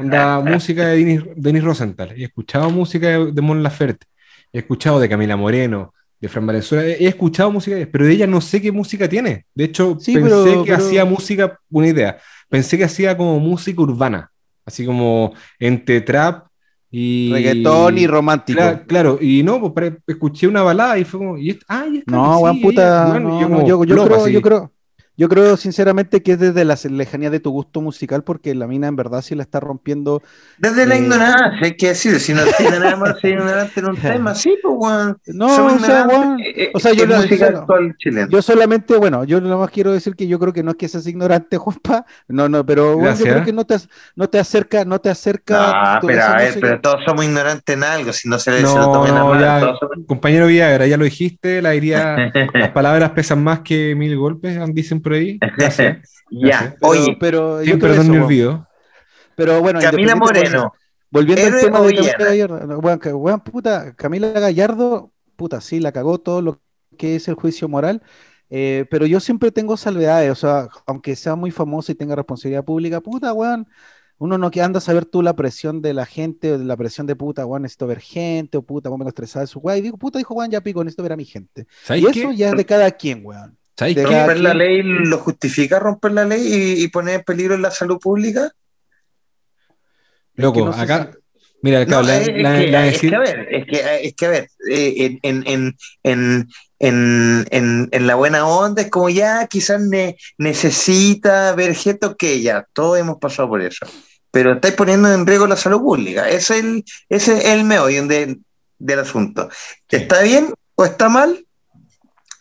la 0.00 0.40
música 0.44 0.86
de 0.88 0.96
Denis, 0.98 1.22
Denis 1.36 1.64
Rosenthal, 1.64 2.12
he 2.16 2.24
escuchado 2.24 2.70
música 2.70 3.08
de, 3.08 3.32
de 3.32 3.40
Mon 3.40 3.62
Laferte, 3.62 4.06
he 4.52 4.58
escuchado 4.58 5.00
de 5.00 5.08
Camila 5.08 5.36
Moreno, 5.36 5.92
de 6.24 6.28
Fran 6.30 6.46
Valenzuela, 6.46 6.84
he, 6.86 7.06
escuchado 7.06 7.50
música, 7.50 7.76
pero 7.92 8.06
de 8.06 8.12
ella 8.12 8.26
no 8.26 8.40
sé 8.40 8.60
qué 8.60 8.72
música 8.72 9.06
tiene. 9.08 9.44
De 9.54 9.64
hecho, 9.64 9.98
Sí, 10.00 10.14
pensé 10.14 10.30
pero- 10.30 10.64
que 10.64 10.72
pero- 10.72 10.76
hacía 10.84 11.04
música, 11.04 11.60
una 11.70 11.88
idea, 11.88 12.16
pensé 12.48 12.78
que 12.78 12.84
hacía 12.84 13.14
como 13.16 13.38
música 13.38 13.82
urbana, 13.82 14.30
así 14.64 14.86
como 14.86 15.34
entre 15.58 16.00
trap 16.00 16.46
y... 16.90 17.30
reggaetón 17.32 17.98
y 17.98 18.06
romántico. 18.06 18.58
Claro, 18.58 18.82
claro, 18.86 19.18
y 19.20 19.42
no, 19.42 19.72
pues 19.74 19.92
escuché 20.06 20.46
una 20.48 20.62
balada 20.62 20.96
y 20.98 21.04
fue 21.04 21.18
como, 21.20 21.36
y 21.36 21.58
ah, 21.68 21.84
y 21.92 22.02
No, 22.06 22.36
sí, 22.38 22.42
weón, 22.42 22.56
ella, 22.56 22.62
puta, 22.66 23.08
weón, 23.10 23.22
no, 23.24 23.40
yo 23.40 23.48
no, 23.48 23.56
como 23.56 23.68
yo, 23.68 23.84
yo 23.84 23.94
plop, 23.94 24.06
creo, 24.06 24.22
así. 24.22 24.32
yo 24.32 24.40
creo, 24.42 24.72
yo 25.16 25.28
creo 25.28 25.56
sinceramente 25.56 26.22
que 26.22 26.32
es 26.32 26.38
desde 26.40 26.64
la 26.64 26.76
lejanía 26.90 27.30
de 27.30 27.40
tu 27.40 27.50
gusto 27.50 27.80
musical, 27.80 28.24
porque 28.24 28.54
la 28.54 28.66
mina 28.66 28.88
en 28.88 28.96
verdad 28.96 29.22
sí 29.22 29.34
la 29.34 29.42
está 29.42 29.60
rompiendo. 29.60 30.22
Desde 30.58 30.86
la 30.86 30.96
Eh, 30.96 31.02
ignorancia, 31.02 31.52
hay 31.62 31.76
que 31.76 31.88
decir, 31.88 32.18
si 32.20 32.32
no 32.34 32.42
tiene 32.58 32.78
nada 32.80 32.96
más 32.96 33.20
ser 33.20 33.30
ignorante 33.38 33.80
en 33.80 33.86
un 33.86 33.96
tema, 33.96 34.34
sí, 34.34 34.56
pues, 34.62 34.74
weón. 34.76 35.18
No, 35.26 35.46
o 35.66 35.78
sea, 35.78 36.06
weón, 36.06 36.40
eh, 36.40 36.70
o 36.74 36.80
sea, 36.80 36.92
eh, 36.92 36.96
yo 36.96 37.04
en 37.04 37.10
lo- 37.10 37.16
música 37.16 37.34
o 37.34 37.38
sea, 37.50 37.58
actual 37.60 37.96
chilena. 37.98 38.28
Yo 38.30 38.42
solamente, 38.42 38.96
bueno, 38.96 39.24
yo 39.24 39.40
nada 39.40 39.56
más 39.56 39.70
quiero 39.70 39.92
decir 39.92 40.14
que 40.16 40.26
yo 40.26 40.38
creo 40.38 40.52
que 40.52 40.62
no 40.62 40.72
es 40.72 40.76
que 40.76 40.88
seas 40.88 41.06
ignorante, 41.06 41.56
Juanpa, 41.58 42.04
no, 42.28 42.48
no, 42.48 42.64
pero 42.66 42.96
bueno, 42.96 43.14
yo 43.16 43.24
creo 43.24 43.44
que 43.44 43.52
no 43.52 43.64
te, 43.64 43.76
no 44.16 44.28
te 44.28 44.38
acerca, 44.38 44.84
no 44.84 44.98
te 45.00 45.10
acerca. 45.10 46.00
No, 46.02 46.06
pero 46.08 46.22
a 46.24 46.36
ver, 46.36 46.58
pero 46.60 46.80
todos 46.80 47.04
somos 47.06 47.24
ignorantes 47.24 47.76
en 47.76 47.84
algo, 47.84 48.12
si 48.12 48.28
no 48.28 48.38
se, 48.38 48.50
le- 48.50 48.56
se 48.58 48.62
lo 48.64 48.86
No, 48.86 48.92
tomen 48.92 49.16
a 49.16 49.20
no, 49.20 49.28
mal, 49.30 49.40
ya, 49.40 49.60
todos 49.60 49.78
somos- 49.78 49.98
compañero 50.06 50.46
Villagra, 50.46 50.86
ya 50.86 50.96
lo 50.96 51.04
dijiste, 51.04 51.62
la 51.62 51.70
diría, 51.70 52.16
las 52.54 52.70
palabras 52.70 53.10
pesan 53.12 53.42
más 53.44 53.60
que 53.60 53.94
mil 53.94 54.16
golpes, 54.16 54.58
dicen 54.74 55.00
por 55.04 55.12
ahí. 55.12 55.38
Gracias. 55.56 56.22
Ya, 56.30 56.48
Gracias. 56.48 56.74
Pero- 56.80 56.88
oye, 56.90 57.16
pero 57.20 57.62
yo 57.62 57.78
creo 57.78 57.92
perdón 57.92 58.10
weón. 58.10 58.22
olvido. 58.24 58.68
Pero 59.36 59.60
bueno, 59.60 59.78
Camila 59.80 60.16
Moreno, 60.16 60.72
Volviendo 61.10 61.42
al 61.42 61.48
¿héroe 61.48 61.62
tema 61.62 61.80
de 61.80 61.94
Camila? 61.94 62.12
Gallardo, 62.18 63.16
weón, 63.18 63.40
puta, 63.40 63.94
Camila 63.94 64.28
Gallardo, 64.32 65.12
puta, 65.36 65.60
sí, 65.60 65.78
la 65.78 65.92
cagó 65.92 66.18
todo 66.18 66.42
lo 66.42 66.60
que 66.98 67.16
es 67.16 67.28
el 67.28 67.34
juicio 67.34 67.68
moral, 67.68 68.02
eh, 68.50 68.84
pero 68.90 69.06
yo 69.06 69.20
siempre 69.20 69.50
tengo 69.52 69.76
salvedades, 69.76 70.30
o 70.30 70.34
sea, 70.34 70.68
aunque 70.86 71.14
sea 71.16 71.34
muy 71.36 71.50
famosa 71.50 71.92
y 71.92 71.94
tenga 71.94 72.16
responsabilidad 72.16 72.64
pública, 72.64 73.00
puta, 73.00 73.32
weón, 73.32 73.68
uno 74.18 74.38
no 74.38 74.50
que 74.50 74.62
anda 74.62 74.78
a 74.78 74.80
saber 74.80 75.04
tú 75.06 75.22
la 75.22 75.34
presión 75.34 75.82
de 75.82 75.92
la 75.94 76.06
gente, 76.06 76.52
o 76.52 76.58
de 76.58 76.64
la 76.64 76.76
presión 76.76 77.06
de 77.06 77.16
puta, 77.16 77.44
weón, 77.46 77.62
necesito 77.62 77.86
ver 77.88 78.00
gente, 78.00 78.58
o 78.58 78.62
puta, 78.62 78.88
weón, 78.88 79.00
me 79.02 79.08
estresada 79.08 79.42
de 79.42 79.48
su 79.48 79.58
weón, 79.58 79.78
y 79.78 79.82
digo, 79.82 79.96
puta, 79.98 80.18
dijo 80.18 80.34
weón, 80.34 80.50
ya 80.50 80.60
pico, 80.60 80.82
necesito 80.84 81.02
ver 81.02 81.12
a 81.12 81.16
mi 81.16 81.24
gente. 81.24 81.66
¿Sabéis 81.82 82.04
Y 82.16 82.20
eso 82.20 82.30
qué? 82.30 82.36
ya 82.36 82.48
es 82.50 82.56
de 82.56 82.64
cada 82.64 82.90
quien, 82.92 83.22
weón. 83.24 83.56
¿Romper 83.78 84.40
la 84.40 84.54
ley 84.54 84.82
lo 84.82 85.18
justifica 85.18 85.78
romper 85.78 86.12
la 86.12 86.24
ley 86.24 86.42
y, 86.42 86.84
y 86.84 86.88
poner 86.88 87.16
en 87.16 87.22
peligro 87.24 87.56
la 87.58 87.70
salud 87.70 87.98
pública? 87.98 88.52
Loco, 90.34 90.60
Es 90.60 90.64
que 90.64 90.70
no 90.70 90.72
sé 90.76 90.80
acá, 90.82 91.10
mira, 91.62 91.86
claro, 91.86 92.02
No, 92.02 92.08
la, 92.08 92.16
es, 92.18 92.28
la- 92.42 92.58
que, 92.58 92.66
la 92.68 92.86
es 92.86 92.92
decir- 92.94 93.10
que 93.10 93.16
a 93.16 93.18
ver, 93.20 93.48
es 93.50 93.66
que, 93.66 94.06
es 94.06 94.14
que 94.14 94.26
a 94.26 94.28
ver, 94.30 94.48
en, 94.68 95.18
en, 95.22 95.76
en, 96.02 96.48
en, 96.80 97.46
en, 97.50 97.88
en 97.92 98.06
la 98.06 98.14
buena 98.16 98.46
onda 98.46 98.82
es 98.82 98.90
como 98.90 99.08
ya 99.10 99.46
quizás 99.46 99.80
ne- 99.80 100.16
necesita 100.38 101.54
ver 101.54 101.74
gente, 101.74 102.08
que 102.18 102.42
ya, 102.42 102.66
todos 102.72 102.98
hemos 102.98 103.18
pasado 103.18 103.48
por 103.48 103.62
eso, 103.62 103.86
pero 104.30 104.54
estáis 104.54 104.74
poniendo 104.74 105.12
en 105.12 105.26
riesgo 105.26 105.46
la 105.46 105.56
salud 105.56 105.80
pública, 105.80 106.28
ese 106.28 106.58
es 106.58 106.64
el, 106.64 106.84
ese 107.08 107.38
es 107.38 107.44
el 107.46 107.64
meollo 107.64 108.06
de- 108.06 108.38
del 108.78 108.98
asunto. 108.98 109.48
¿Está 109.88 110.22
bien 110.22 110.52
o 110.74 110.84
está 110.84 111.08
mal? 111.08 111.43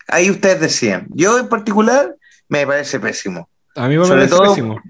Ahí 0.07 0.29
ustedes 0.29 0.59
decían. 0.59 1.07
Yo 1.09 1.39
en 1.39 1.47
particular 1.47 2.15
me 2.49 2.65
parece 2.67 2.99
pésimo. 2.99 3.49
a 3.75 3.87
mí 3.87 3.97
me 3.97 4.05
Sobre 4.05 4.17
parece 4.27 4.35
todo, 4.35 4.49
pésimo. 4.49 4.81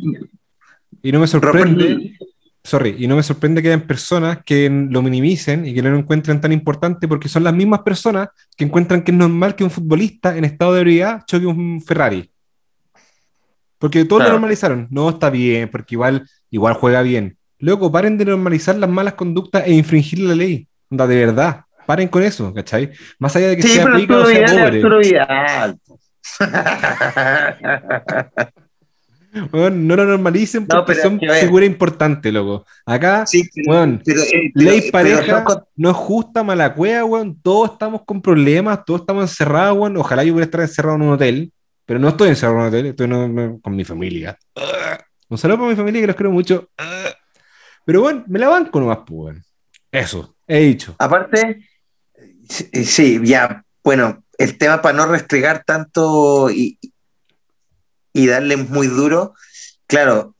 Y 1.01 1.11
no 1.11 1.19
me 1.19 1.27
sorprende, 1.27 1.83
Robert- 1.83 2.13
sorry, 2.63 2.95
y 2.97 3.07
no 3.07 3.15
me 3.15 3.23
sorprende 3.23 3.61
que 3.61 3.67
hayan 3.67 3.81
personas 3.87 4.39
que 4.45 4.69
lo 4.69 5.01
minimicen 5.01 5.65
y 5.65 5.73
que 5.73 5.81
no 5.81 5.89
lo 5.89 5.97
encuentren 5.97 6.39
tan 6.39 6.51
importante 6.51 7.07
porque 7.07 7.27
son 7.27 7.43
las 7.43 7.53
mismas 7.53 7.81
personas 7.81 8.29
que 8.55 8.63
encuentran 8.63 9.03
que 9.03 9.11
es 9.11 9.17
normal 9.17 9.55
que 9.55 9.63
un 9.63 9.69
futbolista 9.71 10.37
en 10.37 10.45
estado 10.45 10.73
de 10.73 10.81
ebriedad 10.81 11.23
choque 11.27 11.45
un 11.45 11.81
Ferrari. 11.81 12.29
Porque 13.77 14.05
todos 14.05 14.23
lo 14.23 14.29
normalizaron. 14.29 14.87
No, 14.91 15.09
está 15.09 15.29
bien, 15.29 15.69
porque 15.69 15.95
igual, 15.95 16.25
igual 16.49 16.73
juega 16.75 17.01
bien. 17.01 17.37
Luego, 17.59 17.91
paren 17.91 18.17
de 18.17 18.25
normalizar 18.25 18.75
las 18.77 18.89
malas 18.89 19.15
conductas 19.15 19.63
e 19.67 19.73
infringir 19.73 20.19
la 20.19 20.35
ley. 20.35 20.67
Onda, 20.89 21.05
de 21.05 21.15
verdad. 21.17 21.65
Paren 21.85 22.07
con 22.07 22.23
eso, 22.23 22.53
¿cachai? 22.53 22.91
Más 23.19 23.35
allá 23.35 23.49
de 23.49 23.57
que 23.57 23.63
Sí, 23.63 23.69
sea 23.69 23.85
rica 23.87 24.17
o 24.17 24.25
sea 24.25 24.45
pobre. 24.45 24.81
Weón, 29.51 29.87
no 29.87 29.95
lo 29.95 30.05
normalicen 30.05 30.67
No, 30.71 30.85
porque 30.85 31.01
son 31.01 31.19
figuras 31.19 31.65
importantes, 31.67 32.31
loco. 32.31 32.67
Acá, 32.85 33.25
Sí, 33.25 33.49
pero, 33.55 33.99
pero, 34.05 34.21
eh, 34.21 34.51
ley 34.53 34.79
pero- 34.81 34.91
pareja 34.91 35.21
pero 35.21 35.35
son 35.37 35.43
con- 35.43 35.63
no 35.75 35.89
es 35.89 35.95
justa, 35.95 36.43
mala 36.43 36.71
cueva, 36.75 37.03
weón. 37.05 37.41
Todos 37.41 37.71
estamos 37.71 38.01
con 38.05 38.21
problemas, 38.21 38.85
todos 38.85 39.01
estamos 39.01 39.23
encerrados, 39.23 39.75
weón. 39.79 39.97
Ojalá 39.97 40.23
yo 40.23 40.33
pudiera 40.33 40.45
estar 40.45 40.61
encerrado 40.61 40.97
en 40.97 41.01
un 41.01 41.13
hotel, 41.13 41.51
pero 41.83 41.99
no 41.99 42.09
estoy 42.09 42.29
encerrado 42.29 42.57
en 42.57 42.61
un 42.61 42.67
hotel, 42.67 42.85
estoy 42.85 43.09
con 43.61 43.75
mi 43.75 43.83
familia. 43.83 44.37
Un 45.29 45.37
saludo 45.39 45.57
para 45.57 45.69
mi 45.71 45.75
familia 45.75 46.01
que 46.01 46.07
los 46.07 46.15
quiero 46.15 46.31
mucho. 46.31 46.69
Pero 47.85 48.01
bueno, 48.01 48.23
me 48.27 48.37
la 48.37 48.49
banco 48.49 48.79
nomás, 48.79 48.99
pues, 48.99 49.09
weón. 49.19 49.43
Eso, 49.91 50.35
he 50.47 50.59
dicho. 50.59 50.93
Aparte, 50.99 51.57
sí, 52.53 52.85
sí, 52.85 53.19
ya, 53.23 53.63
bueno, 53.83 54.23
el 54.37 54.57
tema 54.57 54.81
para 54.81 54.97
no 54.97 55.05
restregar 55.05 55.63
tanto 55.65 56.49
y, 56.51 56.79
y 58.13 58.27
darle 58.27 58.57
muy 58.57 58.87
duro, 58.87 59.33
claro, 59.87 60.35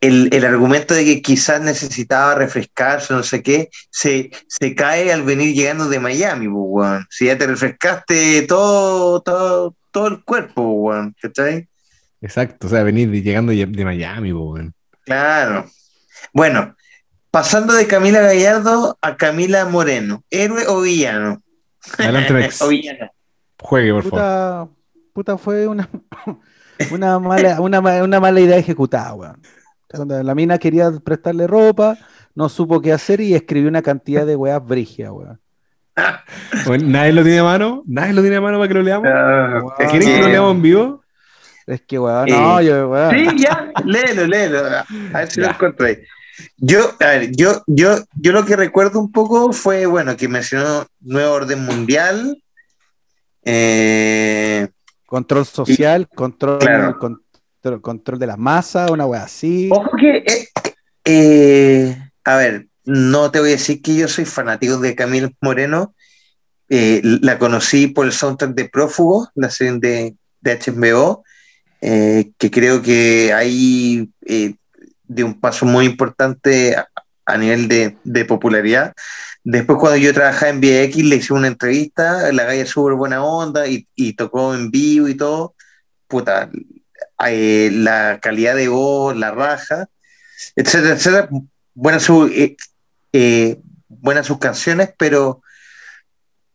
el, 0.00 0.28
el 0.32 0.44
argumento 0.44 0.94
de 0.94 1.04
que 1.04 1.22
quizás 1.22 1.60
necesitaba 1.60 2.34
refrescarse, 2.34 3.12
no 3.12 3.22
sé 3.22 3.42
qué, 3.42 3.68
se, 3.90 4.30
se 4.46 4.74
cae 4.74 5.12
al 5.12 5.22
venir 5.22 5.54
llegando 5.54 5.88
de 5.88 6.00
Miami, 6.00 6.46
weón. 6.48 7.06
Si 7.10 7.26
ya 7.26 7.36
te 7.36 7.46
refrescaste 7.46 8.42
todo, 8.42 9.20
todo, 9.20 9.76
todo 9.90 10.08
el 10.08 10.24
cuerpo, 10.24 10.62
weón, 10.62 11.14
¿cachai? 11.20 11.68
Exacto, 12.20 12.66
o 12.66 12.70
sea, 12.70 12.82
venir 12.82 13.10
llegando 13.10 13.52
de 13.52 13.84
Miami, 13.84 14.32
weón. 14.32 14.74
Claro. 15.04 15.66
Bueno, 16.32 16.74
pasando 17.30 17.74
de 17.74 17.86
Camila 17.86 18.20
Gallardo 18.20 18.98
a 19.00 19.16
Camila 19.16 19.64
Moreno, 19.66 20.24
¿héroe 20.30 20.64
o 20.66 20.80
villano? 20.80 21.42
Adelante, 21.98 22.32
Mex. 22.32 22.58
Juegue, 23.60 23.92
por 23.92 24.04
favor. 24.04 24.68
Puta, 25.12 25.36
fue 25.38 25.66
una, 25.66 25.88
una, 26.92 27.18
mala, 27.18 27.60
una, 27.60 27.80
una 27.80 28.20
mala 28.20 28.40
idea 28.40 28.56
ejecutada, 28.56 29.14
weón. 29.14 29.42
La 30.24 30.34
mina 30.34 30.58
quería 30.58 30.90
prestarle 31.02 31.46
ropa, 31.46 31.96
no 32.34 32.48
supo 32.48 32.80
qué 32.80 32.92
hacer 32.92 33.20
y 33.20 33.34
escribió 33.34 33.68
una 33.68 33.82
cantidad 33.82 34.24
de 34.26 34.36
weas 34.36 34.64
brigias, 34.64 35.10
weón. 35.10 35.40
Bueno, 36.66 36.84
¿Nadie 36.86 37.12
lo 37.12 37.22
tiene 37.22 37.40
a 37.40 37.44
mano? 37.44 37.82
¿Nadie 37.86 38.12
lo 38.12 38.20
tiene 38.22 38.36
a 38.36 38.40
mano 38.40 38.58
para 38.58 38.68
que 38.68 38.74
lo 38.74 38.82
leamos? 38.82 39.08
Wow. 39.10 39.72
es 39.78 39.90
¿Quieren 39.90 40.08
que 40.08 40.20
lo 40.22 40.28
leamos 40.28 40.54
en 40.54 40.62
vivo? 40.62 41.02
Es 41.66 41.82
que, 41.82 41.98
weón, 41.98 42.28
Eh, 42.28 42.32
no, 42.32 42.60
yo, 42.62 42.88
weón. 42.88 43.10
Sí, 43.10 43.26
ya, 43.38 43.72
léelo, 43.84 44.26
léelo. 44.26 44.58
A 44.68 44.84
ver 45.18 45.30
si 45.30 45.40
lo 45.40 45.46
Ya. 45.48 45.52
encontré. 45.52 46.06
Yo, 46.56 46.94
a 47.00 47.06
ver, 47.06 47.30
yo, 47.36 47.62
yo, 47.66 47.96
yo 48.14 48.32
lo 48.32 48.44
que 48.44 48.56
recuerdo 48.56 49.00
un 49.00 49.10
poco 49.12 49.52
fue, 49.52 49.86
bueno, 49.86 50.16
que 50.16 50.28
mencionó 50.28 50.86
Nuevo 51.00 51.32
Orden 51.34 51.64
Mundial. 51.64 52.42
Eh, 53.44 54.68
Control 55.06 55.46
social, 55.46 56.06
control, 56.08 56.58
Claro. 56.58 56.98
control, 56.98 57.80
control 57.80 58.18
de 58.18 58.26
la 58.26 58.36
masa, 58.36 58.92
una 58.92 59.06
wea 59.06 59.22
así. 59.22 59.70
ojo 59.72 59.90
que, 59.98 60.18
eh, 60.18 60.48
eh, 61.06 61.96
a 62.24 62.36
ver, 62.36 62.66
no 62.84 63.30
te 63.30 63.40
voy 63.40 63.48
a 63.48 63.52
decir 63.52 63.80
que 63.80 63.94
yo 63.96 64.06
soy 64.06 64.26
fanático 64.26 64.76
de 64.78 64.94
Camila 64.94 65.30
Moreno. 65.40 65.94
La 66.68 67.38
conocí 67.38 67.86
por 67.86 68.04
el 68.04 68.12
soundtrack 68.12 68.52
de 68.54 68.68
Prófugo, 68.68 69.30
la 69.34 69.48
serie 69.48 69.78
de, 69.78 70.14
de 70.42 70.58
HBO, 70.58 71.24
que 71.80 72.50
creo 72.50 72.82
que 72.82 73.32
ahí 73.32 74.10
de 75.08 75.24
un 75.24 75.40
paso 75.40 75.66
muy 75.66 75.86
importante 75.86 76.76
a, 77.26 77.36
nivel 77.36 77.68
de, 77.68 78.24
popularidad. 78.24 78.94
Después, 79.42 79.78
cuando 79.78 79.96
yo 79.98 80.14
trabajaba 80.14 80.50
en 80.50 80.60
VX, 80.60 80.96
le 81.04 81.16
hice 81.16 81.32
una 81.32 81.48
entrevista, 81.48 82.30
la 82.32 82.44
galla 82.44 82.66
súper 82.66 82.94
buena 82.94 83.24
onda 83.24 83.64
y, 83.66 84.12
tocó 84.14 84.54
en 84.54 84.70
vivo 84.70 85.08
y 85.08 85.14
todo. 85.14 85.54
Puta, 86.06 86.50
eh, 87.26 87.70
la 87.72 88.18
calidad 88.22 88.54
de 88.54 88.68
voz, 88.68 89.16
la 89.16 89.30
raja, 89.30 89.88
etcétera, 90.56 90.94
etcétera. 90.94 91.28
Buenas, 91.74 92.02
su- 92.02 92.26
eh, 92.26 92.56
eh, 93.12 93.60
buenas 93.88 94.26
sus 94.26 94.38
canciones, 94.38 94.90
pero 94.98 95.42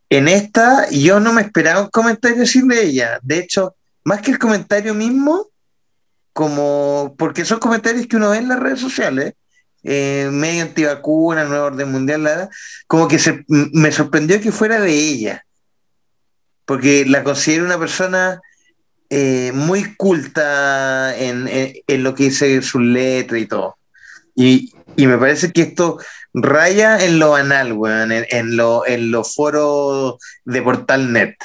en 0.09 0.27
esta 0.27 0.89
yo 0.89 1.19
no 1.19 1.33
me 1.33 1.41
esperaba 1.41 1.81
un 1.81 1.89
comentario 1.89 2.43
así 2.43 2.67
de 2.67 2.83
ella. 2.83 3.19
De 3.21 3.39
hecho, 3.39 3.75
más 4.03 4.21
que 4.21 4.31
el 4.31 4.39
comentario 4.39 4.93
mismo, 4.93 5.49
como 6.33 7.15
porque 7.17 7.45
son 7.45 7.59
comentarios 7.59 8.07
que 8.07 8.17
uno 8.17 8.31
ve 8.31 8.37
en 8.37 8.47
las 8.49 8.59
redes 8.59 8.79
sociales, 8.79 9.33
eh, 9.83 10.29
medio 10.31 10.63
antivacuna, 10.63 11.43
nuevo 11.45 11.65
orden 11.65 11.91
mundial, 11.91 12.21
verdad, 12.23 12.49
como 12.87 13.07
que 13.07 13.19
se, 13.19 13.43
me 13.47 13.91
sorprendió 13.91 14.41
que 14.41 14.51
fuera 14.51 14.79
de 14.79 14.91
ella, 14.93 15.45
porque 16.65 17.05
la 17.05 17.23
considero 17.23 17.65
una 17.65 17.77
persona 17.77 18.41
eh, 19.09 19.51
muy 19.53 19.95
culta 19.95 21.15
en, 21.17 21.47
en- 21.47 22.03
lo 22.03 22.15
que 22.15 22.23
dice 22.25 22.61
sus 22.61 22.81
letras 22.81 23.41
y 23.41 23.45
todo. 23.45 23.77
Y, 24.35 24.71
y 24.95 25.05
me 25.07 25.17
parece 25.17 25.51
que 25.51 25.61
esto 25.61 25.99
raya 26.33 27.03
en 27.05 27.19
lo 27.19 27.31
banal, 27.31 27.73
weón, 27.73 28.11
en, 28.11 28.25
en 28.29 28.55
lo, 28.57 28.87
en 28.87 29.11
los 29.11 29.35
foros 29.35 30.15
de 30.45 30.61
Portalnet. 30.61 31.35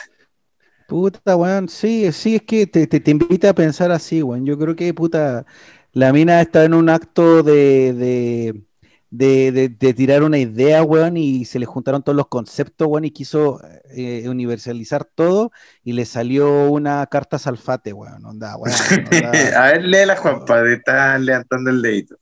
Puta, 0.88 1.36
weón, 1.36 1.68
sí, 1.68 2.10
sí, 2.12 2.36
es 2.36 2.42
que 2.42 2.66
te, 2.66 2.86
te, 2.86 2.98
te 3.00 3.10
invita 3.10 3.50
a 3.50 3.54
pensar 3.54 3.90
así, 3.92 4.22
weón. 4.22 4.46
Yo 4.46 4.58
creo 4.58 4.74
que, 4.74 4.94
puta, 4.94 5.44
la 5.92 6.14
mina 6.14 6.40
está 6.40 6.64
en 6.64 6.72
un 6.72 6.88
acto 6.88 7.42
de, 7.42 7.92
de, 7.92 8.62
de, 9.10 9.52
de- 9.52 9.68
de 9.68 9.92
tirar 9.94 10.22
una 10.22 10.38
idea, 10.38 10.82
weón, 10.82 11.18
y 11.18 11.44
se 11.44 11.58
le 11.58 11.66
juntaron 11.66 12.02
todos 12.02 12.16
los 12.16 12.28
conceptos, 12.28 12.88
weón, 12.88 13.04
y 13.04 13.10
quiso 13.10 13.60
eh, 13.90 14.26
universalizar 14.30 15.04
todo, 15.04 15.52
y 15.84 15.92
le 15.92 16.06
salió 16.06 16.70
una 16.70 17.06
carta 17.06 17.38
salfate, 17.38 17.92
weón, 17.92 18.24
onda, 18.24 18.56
weón, 18.56 18.74
onda. 19.12 19.30
a 19.30 19.72
ver, 19.72 19.84
lee 19.84 20.06
la 20.06 20.16
Juanpa, 20.16 20.62
te 20.62 20.72
está 20.72 21.18
levantando 21.18 21.68
el 21.68 21.82
dedito. 21.82 22.16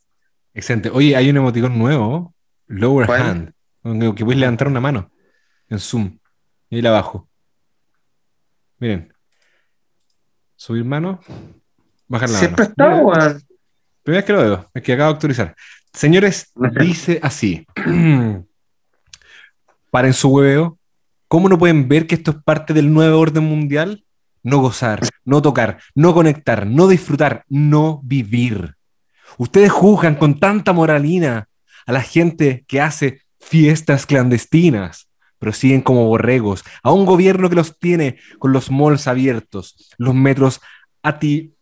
Excelente. 0.54 0.90
Oye, 0.90 1.14
hay 1.14 1.30
un 1.30 1.36
emoticón 1.36 1.78
nuevo, 1.78 2.34
Lower 2.66 3.06
¿Cuál? 3.06 3.52
Hand, 3.84 4.16
que 4.16 4.24
puedes 4.24 4.40
levantar 4.40 4.66
una 4.66 4.80
mano 4.80 5.12
en 5.68 5.78
Zoom. 5.78 6.18
Y 6.70 6.76
ahí 6.76 6.82
la 6.82 6.90
abajo. 6.90 7.28
Miren. 8.78 9.12
Subir 10.56 10.84
mano, 10.84 11.20
bajar 12.08 12.30
la 12.30 12.38
Siempre 12.38 12.68
mano. 12.76 13.12
está. 13.12 13.38
Primera 14.02 14.20
vez 14.20 14.24
que 14.24 14.32
lo 14.32 14.38
veo, 14.40 14.70
es 14.72 14.82
que 14.82 14.92
acabo 14.92 15.10
de 15.10 15.14
actualizar. 15.14 15.56
Señores, 15.92 16.52
dice 16.78 17.18
así. 17.22 17.66
Paren 19.90 20.12
su 20.12 20.28
hueveo. 20.28 20.78
¿Cómo 21.28 21.48
no 21.48 21.58
pueden 21.58 21.88
ver 21.88 22.06
que 22.06 22.14
esto 22.14 22.30
es 22.30 22.36
parte 22.44 22.72
del 22.72 22.92
nuevo 22.92 23.18
orden 23.18 23.44
mundial? 23.44 24.04
No 24.42 24.58
gozar, 24.58 25.00
no 25.24 25.42
tocar, 25.42 25.80
no 25.94 26.14
conectar, 26.14 26.66
no 26.66 26.86
disfrutar, 26.86 27.44
no 27.48 28.00
vivir. 28.04 28.76
Ustedes 29.38 29.72
juzgan 29.72 30.14
con 30.14 30.38
tanta 30.38 30.72
moralina 30.72 31.48
a 31.84 31.92
la 31.92 32.02
gente 32.02 32.64
que 32.68 32.80
hace 32.80 33.22
fiestas 33.40 34.06
clandestinas, 34.06 35.05
pero 35.38 35.52
siguen 35.52 35.80
como 35.82 36.06
borregos, 36.06 36.64
a 36.82 36.92
un 36.92 37.04
gobierno 37.06 37.48
que 37.48 37.56
los 37.56 37.78
tiene 37.78 38.18
con 38.38 38.52
los 38.52 38.70
malls 38.70 39.06
abiertos, 39.06 39.74
los 39.98 40.14
metros 40.14 40.60
ati... 41.02 41.54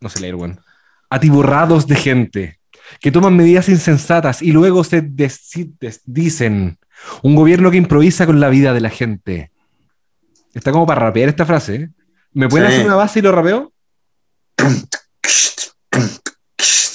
no 0.00 0.08
sé 0.08 0.20
leer, 0.20 0.36
bueno, 0.36 0.56
atiborrados 1.10 1.86
de 1.86 1.96
gente, 1.96 2.60
que 3.00 3.10
toman 3.10 3.36
medidas 3.36 3.68
insensatas 3.68 4.42
y 4.42 4.52
luego 4.52 4.84
se 4.84 5.02
dicen 6.04 6.78
un 7.22 7.34
gobierno 7.34 7.70
que 7.70 7.76
improvisa 7.76 8.26
con 8.26 8.40
la 8.40 8.48
vida 8.48 8.72
de 8.72 8.80
la 8.80 8.90
gente. 8.90 9.50
Está 10.54 10.70
como 10.72 10.86
para 10.86 11.00
rapear 11.00 11.28
esta 11.28 11.44
frase. 11.46 11.74
¿eh? 11.74 11.88
¿Me 12.32 12.48
pueden 12.48 12.68
Sí. 12.68 12.74
hacer 12.74 12.86
una 12.86 12.94
base 12.96 13.18
y 13.18 13.22
lo 13.22 13.32
rapeo? 13.32 13.72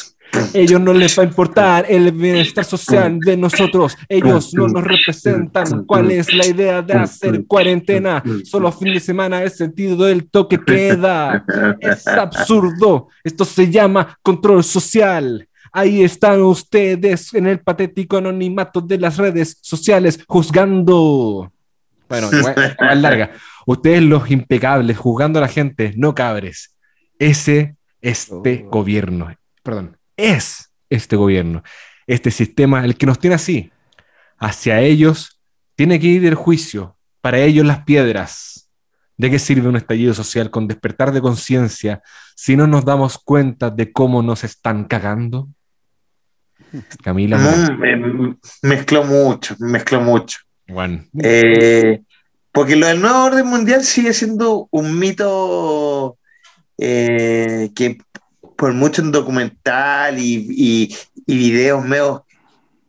Ellos 0.53 0.79
no 0.79 0.93
les 0.93 1.17
va 1.17 1.23
a 1.23 1.25
importar 1.25 1.85
el 1.89 2.11
bienestar 2.11 2.63
social 2.65 3.19
de 3.19 3.35
nosotros. 3.37 3.97
Ellos 4.07 4.53
no 4.53 4.67
nos 4.67 4.83
representan. 4.83 5.85
¿Cuál 5.85 6.11
es 6.11 6.33
la 6.33 6.45
idea 6.45 6.81
de 6.81 6.93
hacer 6.93 7.45
cuarentena? 7.45 8.23
Solo 8.43 8.71
fin 8.71 8.93
de 8.93 8.99
semana 8.99 9.41
el 9.43 9.51
sentido 9.51 10.05
del 10.05 10.29
toque 10.29 10.59
queda. 10.59 11.45
Es 11.79 12.07
absurdo. 12.07 13.07
Esto 13.23 13.45
se 13.45 13.69
llama 13.69 14.17
control 14.21 14.63
social. 14.63 15.47
Ahí 15.71 16.03
están 16.03 16.41
ustedes 16.41 17.33
en 17.33 17.45
el 17.47 17.59
patético 17.59 18.17
anonimato 18.17 18.81
de 18.81 18.97
las 18.97 19.17
redes 19.17 19.57
sociales 19.61 20.19
juzgando. 20.27 21.51
Bueno, 22.07 22.27
igual 22.31 23.01
larga. 23.01 23.31
Ustedes 23.67 24.01
los 24.01 24.31
impecables 24.31 24.97
juzgando 24.97 25.37
a 25.37 25.43
la 25.43 25.47
gente, 25.47 25.93
no 25.95 26.15
cabres. 26.15 26.75
Ese, 27.19 27.75
este 28.01 28.63
Oh. 28.65 28.69
gobierno, 28.71 29.31
perdón, 29.61 29.95
es 30.19 30.73
este 30.89 31.15
gobierno, 31.15 31.63
este 32.07 32.31
sistema, 32.31 32.83
el 32.83 32.97
que 32.97 33.05
nos 33.05 33.19
tiene 33.19 33.35
así. 33.35 33.71
Hacia 34.37 34.81
ellos 34.81 35.39
tiene 35.75 35.99
que 35.99 36.07
ir 36.07 36.25
el 36.25 36.35
juicio, 36.35 36.97
para 37.21 37.39
ellos 37.39 37.65
las 37.65 37.83
piedras. 37.83 38.69
¿De 39.17 39.29
qué 39.29 39.37
sirve 39.37 39.67
un 39.67 39.75
estallido 39.75 40.13
social 40.13 40.49
con 40.49 40.67
despertar 40.67 41.11
de 41.11 41.21
conciencia 41.21 42.01
si 42.35 42.55
no 42.55 42.67
nos 42.67 42.85
damos 42.85 43.17
cuenta 43.17 43.69
de 43.69 43.91
cómo 43.91 44.21
nos 44.21 44.43
están 44.43 44.85
cagando? 44.85 45.49
Camila. 47.03 47.37
Mm, 47.37 48.37
mezcló 48.61 49.03
mucho, 49.03 49.55
mezcló 49.59 50.01
mucho. 50.01 50.39
Bueno. 50.67 51.03
Eh, 51.21 52.01
porque 52.51 52.75
lo 52.75 52.87
del 52.87 53.01
nuevo 53.01 53.25
orden 53.25 53.45
mundial 53.47 53.83
sigue 53.83 54.13
siendo 54.13 54.67
un 54.71 54.97
mito 54.97 56.17
eh, 56.77 57.71
que 57.75 57.97
por 58.59 58.73
mucho 58.73 59.01
en 59.01 59.13
documental 59.13 60.19
y, 60.19 60.45
y, 61.25 61.37
videos 61.37 61.85
medio 61.85 62.25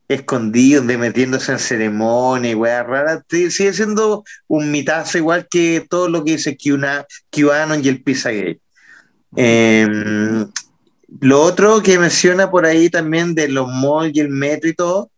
escondidos 0.09 0.85
de 0.89 0.99
metiéndose 0.99 1.53
en 1.53 1.61
ceremonia 1.61 2.51
y 2.51 2.55
weas 2.57 2.85
raras, 2.85 3.23
sigue 3.29 3.73
siendo 3.73 4.25
un 4.49 4.73
mitazo 4.73 5.19
igual 5.19 5.47
que 5.49 5.87
todo 5.89 6.09
lo 6.09 6.25
que 6.25 6.33
dice 6.33 6.59
QAnon 6.59 7.85
y 7.85 7.89
el 7.89 8.03
Pizzagate. 8.03 8.61
Em, 9.37 10.51
lo 11.21 11.41
otro 11.41 11.81
que 11.83 12.01
menciona 12.01 12.51
por 12.51 12.67
ahí 12.67 12.91
también 12.91 13.37
de 13.37 13.47
los 13.47 13.69
malls 13.69 14.17
y 14.17 14.19
el 14.19 14.29
metro 14.29 14.69
y 14.69 14.75
todo, 14.75 15.13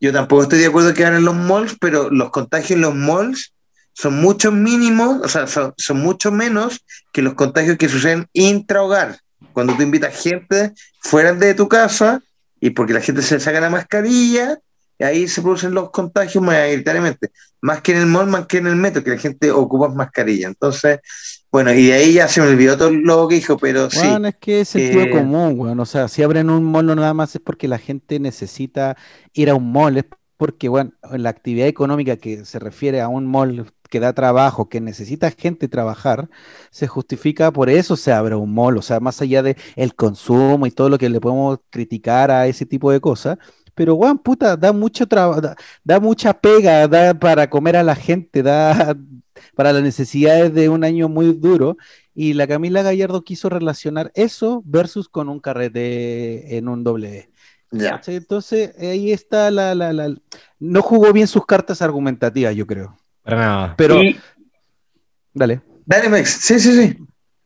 yo 0.00 0.14
tampoco 0.14 0.44
estoy 0.44 0.60
de 0.60 0.66
acuerdo 0.68 0.94
que 0.94 1.04
hagan 1.04 1.26
los 1.26 1.36
malls, 1.36 1.76
pero 1.78 2.08
los 2.08 2.30
contagios 2.30 2.70
en 2.70 2.80
los 2.80 2.94
malls 2.94 3.52
son 3.92 4.18
mucho 4.18 4.50
mínimos, 4.50 5.20
o 5.22 5.28
sea, 5.28 5.46
son, 5.46 5.74
son 5.76 5.98
mucho 5.98 6.32
menos 6.32 6.86
que 7.12 7.20
los 7.20 7.34
contagios 7.34 7.76
que 7.76 7.90
suceden 7.90 8.26
intrahogar. 8.32 9.18
Cuando 9.52 9.74
tú 9.74 9.82
invitas 9.82 10.22
gente 10.22 10.72
fuera 11.00 11.32
de 11.32 11.54
tu 11.54 11.68
casa 11.68 12.22
y 12.60 12.70
porque 12.70 12.92
la 12.92 13.00
gente 13.00 13.22
se 13.22 13.40
saca 13.40 13.60
la 13.60 13.70
mascarilla, 13.70 14.58
ahí 15.04 15.28
se 15.28 15.42
producen 15.42 15.74
los 15.74 15.90
contagios 15.90 16.42
mayoritariamente. 16.42 17.30
Más 17.60 17.80
que 17.80 17.92
en 17.92 17.98
el 17.98 18.06
mall, 18.06 18.26
más 18.26 18.46
que 18.46 18.58
en 18.58 18.66
el 18.66 18.76
metro, 18.76 19.02
que 19.02 19.10
la 19.10 19.18
gente 19.18 19.50
ocupa 19.50 19.88
mascarilla. 19.88 20.48
Entonces, 20.48 21.00
bueno, 21.50 21.72
y 21.72 21.86
de 21.86 21.94
ahí 21.94 22.12
ya 22.14 22.28
se 22.28 22.40
me 22.40 22.48
olvidó 22.48 22.76
todo 22.76 22.90
lo 22.90 23.28
que 23.28 23.36
dijo, 23.36 23.58
pero 23.58 23.90
sí. 23.90 23.98
Bueno, 23.98 24.28
es 24.28 24.36
que 24.36 24.60
es 24.60 24.68
sentido 24.68 25.02
eh, 25.02 25.10
común, 25.10 25.56
bueno, 25.56 25.82
o 25.82 25.86
sea, 25.86 26.08
si 26.08 26.22
abren 26.22 26.50
un 26.50 26.64
mall 26.64 26.86
no 26.86 26.94
nada 26.94 27.14
más 27.14 27.34
es 27.34 27.40
porque 27.40 27.66
la 27.68 27.78
gente 27.78 28.20
necesita 28.20 28.96
ir 29.32 29.50
a 29.50 29.54
un 29.54 29.72
mall, 29.72 29.96
es 29.96 30.04
porque, 30.36 30.68
bueno, 30.68 30.92
la 31.10 31.30
actividad 31.30 31.66
económica 31.66 32.16
que 32.16 32.44
se 32.44 32.58
refiere 32.58 33.00
a 33.00 33.08
un 33.08 33.26
mall 33.26 33.72
que 33.90 34.00
da 34.00 34.14
trabajo, 34.14 34.68
que 34.68 34.80
necesita 34.80 35.30
gente 35.30 35.68
trabajar, 35.68 36.30
se 36.70 36.86
justifica 36.86 37.52
por 37.52 37.68
eso 37.68 37.96
se 37.96 38.12
abre 38.12 38.34
un 38.36 38.54
mall, 38.54 38.78
o 38.78 38.82
sea, 38.82 39.00
más 39.00 39.20
allá 39.20 39.42
de 39.42 39.56
el 39.76 39.94
consumo 39.94 40.66
y 40.66 40.70
todo 40.70 40.88
lo 40.88 40.98
que 40.98 41.10
le 41.10 41.20
podemos 41.20 41.58
criticar 41.70 42.30
a 42.30 42.46
ese 42.46 42.64
tipo 42.66 42.90
de 42.90 43.00
cosas, 43.00 43.38
pero 43.74 43.94
weón, 43.94 44.18
puta, 44.18 44.56
da 44.56 44.72
mucho 44.72 45.06
trabajo, 45.06 45.40
da, 45.84 46.00
mucha 46.00 46.34
pega, 46.34 46.86
da 46.86 47.14
para 47.14 47.48
comer 47.48 47.76
a 47.76 47.82
la 47.82 47.94
gente, 47.94 48.42
da 48.42 48.94
para 49.54 49.72
las 49.72 49.82
necesidades 49.82 50.52
de 50.54 50.68
un 50.68 50.84
año 50.84 51.08
muy 51.08 51.32
duro. 51.32 51.76
Y 52.14 52.34
la 52.34 52.46
Camila 52.46 52.82
Gallardo 52.82 53.22
quiso 53.22 53.48
relacionar 53.48 54.12
eso 54.14 54.62
versus 54.66 55.08
con 55.08 55.30
un 55.30 55.40
carrete 55.40 56.58
en 56.58 56.68
un 56.68 56.84
doble. 56.84 57.30
Ya. 57.70 58.02
Entonces, 58.06 58.76
ahí 58.78 59.12
está 59.12 59.50
la, 59.50 59.74
la, 59.74 59.92
la, 59.94 60.14
No 60.58 60.82
jugó 60.82 61.12
bien 61.12 61.28
sus 61.28 61.46
cartas 61.46 61.80
argumentativas, 61.80 62.54
yo 62.54 62.66
creo. 62.66 62.99
Para 63.22 63.36
nada. 63.36 63.74
Pero. 63.76 64.00
Dale. 65.32 65.62
Dale, 65.84 66.08
Max. 66.08 66.38
Sí, 66.40 66.60
sí, 66.60 66.72
sí. 66.72 66.98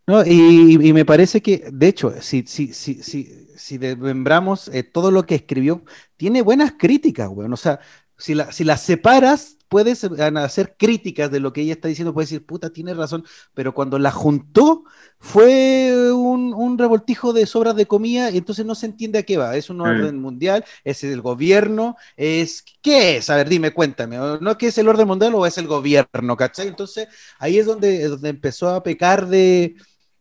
No, 0.07 0.25
y, 0.25 0.93
me 0.93 1.05
parece 1.05 1.41
que, 1.41 1.67
de 1.73 1.89
hecho, 1.89 2.15
si, 2.21 2.45
si, 2.47 2.75
si, 2.75 3.03
si, 3.03 3.47
si 3.57 3.79
desmembramos 3.79 4.69
eh, 4.69 4.83
todo 4.83 5.11
lo 5.11 5.25
que 5.25 5.35
escribió, 5.35 5.83
tiene 6.17 6.43
buenas 6.43 6.75
críticas, 6.79 7.31
weón. 7.31 7.53
O 7.53 7.57
sea, 7.57 7.81
si, 8.19 8.35
la, 8.35 8.53
si 8.53 8.65
las 8.65 8.83
separas, 8.83 9.57
puedes 9.75 10.05
hacer 10.05 10.77
críticas 10.79 11.33
de 11.33 11.41
lo 11.41 11.53
que 11.53 11.63
ella 11.63 11.73
está 11.73 11.89
diciendo, 11.89 12.15
puedes 12.15 12.31
decir, 12.31 12.47
puta, 12.47 12.71
tiene 12.71 12.95
razón, 12.95 13.25
pero 13.55 13.75
cuando 13.75 13.99
la 13.99 14.13
juntó 14.13 14.85
fue 15.19 16.13
un, 16.13 16.79
revoltijo 16.79 17.33
de 17.33 17.45
sobras 17.45 17.75
de 17.75 17.87
comida 17.87 18.31
y 18.31 18.39
entonces 18.39 18.65
no 18.65 18.77
se 18.77 18.87
entiende 18.87 19.19
a 19.19 19.25
qué 19.25 19.37
va. 19.37 19.57
Es 19.57 19.71
un 19.71 19.79
mm. 19.79 19.81
orden 19.81 20.21
mundial, 20.21 20.65
es 20.85 21.03
el 21.03 21.21
gobierno, 21.21 21.97
es... 22.17 22.63
¿Qué 22.81 23.17
es? 23.17 23.29
A 23.31 23.35
ver, 23.35 23.49
dime, 23.49 23.73
cuéntame. 23.73 24.17
¿No 24.17 24.49
es 24.53 24.57
que 24.59 24.69
es 24.69 24.79
el 24.79 24.87
orden 24.87 25.09
mundial 25.09 25.35
o 25.35 25.45
es 25.45 25.59
el 25.59 25.67
gobierno? 25.67 26.37
¿Cachai? 26.37 26.69
Entonces 26.69 27.09
ahí 27.41 27.59
es 27.59 27.67
donde, 27.67 28.07
donde 28.07 28.29
empezó 28.29 28.69
a 28.69 28.81
pecar 28.81 29.27
de 29.27 29.75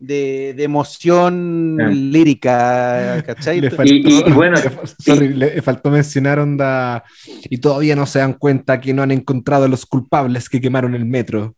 de, 0.06 0.64
emoción 0.64 1.78
lírica, 2.12 3.24
¿cachai? 3.26 3.62
Le 3.62 3.72
faltó, 3.72 3.94
y, 3.94 4.24
bueno, 4.32 4.58
le 5.06 5.62
faltó 5.62 5.90
mencionar 5.90 6.40
onda, 6.40 7.04
y 7.50 7.58
todavía 7.58 7.96
no 7.96 8.06
se 8.06 8.20
dan 8.20 8.34
cuenta 8.34 8.80
que 8.80 8.94
no 8.94 9.04
han 9.04 9.12
encontrado 9.12 9.66
a 9.66 9.68
los 9.68 9.86
culpables 9.86 10.50
que 10.50 10.62
quemaron 10.62 10.96
el 10.96 11.06
metro. 11.06 11.56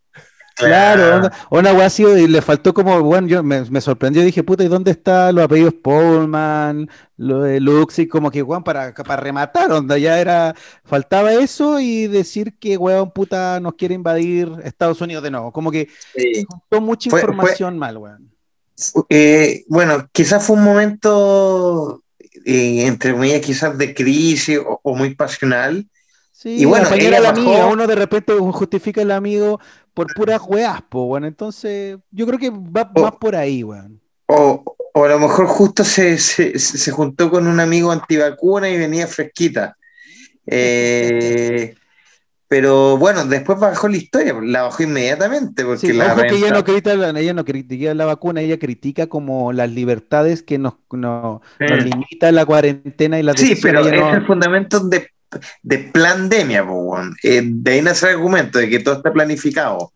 Claro, 0.55 1.29
una 1.49 1.73
wea 1.73 1.87
así, 1.87 2.03
y 2.03 2.27
le 2.29 2.41
faltó 2.41 2.73
como, 2.73 3.01
bueno, 3.01 3.27
yo 3.27 3.43
me, 3.43 3.81
sorprendió, 3.81 4.23
dije, 4.23 4.41
puta, 4.41 4.63
¿y 4.63 4.69
dónde 4.69 4.91
están 4.91 5.35
los 5.35 5.43
apellidos 5.43 5.73
Pullman, 5.73 6.89
lo 7.17 7.41
de 7.41 7.59
Luxi? 7.59 8.07
Como 8.07 8.31
que, 8.31 8.41
weón, 8.41 8.63
para, 8.63 8.93
para 8.93 9.21
rematar, 9.21 9.69
onda, 9.73 9.97
ya 9.97 10.17
era, 10.17 10.55
faltaba 10.85 11.33
eso 11.33 11.81
y 11.81 12.07
decir 12.07 12.57
que, 12.57 12.77
weón, 12.77 13.11
puta, 13.11 13.59
nos 13.59 13.73
quiere 13.73 13.95
invadir 13.95 14.49
Estados 14.63 15.01
Unidos 15.01 15.23
de 15.23 15.31
nuevo, 15.31 15.51
como 15.51 15.71
que 15.71 15.89
sí. 16.15 16.45
mucha 16.79 17.09
información 17.09 17.77
mal, 17.77 17.97
weón. 17.97 18.34
Eh, 19.09 19.63
bueno, 19.67 20.09
quizás 20.11 20.45
fue 20.45 20.55
un 20.57 20.63
momento, 20.63 22.03
eh, 22.45 22.85
entre 22.85 23.13
comillas, 23.13 23.41
quizás 23.41 23.77
de 23.77 23.93
crisis 23.93 24.59
o, 24.63 24.95
muy 24.95 25.15
pasional. 25.15 25.85
Sí, 26.31 26.61
y 26.61 26.65
bueno, 26.65 26.87
ella 26.93 27.19
la 27.19 27.29
amiga, 27.29 27.67
uno 27.67 27.87
de 27.87 27.95
repente 27.95 28.33
justifica 28.33 29.01
el 29.01 29.11
amigo 29.11 29.59
por 29.93 30.13
puras 30.13 30.41
weas, 30.45 30.81
po, 30.81 31.05
bueno, 31.05 31.27
entonces 31.27 31.97
yo 32.11 32.27
creo 32.27 32.37
que 32.37 32.49
va 32.49 32.91
más 32.95 33.13
por 33.13 33.35
ahí, 33.35 33.63
weón. 33.63 34.01
O, 34.27 34.63
o, 34.93 35.03
a 35.03 35.07
lo 35.07 35.19
mejor 35.19 35.47
justo 35.47 35.83
se, 35.83 36.17
se, 36.17 36.59
se, 36.59 36.91
juntó 36.91 37.29
con 37.29 37.47
un 37.47 37.59
amigo 37.59 37.91
antivacuna 37.91 38.69
y 38.69 38.77
venía 38.77 39.07
fresquita. 39.07 39.77
Eh, 40.47 41.73
pero 42.47 42.97
bueno, 42.97 43.25
después 43.25 43.59
bajó 43.59 43.87
la 43.87 43.97
historia, 43.97 44.35
la 44.41 44.63
bajó 44.63 44.83
inmediatamente. 44.83 45.65
Porque 45.65 45.93
la 45.93 46.15
que 46.15 46.35
ella 46.35 46.51
no, 46.51 46.63
critica, 46.63 46.93
ella 46.93 47.33
no 47.33 47.43
critica 47.43 47.93
la 47.93 48.05
vacuna, 48.05 48.41
ella 48.41 48.59
critica 48.59 49.07
como 49.07 49.51
las 49.51 49.71
libertades 49.71 50.43
que 50.43 50.59
nos, 50.59 50.75
no, 50.91 51.41
nos 51.59 51.83
limita 51.83 52.31
la 52.31 52.45
cuarentena 52.45 53.19
y 53.19 53.23
la 53.23 53.35
Sí, 53.35 53.57
pero 53.61 53.81
es 53.81 54.13
el 54.13 54.25
fundamento 54.27 54.79
de, 54.79 55.09
de 55.63 55.77
pandemia, 55.93 56.65
eh, 57.23 57.41
de 57.43 57.71
ahí 57.71 57.81
nace 57.81 58.07
el 58.07 58.15
argumento 58.15 58.59
de 58.59 58.69
que 58.69 58.79
todo 58.79 58.95
está 58.95 59.11
planificado. 59.11 59.91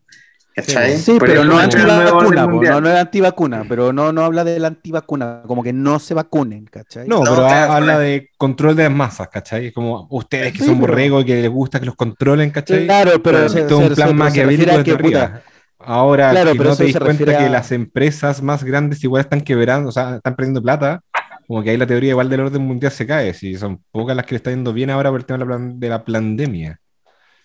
Sí, 0.62 1.16
pero 1.18 1.44
no 1.44 1.58
antivacuna, 1.58 2.46
no, 2.46 2.80
no 2.80 2.88
es 2.88 2.96
antivacuna, 2.96 3.64
pero 3.68 3.92
no, 3.92 4.12
no 4.12 4.24
habla 4.24 4.44
de 4.44 4.58
la 4.58 4.68
antivacuna, 4.68 5.42
como 5.46 5.62
que 5.62 5.72
no 5.72 5.98
se 5.98 6.14
vacunen, 6.14 6.66
¿cachai? 6.66 7.06
No, 7.06 7.22
pero 7.22 7.46
habla 7.46 7.98
de 7.98 8.30
control 8.36 8.76
de 8.76 8.84
las 8.84 8.92
masas, 8.92 9.28
¿cachai? 9.28 9.72
Como 9.72 10.06
ustedes 10.10 10.52
que 10.52 10.64
son 10.64 10.80
borregos 10.80 11.22
y 11.22 11.26
que 11.26 11.42
les 11.42 11.50
gusta 11.50 11.80
que 11.80 11.86
los 11.86 11.96
controlen, 11.96 12.50
¿cachai? 12.50 12.86
Claro, 12.86 13.22
pero, 13.22 13.44
es 13.44 13.54
un 13.54 13.94
plan 13.94 14.16
maquiavélico 14.16 14.82
de 14.82 14.92
arriba. 14.92 15.42
Ahora, 15.82 16.30
claro, 16.30 16.54
no 16.54 16.76
te 16.76 16.92
das 16.92 17.02
cuenta 17.02 17.38
que 17.38 17.48
las 17.48 17.72
empresas 17.72 18.42
más 18.42 18.62
grandes 18.62 19.02
igual 19.02 19.22
están 19.22 19.40
quebrando, 19.40 19.88
o 19.88 19.92
sea, 19.92 20.16
están 20.16 20.36
perdiendo 20.36 20.62
plata, 20.62 21.00
como 21.46 21.62
que 21.62 21.70
ahí 21.70 21.76
la 21.76 21.86
teoría 21.86 22.10
igual 22.10 22.28
del 22.28 22.40
orden 22.40 22.62
mundial 22.62 22.92
se 22.92 23.06
cae, 23.06 23.32
si 23.32 23.56
son 23.56 23.82
pocas 23.90 24.14
las 24.14 24.26
que 24.26 24.32
le 24.32 24.36
está 24.36 24.50
yendo 24.50 24.74
bien 24.74 24.90
ahora 24.90 25.10
por 25.10 25.20
el 25.20 25.26
tema 25.26 25.38
de 25.38 25.46
la, 25.46 25.58
de 25.58 25.88
la 25.88 26.04
pandemia. 26.04 26.78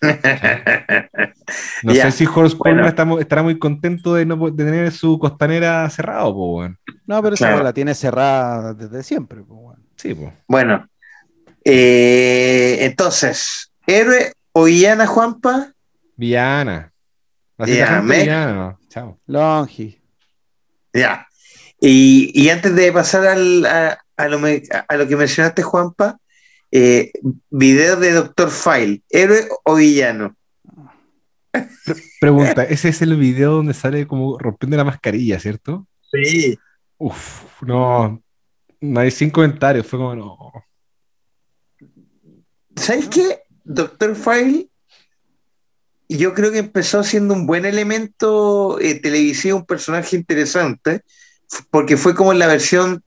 No 1.84 1.94
sé 1.94 2.12
si 2.12 2.26
Horst 2.26 2.60
estará 3.20 3.44
muy 3.44 3.60
contento 3.60 4.16
de, 4.16 4.26
no, 4.26 4.54
tener 4.54 4.92
su 4.92 5.20
costanera 5.20 5.90
cerrado, 5.90 6.34
No, 7.06 7.22
pero 7.22 7.36
esa 7.36 7.62
la 7.62 7.74
tiene 7.74 7.94
cerrada 7.94 8.74
desde 8.74 9.04
siempre, 9.04 9.44
Sí, 9.96 10.18
Bueno, 10.48 10.88
eh, 11.64 12.78
entonces, 12.82 13.72
¿héroe 13.88 14.34
o 14.52 14.66
villana, 14.66 15.08
Juanpa? 15.08 15.72
Villana. 16.16 16.92
Villana, 17.58 18.78
Chao. 18.90 19.20
Longi. 19.28 20.02
Ya. 20.94 21.28
Y, 21.80 22.50
antes 22.50 22.76
de 22.76 22.92
pasar 22.92 23.28
al, 23.28 23.66
a, 23.66 24.28
lo, 24.28 24.40
a 24.88 24.98
lo 24.98 25.08
que 25.08 25.16
mencionaste, 25.16 25.62
Juanpa, 25.62 26.18
eh, 26.78 27.14
video 27.50 27.96
de 27.96 28.12
Doctor 28.12 28.52
File, 28.52 29.02
¿héroe 29.10 29.48
o 29.64 29.76
villano? 29.76 30.36
Pregunta, 32.20 32.66
ese 32.66 32.90
es 32.90 33.02
el 33.02 33.16
video 33.16 33.54
donde 33.54 33.74
sale 33.74 34.06
como 34.06 34.38
rompiendo 34.38 34.76
la 34.76 34.84
mascarilla, 34.84 35.40
¿cierto? 35.40 35.88
Sí. 36.12 36.60
Uf, 36.98 37.62
no, 37.62 38.22
no 38.82 39.00
hay 39.00 39.10
sin 39.10 39.30
comentarios, 39.30 39.88
fue 39.88 40.00
como 40.00 40.16
no. 40.18 40.52
¿Sabes 42.76 43.08
qué? 43.08 43.44
Doctor 43.64 44.14
File, 44.14 44.68
yo 46.10 46.34
creo 46.34 46.52
que 46.52 46.60
empezó 46.60 47.06
siendo 47.06 47.34
un 47.34 47.48
buen 47.48 47.64
elemento 47.64 48.82
eh, 48.82 48.96
televisivo, 48.96 49.60
un 49.60 49.66
personaje 49.66 50.18
interesante, 50.18 51.04
porque 51.70 51.96
fue 51.96 52.16
como 52.16 52.34
la 52.34 52.48
versión 52.48 53.02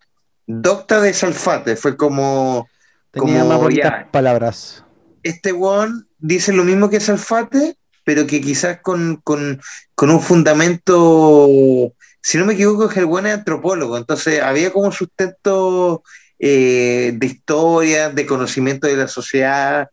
Docta 0.47 1.03
de 1.03 1.13
Salfate, 1.13 1.77
fue 1.77 1.99
como, 1.99 2.67
Tenía 3.11 3.39
como 3.41 3.49
más 3.49 3.59
bonitas 3.59 3.93
ya, 4.05 4.11
palabras. 4.11 4.85
este 5.23 5.53
weón 5.53 6.09
dice 6.19 6.53
lo 6.53 6.65
mismo 6.65 6.91
que 6.91 7.01
Salfate, 7.01 7.77
pero 8.05 8.27
que 8.27 8.41
quizás 8.41 8.81
con, 8.83 9.17
con- 9.23 9.61
con 9.95 10.11
un 10.11 10.21
fundamento, 10.21 11.93
si 12.23 12.39
no 12.39 12.45
me 12.47 12.55
equivoco, 12.55 12.91
el 12.95 13.05
weón 13.05 13.27
es 13.27 13.35
antropólogo, 13.35 13.97
entonces 13.97 14.41
había 14.43 14.73
como 14.73 14.91
sustento 14.93 16.03
eh, 16.39 17.13
de 17.15 17.27
historia, 17.27 18.11
de 18.11 18.27
conocimiento 18.27 18.87
de 18.87 18.97
la 18.97 19.09
sociedad, 19.09 19.89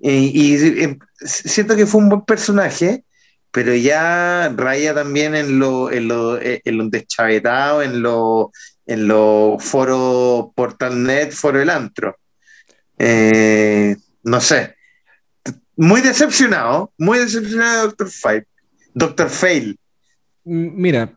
eh, 0.00 0.30
y 0.32 0.54
eh, 0.56 0.98
siento 1.20 1.76
que 1.76 1.86
fue 1.86 2.00
un 2.00 2.08
buen 2.08 2.22
personaje, 2.22 3.04
pero 3.50 3.74
ya 3.74 4.48
raya 4.56 4.94
también 4.94 5.34
en 5.34 5.58
lo, 5.58 5.92
en 5.92 6.08
lo, 6.08 6.40
eh, 6.40 6.60
en 6.64 6.78
lo 6.78 6.88
deschavetado, 6.88 7.82
en 7.82 8.02
lo, 8.02 8.50
en 8.86 9.06
los 9.06 9.62
foros 9.62 10.46
Portalnet, 10.56 11.32
Foro 11.32 11.60
El 11.60 11.70
Antro. 11.70 12.16
Eh, 12.98 13.96
no 14.22 14.40
sé. 14.40 14.74
Muy 15.76 16.00
decepcionado, 16.00 16.92
muy 16.98 17.18
decepcionado 17.18 17.74
de 17.74 17.82
Doctor 17.88 18.10
Five. 18.10 18.46
Doctor 18.94 19.30
Fail. 19.30 19.78
Mira, 20.44 21.16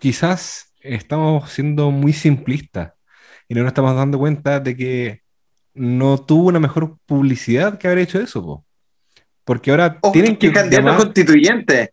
quizás 0.00 0.72
estamos 0.80 1.50
siendo 1.52 1.90
muy 1.90 2.12
simplistas 2.12 2.92
y 3.48 3.54
no 3.54 3.62
nos 3.62 3.68
estamos 3.70 3.94
dando 3.96 4.18
cuenta 4.18 4.60
de 4.60 4.76
que 4.76 5.20
no 5.74 6.18
tuvo 6.18 6.48
una 6.48 6.60
mejor 6.60 6.98
publicidad 7.06 7.78
que 7.78 7.86
haber 7.88 8.00
hecho 8.00 8.20
eso, 8.20 8.42
po. 8.42 8.64
Porque 9.44 9.70
ahora 9.70 9.98
tienen 10.12 10.36
que 10.36 10.48
que 10.48 10.52
candidato 10.54 10.86
llamar- 10.86 10.96
constituyente. 11.04 11.92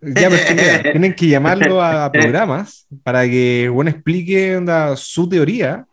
Ya, 0.00 0.28
mira, 0.30 0.82
tienen 0.92 1.14
que 1.14 1.28
llamarlo 1.28 1.82
a 1.82 2.10
programas 2.12 2.86
para 3.02 3.24
que 3.24 3.68
bueno 3.72 3.90
explique 3.90 4.56
onda, 4.56 4.96
su 4.96 5.28
teoría, 5.28 5.86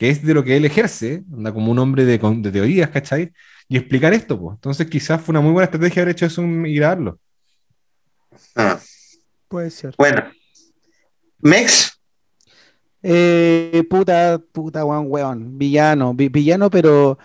que 0.00 0.08
es 0.08 0.24
de 0.24 0.32
lo 0.32 0.42
que 0.42 0.56
él 0.56 0.64
ejerce, 0.64 1.24
onda, 1.30 1.52
como 1.52 1.70
un 1.70 1.78
hombre 1.78 2.06
de, 2.06 2.16
de 2.18 2.50
teorías, 2.50 2.88
¿cachai? 2.88 3.32
Y 3.68 3.76
explicar 3.76 4.14
esto, 4.14 4.40
pues. 4.40 4.54
Entonces 4.56 4.86
quizás 4.88 5.20
fue 5.20 5.34
una 5.34 5.42
muy 5.42 5.52
buena 5.52 5.66
estrategia 5.66 6.00
haber 6.02 6.14
hecho 6.14 6.24
eso 6.24 6.42
y 6.42 6.74
grabarlo. 6.74 7.18
Ah, 8.56 8.80
Puede 9.46 9.70
ser. 9.70 9.94
bueno. 9.98 10.24
Mex, 11.40 12.00
Eh, 13.02 13.82
puta, 13.90 14.40
puta, 14.52 14.84
weón, 14.86 15.06
weón. 15.08 15.58
Villano, 15.58 16.14
vi- 16.14 16.28
villano, 16.30 16.70
pero 16.70 17.18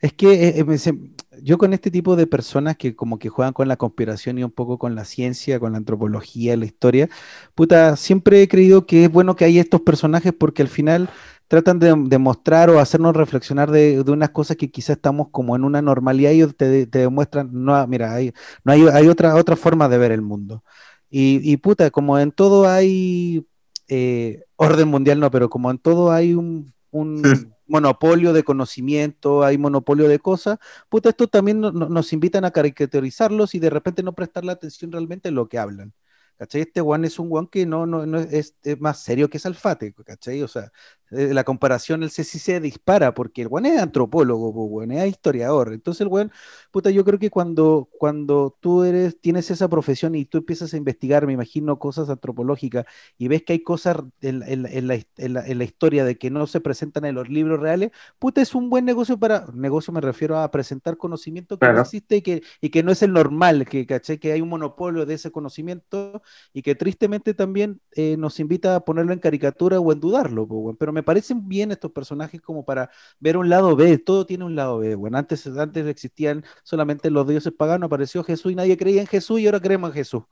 es 0.00 0.12
que 0.14 0.32
eh, 0.34 0.54
eh, 0.58 0.64
me 0.64 0.78
se- 0.78 0.98
yo 1.42 1.58
con 1.58 1.72
este 1.74 1.90
tipo 1.90 2.14
de 2.16 2.26
personas 2.26 2.76
que 2.76 2.94
como 2.94 3.18
que 3.18 3.28
juegan 3.30 3.54
con 3.54 3.66
la 3.68 3.76
conspiración 3.76 4.38
y 4.38 4.44
un 4.44 4.50
poco 4.50 4.78
con 4.78 4.94
la 4.94 5.04
ciencia, 5.04 5.58
con 5.60 5.72
la 5.72 5.78
antropología, 5.78 6.56
la 6.56 6.66
historia, 6.66 7.08
puta, 7.54 7.96
siempre 7.96 8.42
he 8.42 8.48
creído 8.48 8.86
que 8.86 9.04
es 9.06 9.10
bueno 9.12 9.34
que 9.36 9.44
hay 9.46 9.58
estos 9.58 9.80
personajes 9.80 10.32
porque 10.38 10.62
al 10.62 10.68
final 10.68 11.08
tratan 11.54 11.78
de, 11.78 11.94
de 12.08 12.18
mostrar 12.18 12.68
o 12.70 12.80
hacernos 12.80 13.14
reflexionar 13.16 13.70
de, 13.70 14.02
de 14.02 14.12
unas 14.12 14.30
cosas 14.30 14.56
que 14.56 14.70
quizás 14.70 14.96
estamos 14.96 15.28
como 15.30 15.54
en 15.56 15.62
una 15.64 15.80
normalidad 15.82 16.32
y 16.32 16.44
te, 16.52 16.86
te 16.86 16.98
demuestran, 16.98 17.50
no, 17.52 17.86
mira, 17.86 18.12
hay, 18.14 18.32
no 18.64 18.72
hay, 18.72 18.82
hay 18.92 19.08
otra, 19.08 19.36
otra 19.36 19.56
forma 19.56 19.88
de 19.88 19.98
ver 19.98 20.12
el 20.12 20.22
mundo. 20.22 20.64
Y, 21.10 21.40
y 21.50 21.56
puta, 21.58 21.90
como 21.90 22.18
en 22.18 22.32
todo 22.32 22.68
hay 22.68 23.46
eh, 23.88 24.42
orden 24.56 24.88
mundial, 24.88 25.20
no, 25.20 25.30
pero 25.30 25.48
como 25.48 25.70
en 25.70 25.78
todo 25.78 26.10
hay 26.12 26.34
un, 26.34 26.72
un 26.90 27.54
monopolio 27.68 28.32
de 28.32 28.42
conocimiento, 28.42 29.44
hay 29.44 29.56
monopolio 29.58 30.08
de 30.08 30.18
cosas, 30.18 30.58
puta, 30.88 31.10
esto 31.10 31.28
también 31.28 31.60
no- 31.60 31.70
no- 31.72 31.88
nos 31.88 32.12
invitan 32.12 32.44
a 32.44 32.50
caricaturizarlos 32.50 33.54
y 33.54 33.60
de 33.60 33.70
repente 33.70 34.02
no 34.02 34.12
prestarle 34.14 34.52
atención 34.52 34.90
realmente 34.92 35.28
en 35.28 35.36
lo 35.36 35.48
que 35.48 35.58
hablan. 35.58 35.92
¿Cachai? 36.36 36.62
Este 36.62 36.80
one 36.80 37.06
es 37.06 37.18
un 37.20 37.28
one 37.30 37.48
que 37.50 37.64
no, 37.64 37.86
no, 37.86 38.06
no 38.06 38.18
es, 38.18 38.56
es 38.64 38.80
más 38.80 38.98
serio 39.00 39.30
que 39.30 39.38
Salfate, 39.38 39.94
¿cachai? 40.04 40.42
O 40.42 40.48
sea, 40.48 40.72
eh, 41.16 41.34
la 41.34 41.44
comparación, 41.44 42.02
el 42.02 42.10
sí 42.10 42.24
se 42.24 42.60
dispara 42.60 43.14
porque 43.14 43.42
el 43.42 43.48
one 43.50 43.74
es 43.74 43.80
antropólogo, 43.82 44.50
weón, 44.50 44.92
es 44.92 45.08
historiador. 45.08 45.72
Entonces 45.72 46.02
el 46.02 46.08
one, 46.10 46.30
puta, 46.70 46.90
yo 46.90 47.04
creo 47.04 47.18
que 47.18 47.30
cuando, 47.30 47.88
cuando 47.98 48.56
tú 48.60 48.84
eres, 48.84 49.20
tienes 49.20 49.50
esa 49.50 49.68
profesión 49.68 50.14
y 50.14 50.24
tú 50.24 50.38
empiezas 50.38 50.74
a 50.74 50.76
investigar, 50.76 51.26
me 51.26 51.32
imagino, 51.32 51.78
cosas 51.78 52.08
antropológicas 52.10 52.86
y 53.18 53.28
ves 53.28 53.42
que 53.44 53.54
hay 53.54 53.62
cosas 53.62 53.96
en, 54.20 54.40
la- 54.40 54.48
en 54.48 54.66
en 54.66 54.88
la, 54.88 54.94
la- 55.16 55.46
en 55.46 55.58
la 55.58 55.64
historia 55.64 56.04
de 56.04 56.18
que 56.18 56.30
no 56.30 56.46
se 56.46 56.60
presentan 56.60 57.04
en 57.04 57.14
los 57.14 57.28
libros 57.28 57.60
reales, 57.60 57.90
puta, 58.18 58.40
es 58.42 58.54
un 58.54 58.70
buen 58.70 58.84
negocio 58.84 59.18
para, 59.18 59.46
negocio 59.54 59.92
me 59.92 60.00
refiero 60.00 60.38
a 60.38 60.50
presentar 60.50 60.96
conocimiento 60.96 61.58
que 61.60 61.68
no 61.70 61.78
Claro. 61.78 61.80
existe 61.80 62.16
y 62.16 62.22
que, 62.22 62.42
y 62.60 62.70
que 62.70 62.82
no 62.82 62.92
es 62.92 63.02
el 63.02 63.12
normal, 63.12 63.66
que, 63.66 63.86
¿cachai? 63.86 64.18
que 64.18 64.32
hay 64.32 64.40
un 64.40 64.48
monopolio 64.48 65.06
de 65.06 65.14
ese 65.14 65.30
conocimiento 65.30 66.22
y 66.52 66.62
que 66.62 66.74
tristemente 66.74 67.34
también 67.34 67.80
eh, 67.92 68.16
nos 68.18 68.40
invita 68.40 68.76
a 68.76 68.84
ponerlo 68.84 69.12
en 69.12 69.18
caricatura 69.20 69.80
o 69.80 69.92
en 69.92 70.00
dudarlo, 70.00 70.46
po, 70.46 70.56
weón. 70.56 70.76
pero 70.76 70.92
me 70.92 71.02
parecen 71.04 71.46
bien 71.48 71.70
estos 71.70 71.92
personajes 71.92 72.40
como 72.40 72.64
para 72.64 72.90
ver 73.20 73.36
un 73.36 73.48
lado 73.48 73.76
B, 73.76 73.98
todo 73.98 74.26
tiene 74.26 74.44
un 74.44 74.56
lado 74.56 74.78
B, 74.78 74.94
bueno, 74.94 75.18
antes, 75.18 75.46
antes 75.46 75.86
existían 75.86 76.44
solamente 76.62 77.10
los 77.10 77.26
dioses 77.28 77.52
paganos, 77.56 77.86
apareció 77.86 78.24
Jesús 78.24 78.52
y 78.52 78.54
nadie 78.54 78.76
creía 78.76 79.00
en 79.02 79.06
Jesús 79.06 79.40
y 79.40 79.46
ahora 79.46 79.60
creemos 79.60 79.90
en 79.90 79.94
Jesús. 79.94 80.22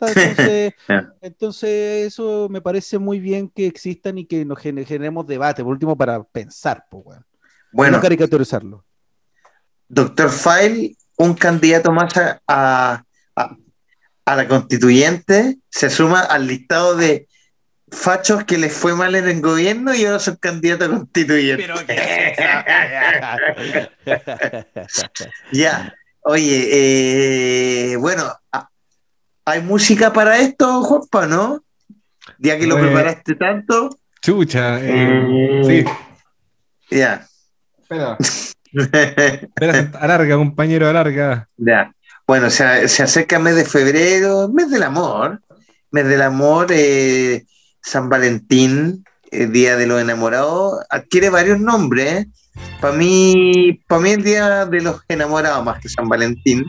Entonces, 1.20 2.06
eso 2.06 2.48
me 2.50 2.60
parece 2.60 2.98
muy 2.98 3.20
bien 3.20 3.48
que 3.48 3.66
existan 3.66 4.18
y 4.18 4.26
que 4.26 4.44
nos 4.44 4.58
gener- 4.58 4.84
generemos 4.84 5.26
debate, 5.26 5.62
por 5.62 5.72
último, 5.72 5.96
para 5.96 6.22
pensar, 6.24 6.84
pues, 6.90 7.04
weón. 7.06 7.24
bueno, 7.72 7.96
No 7.98 8.02
caricaturizarlo. 8.02 8.84
Doctor 9.88 10.30
File, 10.30 10.96
un 11.18 11.34
candidato 11.34 11.92
más 11.92 12.12
a- 12.16 13.04
a- 13.36 13.56
a 14.24 14.36
la 14.36 14.48
constituyente, 14.48 15.58
se 15.68 15.90
suma 15.90 16.20
al 16.20 16.46
listado 16.46 16.96
de 16.96 17.28
fachos 17.92 18.44
que 18.44 18.58
les 18.58 18.72
fue 18.72 18.94
mal 18.96 19.14
en 19.14 19.28
el 19.28 19.40
gobierno 19.40 19.94
y 19.94 20.04
ahora 20.04 20.18
son 20.18 20.36
candidatos 20.36 20.88
a 20.88 20.90
constituyente. 20.92 21.96
Ya, 25.52 25.94
oye, 26.22 26.68
eh, 27.92 27.96
bueno, 27.96 28.24
¿hay 29.44 29.60
música 29.60 30.12
para 30.12 30.38
esto, 30.38 30.82
Juanpa, 30.82 31.26
no? 31.26 31.62
Ya 32.38 32.58
que 32.58 32.66
lo 32.66 32.78
Eh, 32.78 32.80
preparaste 32.82 33.34
tanto, 33.34 33.90
Chucha, 34.22 34.78
eh, 34.80 35.62
sí. 35.66 35.84
ya. 36.96 37.26
Espera, 37.78 38.16
espera, 38.72 39.90
alarga, 40.00 40.36
compañero, 40.36 40.88
alarga. 40.88 41.48
Ya. 41.56 41.92
Bueno, 42.26 42.48
se, 42.50 42.88
se 42.88 43.02
acerca 43.02 43.36
el 43.36 43.42
mes 43.42 43.56
de 43.56 43.64
febrero, 43.64 44.48
mes 44.48 44.70
del 44.70 44.84
amor, 44.84 45.42
mes 45.90 46.06
del 46.06 46.22
amor, 46.22 46.68
eh, 46.70 47.44
San 47.82 48.08
Valentín, 48.08 49.04
el 49.30 49.52
Día 49.52 49.76
de 49.76 49.86
los 49.86 50.00
Enamorados, 50.00 50.80
adquiere 50.90 51.30
varios 51.30 51.60
nombres. 51.60 52.26
Para 52.80 52.94
mí, 52.94 53.80
para 53.88 54.00
mí 54.00 54.10
el 54.10 54.22
Día 54.22 54.66
de 54.66 54.80
los 54.80 55.02
Enamorados 55.08 55.64
más 55.64 55.80
que 55.80 55.88
San 55.88 56.08
Valentín. 56.08 56.64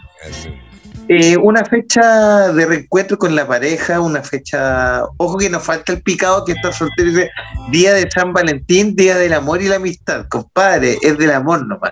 Eh, 1.10 1.36
una 1.36 1.66
fecha 1.66 2.54
de 2.54 2.66
reencuentro 2.66 3.18
con 3.18 3.36
la 3.36 3.46
pareja, 3.46 4.00
una 4.00 4.24
fecha, 4.24 5.04
ojo 5.18 5.38
que 5.38 5.50
nos 5.50 5.62
falta 5.62 5.92
el 5.92 6.02
picado 6.02 6.46
que 6.46 6.54
está 6.54 6.72
soltero 6.72 7.10
y 7.10 7.12
dice 7.14 7.30
Día 7.72 7.94
de 7.94 8.10
San 8.10 8.32
Valentín, 8.32 8.96
Día 8.96 9.18
del 9.18 9.34
Amor 9.34 9.62
y 9.62 9.68
la 9.68 9.76
Amistad, 9.76 10.26
compadre, 10.30 10.98
es 11.02 11.18
del 11.18 11.32
amor 11.32 11.68
nomás. 11.68 11.92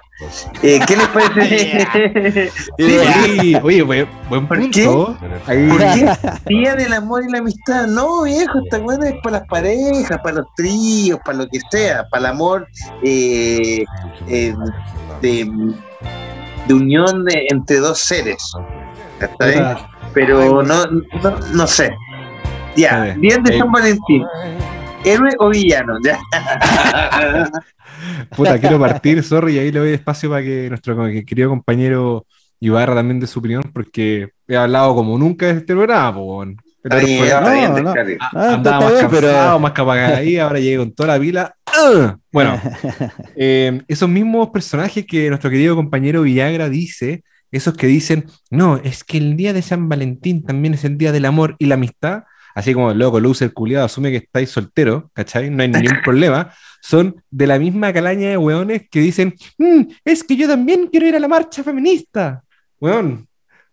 Eh, 0.63 0.79
¿Qué 0.87 0.95
les 0.95 1.07
parece? 1.07 2.49
Sí, 2.77 2.99
Sí, 3.25 3.55
oye, 3.61 3.81
buen, 3.81 4.07
buen 4.29 4.47
¿Por 4.47 4.57
punto. 4.59 5.17
Ahí- 5.45 5.67
¿Por 5.67 5.79
qué? 5.79 6.09
Día 6.45 6.75
del 6.75 6.93
amor 6.93 7.23
y 7.27 7.31
la 7.31 7.39
amistad. 7.39 7.87
No, 7.87 8.23
viejo, 8.23 8.59
esta 8.63 8.77
buena 8.79 9.09
es 9.09 9.15
para 9.21 9.39
las 9.39 9.47
parejas, 9.47 10.19
para 10.23 10.35
los 10.37 10.45
tríos, 10.55 11.19
para 11.25 11.39
lo 11.39 11.47
que 11.49 11.59
sea, 11.69 12.05
para 12.09 12.27
el 12.27 12.31
amor 12.33 12.65
eh, 13.03 13.83
eh, 14.29 14.53
de, 15.21 15.51
de 16.67 16.73
unión 16.73 17.25
de, 17.25 17.47
entre 17.49 17.77
dos 17.77 17.99
seres. 17.99 18.41
¿Está 19.21 19.45
bien? 19.47 19.63
Pero 20.13 20.63
no, 20.63 20.85
no, 20.87 21.37
no 21.53 21.67
sé. 21.67 21.91
Ya. 22.75 23.13
Día 23.15 23.37
de 23.37 23.55
Eh. 23.55 23.59
San 23.59 23.71
Valentín. 23.71 24.23
¿Héroe 25.03 25.31
o 25.39 25.49
villano? 25.49 25.97
Ya. 26.03 26.19
Puta, 28.35 28.59
quiero 28.59 28.79
partir, 28.79 29.23
sorry, 29.23 29.55
y 29.55 29.59
ahí 29.59 29.71
le 29.71 29.79
doy 29.79 29.93
espacio 29.93 30.29
para 30.29 30.41
que 30.43 30.69
nuestro 30.69 30.95
querido 31.25 31.49
compañero 31.49 32.25
Ibarra 32.59 32.95
también 32.95 33.19
de 33.19 33.27
su 33.27 33.39
opinión, 33.39 33.63
porque 33.73 34.29
he 34.47 34.55
hablado 34.55 34.93
como 34.95 35.17
nunca 35.17 35.47
de 35.47 35.53
este 35.53 35.73
programa, 35.73 36.17
weón. 36.19 36.57
Pero 36.83 36.97
bien, 36.97 37.21
bien, 37.23 37.83
no, 37.83 37.91
ah, 37.91 37.95
Ah, 38.33 38.53
andaba 38.55 38.77
está 38.77 38.79
más 38.79 38.93
bien, 38.93 39.07
pero- 39.11 39.59
más 39.59 39.71
capaz 39.71 39.97
ahí, 40.15 40.37
ahora 40.37 40.59
llegué 40.59 40.77
con 40.77 40.91
toda 40.93 41.13
la 41.15 41.19
pila. 41.19 41.55
¡Ah! 41.67 42.17
Bueno, 42.31 42.59
eh, 43.35 43.81
esos 43.87 44.09
mismos 44.09 44.49
personajes 44.49 45.05
que 45.05 45.29
nuestro 45.29 45.49
querido 45.51 45.75
compañero 45.75 46.23
Villagra 46.23 46.69
dice, 46.69 47.23
esos 47.51 47.75
que 47.75 47.87
dicen, 47.87 48.25
no, 48.49 48.77
es 48.77 49.03
que 49.03 49.17
el 49.17 49.35
día 49.35 49.53
de 49.53 49.61
San 49.61 49.89
Valentín 49.89 50.43
también 50.43 50.73
es 50.73 50.83
el 50.85 50.97
día 50.97 51.11
del 51.11 51.25
amor 51.25 51.55
y 51.59 51.65
la 51.65 51.75
amistad, 51.75 52.23
así 52.55 52.73
como 52.73 52.93
loco, 52.93 53.19
loser, 53.19 53.53
culiado, 53.53 53.85
asume 53.85 54.11
que 54.11 54.17
estáis 54.17 54.49
soltero, 54.49 55.11
¿cachai? 55.13 55.49
No 55.49 55.63
hay 55.63 55.69
ningún 55.69 56.01
problema, 56.03 56.51
son 56.81 57.21
de 57.29 57.47
la 57.47 57.59
misma 57.59 57.93
calaña 57.93 58.29
de 58.29 58.37
weones 58.37 58.83
que 58.89 58.99
dicen, 58.99 59.35
"Mm, 59.57 59.81
es 60.05 60.23
que 60.23 60.35
yo 60.35 60.47
también 60.47 60.87
quiero 60.87 61.07
ir 61.07 61.15
a 61.15 61.19
la 61.19 61.27
marcha 61.27 61.63
feminista, 61.63 62.43
weón. 62.79 63.27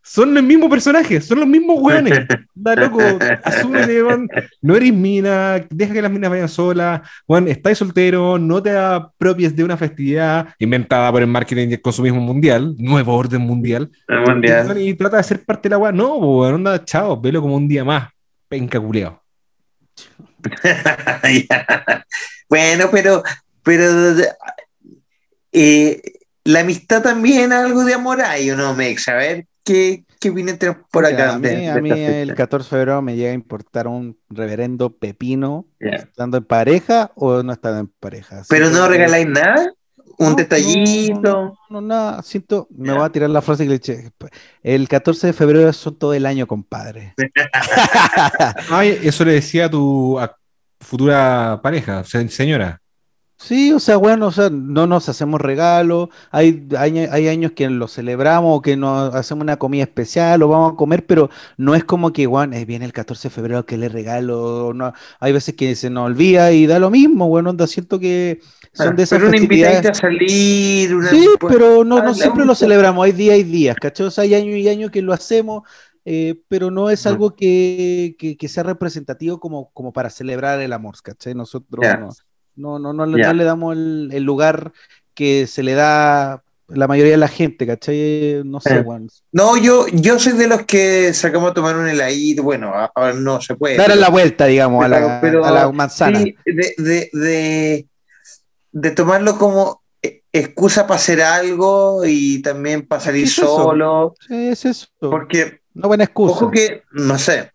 Son 0.09 0.37
el 0.37 0.43
mismo 0.43 0.71
personaje, 0.71 1.21
son 1.21 1.41
los 1.41 1.49
mismos 1.49 1.79
weones. 1.81 2.27
Da 2.61 2.75
loco, 2.75 2.99
asúmete, 3.45 4.03
weón. 4.03 4.29
No 4.61 4.75
eres 4.75 4.93
mina, 4.93 5.65
deja 5.71 5.93
que 5.93 6.03
las 6.03 6.11
minas 6.11 6.29
vayan 6.29 6.49
solas, 6.49 7.03
weón, 7.29 7.47
estáis 7.47 7.79
soltero, 7.79 8.37
no 8.37 8.61
te 8.61 8.77
apropies 8.77 9.55
de 9.55 9.63
una 9.63 9.77
festividad 9.77 10.49
inventada 10.59 11.13
por 11.13 11.23
el 11.23 11.29
marketing 11.29 11.69
y 11.69 11.75
el 11.75 11.81
consumismo 11.81 12.21
mundial, 12.21 12.75
nuevo 12.79 13.15
orden 13.15 13.43
mundial. 13.43 13.91
El 14.09 14.21
mundial. 14.23 14.81
Y 14.81 14.95
trata 14.95 15.19
de 15.19 15.23
ser 15.23 15.45
parte 15.45 15.69
de 15.69 15.75
la 15.75 15.79
weá. 15.79 15.93
No, 15.93 16.17
weón, 16.17 16.55
anda, 16.57 16.85
chao, 16.85 17.21
velo 17.21 17.41
como 17.41 17.55
un 17.55 17.69
día 17.69 17.85
más. 17.85 18.09
Penca 18.49 18.81
culeado. 18.81 19.23
Bueno, 22.51 22.89
pero, 22.91 23.23
pero 23.63 23.85
eh, 25.53 26.01
la 26.45 26.61
amistad 26.61 27.03
también 27.03 27.53
es 27.53 27.59
algo 27.59 27.85
de 27.85 27.93
amor 27.93 28.23
hay, 28.23 28.51
¿o 28.51 28.57
no, 28.57 28.75
Mex? 28.75 29.07
A 29.09 29.17
ver, 29.17 29.47
¿qué, 29.69 30.05
qué 30.21 30.31
opinión 30.31 30.57
tenemos 30.59 30.83
por 30.91 31.05
acá? 31.07 31.35
a 31.35 31.39
mí, 31.39 31.49
de 31.49 31.69
a 31.69 31.75
mí 31.81 31.91
esta 31.91 32.01
fecha? 32.03 32.19
el 32.23 32.35
14 32.35 32.65
de 32.67 32.71
febrero 32.71 33.03
me 33.03 33.17
llega 33.17 33.31
a 33.31 33.35
importar 33.35 33.87
un 33.87 34.19
reverendo 34.31 34.91
pepino 34.97 35.67
Ya. 35.81 35.97
estando 35.97 36.39
en 36.39 36.45
pareja 36.45 37.13
o 37.15 37.43
no 37.43 37.53
estando 37.53 37.81
en 37.81 37.87
pareja. 38.01 38.43
Pero 38.49 38.71
no 38.71 38.85
que- 38.85 38.89
regaláis 38.89 39.27
nada, 39.29 39.73
un 40.19 40.31
No, 40.31 40.35
detallito. 40.35 41.21
No, 41.23 41.55
no, 41.71 41.81
nada, 41.81 42.23
siento, 42.23 42.67
me 42.71 42.89
Ya. 42.89 42.95
voy 42.95 43.05
a 43.05 43.11
tirar 43.11 43.31
la 43.31 43.43
frase 43.43 43.65
que 43.65 43.69
le 43.71 43.77
eché. 43.77 44.11
El 44.63 44.89
14 44.89 45.29
de 45.29 45.33
febrero 45.33 45.73
son 45.73 45.97
todo 45.97 46.13
el 46.15 46.27
año, 46.27 46.47
compadre. 46.47 47.15
Ay, 48.71 48.99
eso 49.03 49.25
le 49.25 49.33
decía 49.33 49.67
a 49.67 49.71
tu 49.71 50.19
a 50.19 50.35
futura 50.81 51.61
pareja, 51.63 52.05
se- 52.05 52.29
señora. 52.29 52.81
Sí, 53.41 53.73
o 53.73 53.79
sea, 53.79 53.97
bueno, 53.97 54.27
o 54.27 54.33
sea, 54.33 54.51
no 54.51 54.89
nos 54.89 55.09
hacemos 55.09 55.41
regalos, 55.41 56.09
hay, 56.33 56.67
hay, 56.77 56.99
hay 56.99 57.29
años 57.29 57.53
que 57.53 57.71
lo 57.71 57.87
celebramos 57.87 58.59
o 58.59 58.63
que 58.63 58.77
nos 58.77 59.15
hacemos 59.15 59.43
una 59.43 59.59
comida 59.59 59.85
especial 59.85 60.43
o 60.43 60.49
vamos 60.49 60.73
a 60.73 60.77
comer, 60.77 61.07
pero 61.07 61.31
no 61.57 61.77
es 61.77 61.85
como 61.85 62.13
que, 62.13 62.27
bueno, 62.27 62.57
eh, 62.57 62.65
viene 62.65 62.85
el 62.85 62.93
14 62.93 63.29
de 63.29 63.35
febrero 63.35 63.65
que 63.65 63.77
le 63.79 63.89
regalo, 63.89 64.73
no, 64.75 64.93
hay 65.21 65.33
veces 65.33 65.55
que 65.55 65.77
se 65.77 65.89
nos 65.89 66.07
olvida 66.07 66.51
y 66.53 66.67
da 66.67 66.81
lo 66.81 66.91
mismo, 66.91 67.29
bueno, 67.29 67.51
onda, 67.51 67.69
siento 67.69 68.01
que 68.01 68.41
son 68.73 68.97
de 68.97 69.05
esas 69.05 69.21
pero 69.21 69.29
una 69.29 69.37
invitadita 69.37 69.91
a 69.91 69.95
salir, 69.95 70.95
una, 70.97 71.09
Sí, 71.11 71.25
pero 71.47 71.85
no, 71.85 72.03
no 72.03 72.15
siempre 72.15 72.45
lo 72.45 72.55
celebramos, 72.57 73.05
hay 73.05 73.13
días 73.13 73.39
y 73.39 73.45
días, 73.45 73.77
¿cachai? 73.79 74.07
O 74.07 74.11
sea, 74.11 74.25
hay 74.25 74.35
años 74.35 74.57
y 74.57 74.69
años 74.69 74.91
que 74.91 75.01
lo 75.01 75.13
hacemos, 75.13 75.63
eh, 76.05 76.43
pero 76.49 76.71
no 76.73 76.91
es 76.91 77.07
algo 77.07 77.37
que, 77.37 78.17
que- 78.19 78.37
que 78.37 78.49
sea 78.49 78.65
representativo 78.65 79.39
como, 79.41 79.71
como 79.73 79.93
para 79.93 80.11
celebrar 80.11 80.61
el 80.61 80.73
amor, 80.73 80.97
¿cachai? 81.03 81.35
Nosotros 81.35 81.95
no, 81.95 82.17
no, 82.59 82.79
no, 82.79 82.93
no 82.93 83.07
le, 83.07 83.23
Ya. 83.23 83.29
no 83.29 83.35
le 83.35 83.45
damos 83.45 83.77
el, 83.77 84.11
el 84.13 84.23
lugar 84.25 84.73
que 85.15 85.47
se 85.47 85.63
le 85.63 85.75
da 85.75 86.43
la 86.69 86.87
mayoría 86.87 87.13
de 87.13 87.19
la 87.19 87.29
gente, 87.29 87.67
¿cachai? 87.67 88.43
No 88.45 88.61
sé, 88.61 88.77
Eh. 88.77 88.81
weón. 88.81 89.09
No, 89.33 89.57
yo, 89.57 89.87
yo 89.93 90.19
soy 90.19 90.35
de 90.35 90.47
los 90.49 90.63
que 90.65 91.15
sacamos 91.15 91.51
a 91.51 91.55
tomar 91.55 91.77
un 91.77 91.89
heladito. 91.89 92.43
Bueno, 92.43 92.73
ahora 92.95 93.15
no 93.15 93.41
se 93.41 93.55
puede. 93.55 93.77
Dar 93.77 93.97
la 93.97 94.11
vuelta, 94.11 94.45
digamos, 94.47 94.85
a 94.85 94.89
la, 94.89 95.21
pero- 95.21 95.45
a 95.47 95.51
la 95.51 95.73
manzana. 95.73 96.19
Sí, 96.21 96.37
de, 96.45 96.75
de, 96.77 97.11
de, 97.15 97.87
de 98.73 98.91
tomarlo 98.91 99.39
como 99.39 99.83
eh, 100.03 100.23
excusa 100.31 100.87
para 100.87 100.97
hacer 101.01 101.23
algo 101.23 102.03
y 102.05 102.43
también 102.43 102.87
para 102.87 103.01
salir 103.01 103.23
¿Qué 103.25 103.29
es 103.31 103.39
eso? 103.39 103.57
solo. 103.57 104.15
Sí, 104.29 104.49
es 104.49 104.65
eso. 104.67 104.87
Porque, 105.01 105.61
Una 105.75 105.87
buena 105.89 106.05
excusa. 106.05 106.35
ojo 106.35 106.51
que, 106.51 106.83
no 106.93 107.17
sé, 107.19 107.51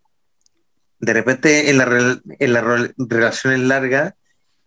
de 0.99 1.13
repente 1.13 1.69
en, 1.69 1.77
la, 1.77 1.83
en 2.39 2.53
las 2.53 2.63
rel- 2.63 2.93
relaciones 2.97 3.59
largas, 3.59 4.15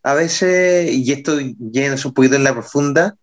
a 0.07 0.14
veces, 0.14 0.92
y 0.92 1.11
esto 1.11 1.36
es 1.40 2.04
un 2.04 2.14
poquito 2.14 2.36
en 2.36 2.44
la 2.44 2.52
profunda, 2.52 3.16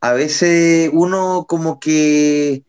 a 0.00 0.14
veces 0.14 0.88
uno 0.94 1.44
como 1.46 1.78
que 1.78 2.64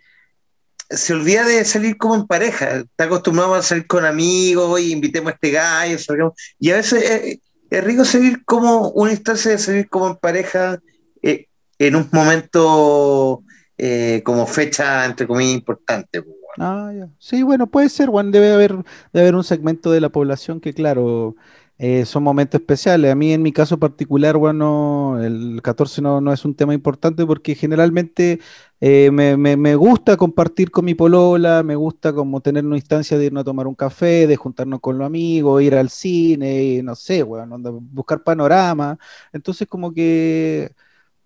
se 0.89 1.13
olvida 1.13 1.45
de 1.45 1.63
salir 1.63 1.95
como 1.95 2.15
en 2.15 2.27
pareja. 2.27 2.79
Está 2.79 3.05
acostumbrado 3.05 3.55
a 3.55 3.61
salir 3.61 3.87
con 3.87 4.03
amigos, 4.03 4.69
oye, 4.69 4.87
invitemos 4.87 5.31
a 5.31 5.35
este 5.35 5.51
gallo, 5.51 5.97
salgamos. 5.97 6.33
Y 6.59 6.71
a 6.71 6.75
veces 6.75 7.01
es, 7.01 7.39
es 7.69 7.83
rico 7.85 8.03
salir 8.03 8.43
como 8.43 8.89
una 8.89 9.11
instancia 9.11 9.51
de 9.51 9.57
salir 9.57 9.87
como 9.87 10.09
en 10.09 10.17
pareja 10.17 10.77
eh, 11.21 11.45
en 11.77 11.95
un 11.95 12.09
momento 12.11 13.43
eh, 13.77 14.21
como 14.25 14.47
fecha, 14.47 15.05
entre 15.05 15.25
comillas, 15.25 15.53
importante. 15.53 16.23
pues. 16.23 16.35
Ah. 16.57 16.91
Sí, 17.19 17.41
bueno, 17.43 17.67
puede 17.67 17.87
ser, 17.87 18.09
Juan, 18.09 18.31
debe 18.31 18.51
haber, 18.51 18.73
debe 19.13 19.21
haber 19.21 19.35
un 19.35 19.45
segmento 19.45 19.91
de 19.91 20.01
la 20.01 20.09
población 20.09 20.59
que, 20.59 20.73
claro, 20.73 21.37
eh, 21.79 22.05
son 22.05 22.23
momentos 22.23 22.59
especiales. 22.61 23.11
A 23.11 23.15
mí, 23.15 23.33
en 23.33 23.41
mi 23.41 23.53
caso 23.53 23.79
particular, 23.79 24.37
bueno, 24.37 25.17
el 25.23 25.61
14 25.63 26.01
no, 26.01 26.21
no 26.21 26.33
es 26.33 26.45
un 26.45 26.53
tema 26.55 26.73
importante 26.73 27.25
porque 27.25 27.55
generalmente 27.55 28.39
eh, 28.81 29.09
me, 29.11 29.37
me- 29.37 29.75
gusta 29.75 30.17
compartir 30.17 30.71
con 30.71 30.85
mi 30.85 30.93
polola, 30.95 31.63
me 31.63 31.75
gusta 31.75 32.13
como 32.13 32.41
tener 32.41 32.65
una 32.65 32.75
instancia 32.77 33.17
de 33.17 33.25
irnos 33.27 33.41
a 33.41 33.45
tomar 33.45 33.65
un 33.67 33.75
café, 33.75 34.27
de 34.27 34.35
juntarnos 34.35 34.81
con 34.81 34.97
los 34.97 35.05
amigos, 35.07 35.61
ir 35.63 35.75
al 35.75 35.89
cine, 35.89 36.63
y 36.63 36.83
no 36.83 36.95
sé, 36.95 37.23
bueno, 37.23 37.57
buscar 37.91 38.23
panorama. 38.23 38.97
Entonces, 39.33 39.67
como 39.67 39.93
que 39.93 40.73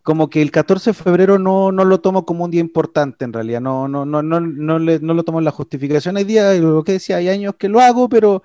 como 0.02 0.30
que 0.30 0.42
el 0.42 0.52
14 0.52 0.90
de 0.90 0.94
febrero 0.96 1.40
no, 1.40 1.72
no 1.72 1.86
lo 1.86 2.02
tomo 2.02 2.26
como 2.26 2.44
un 2.44 2.52
día 2.52 2.60
importante 2.62 3.24
en 3.24 3.32
realidad, 3.34 3.62
no, 3.62 3.88
no, 3.88 4.06
no, 4.06 4.22
no, 4.22 4.40
no, 4.42 4.78
le- 4.80 5.00
no 5.00 5.14
lo 5.14 5.24
tomo 5.24 5.40
en 5.40 5.46
la 5.46 5.52
justificación. 5.52 6.18
Hay 6.18 6.26
días, 6.26 6.60
lo 6.60 6.84
que 6.84 6.94
decía, 6.94 7.18
hay 7.18 7.30
años 7.30 7.56
que 7.58 7.70
lo 7.70 7.80
hago, 7.80 8.10
pero 8.10 8.44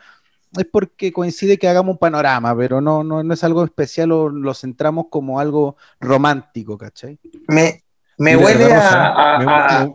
es 0.56 0.66
porque 0.70 1.12
coincide 1.12 1.58
que 1.58 1.68
hagamos 1.68 1.92
un 1.92 1.98
panorama, 1.98 2.56
pero 2.56 2.80
no, 2.80 3.02
no, 3.04 3.22
no 3.22 3.34
es 3.34 3.44
algo 3.44 3.64
especial 3.64 4.12
o 4.12 4.28
lo 4.28 4.54
centramos 4.54 5.06
como 5.10 5.40
algo 5.40 5.76
romántico, 6.00 6.78
¿cachai? 6.78 7.18
Me, 7.48 7.82
me 8.18 8.36
huele 8.36 8.72
a, 8.72 9.34
a- 9.34 9.38
me- 9.38 9.44
a- 9.52 9.84
me- 9.86 9.94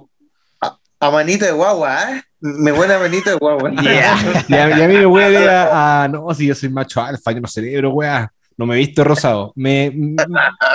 a 1.00 1.12
manito 1.12 1.44
de 1.46 1.52
guagua, 1.52 2.12
¿eh? 2.12 2.22
Me 2.40 2.72
huele 2.72 2.94
a 2.94 3.00
manito 3.00 3.30
de 3.30 3.36
guagua. 3.38 3.72
Y 4.48 4.54
a, 4.54 4.78
y 4.78 4.82
a 4.82 4.88
mí 4.88 4.96
me 4.98 5.06
huele 5.06 5.50
a, 5.50 6.04
a- 6.04 6.08
No, 6.08 6.34
si 6.34 6.48
yo 6.48 6.56
soy 6.56 6.70
macho 6.70 7.02
alfa, 7.02 7.32
yo 7.32 7.42
no 7.42 7.48
cerebro, 7.48 7.92
weá. 7.92 8.32
No 8.56 8.66
me 8.68 8.76
he 8.76 8.78
visto 8.78 9.04
rosado. 9.04 9.52
Me, 9.56 9.92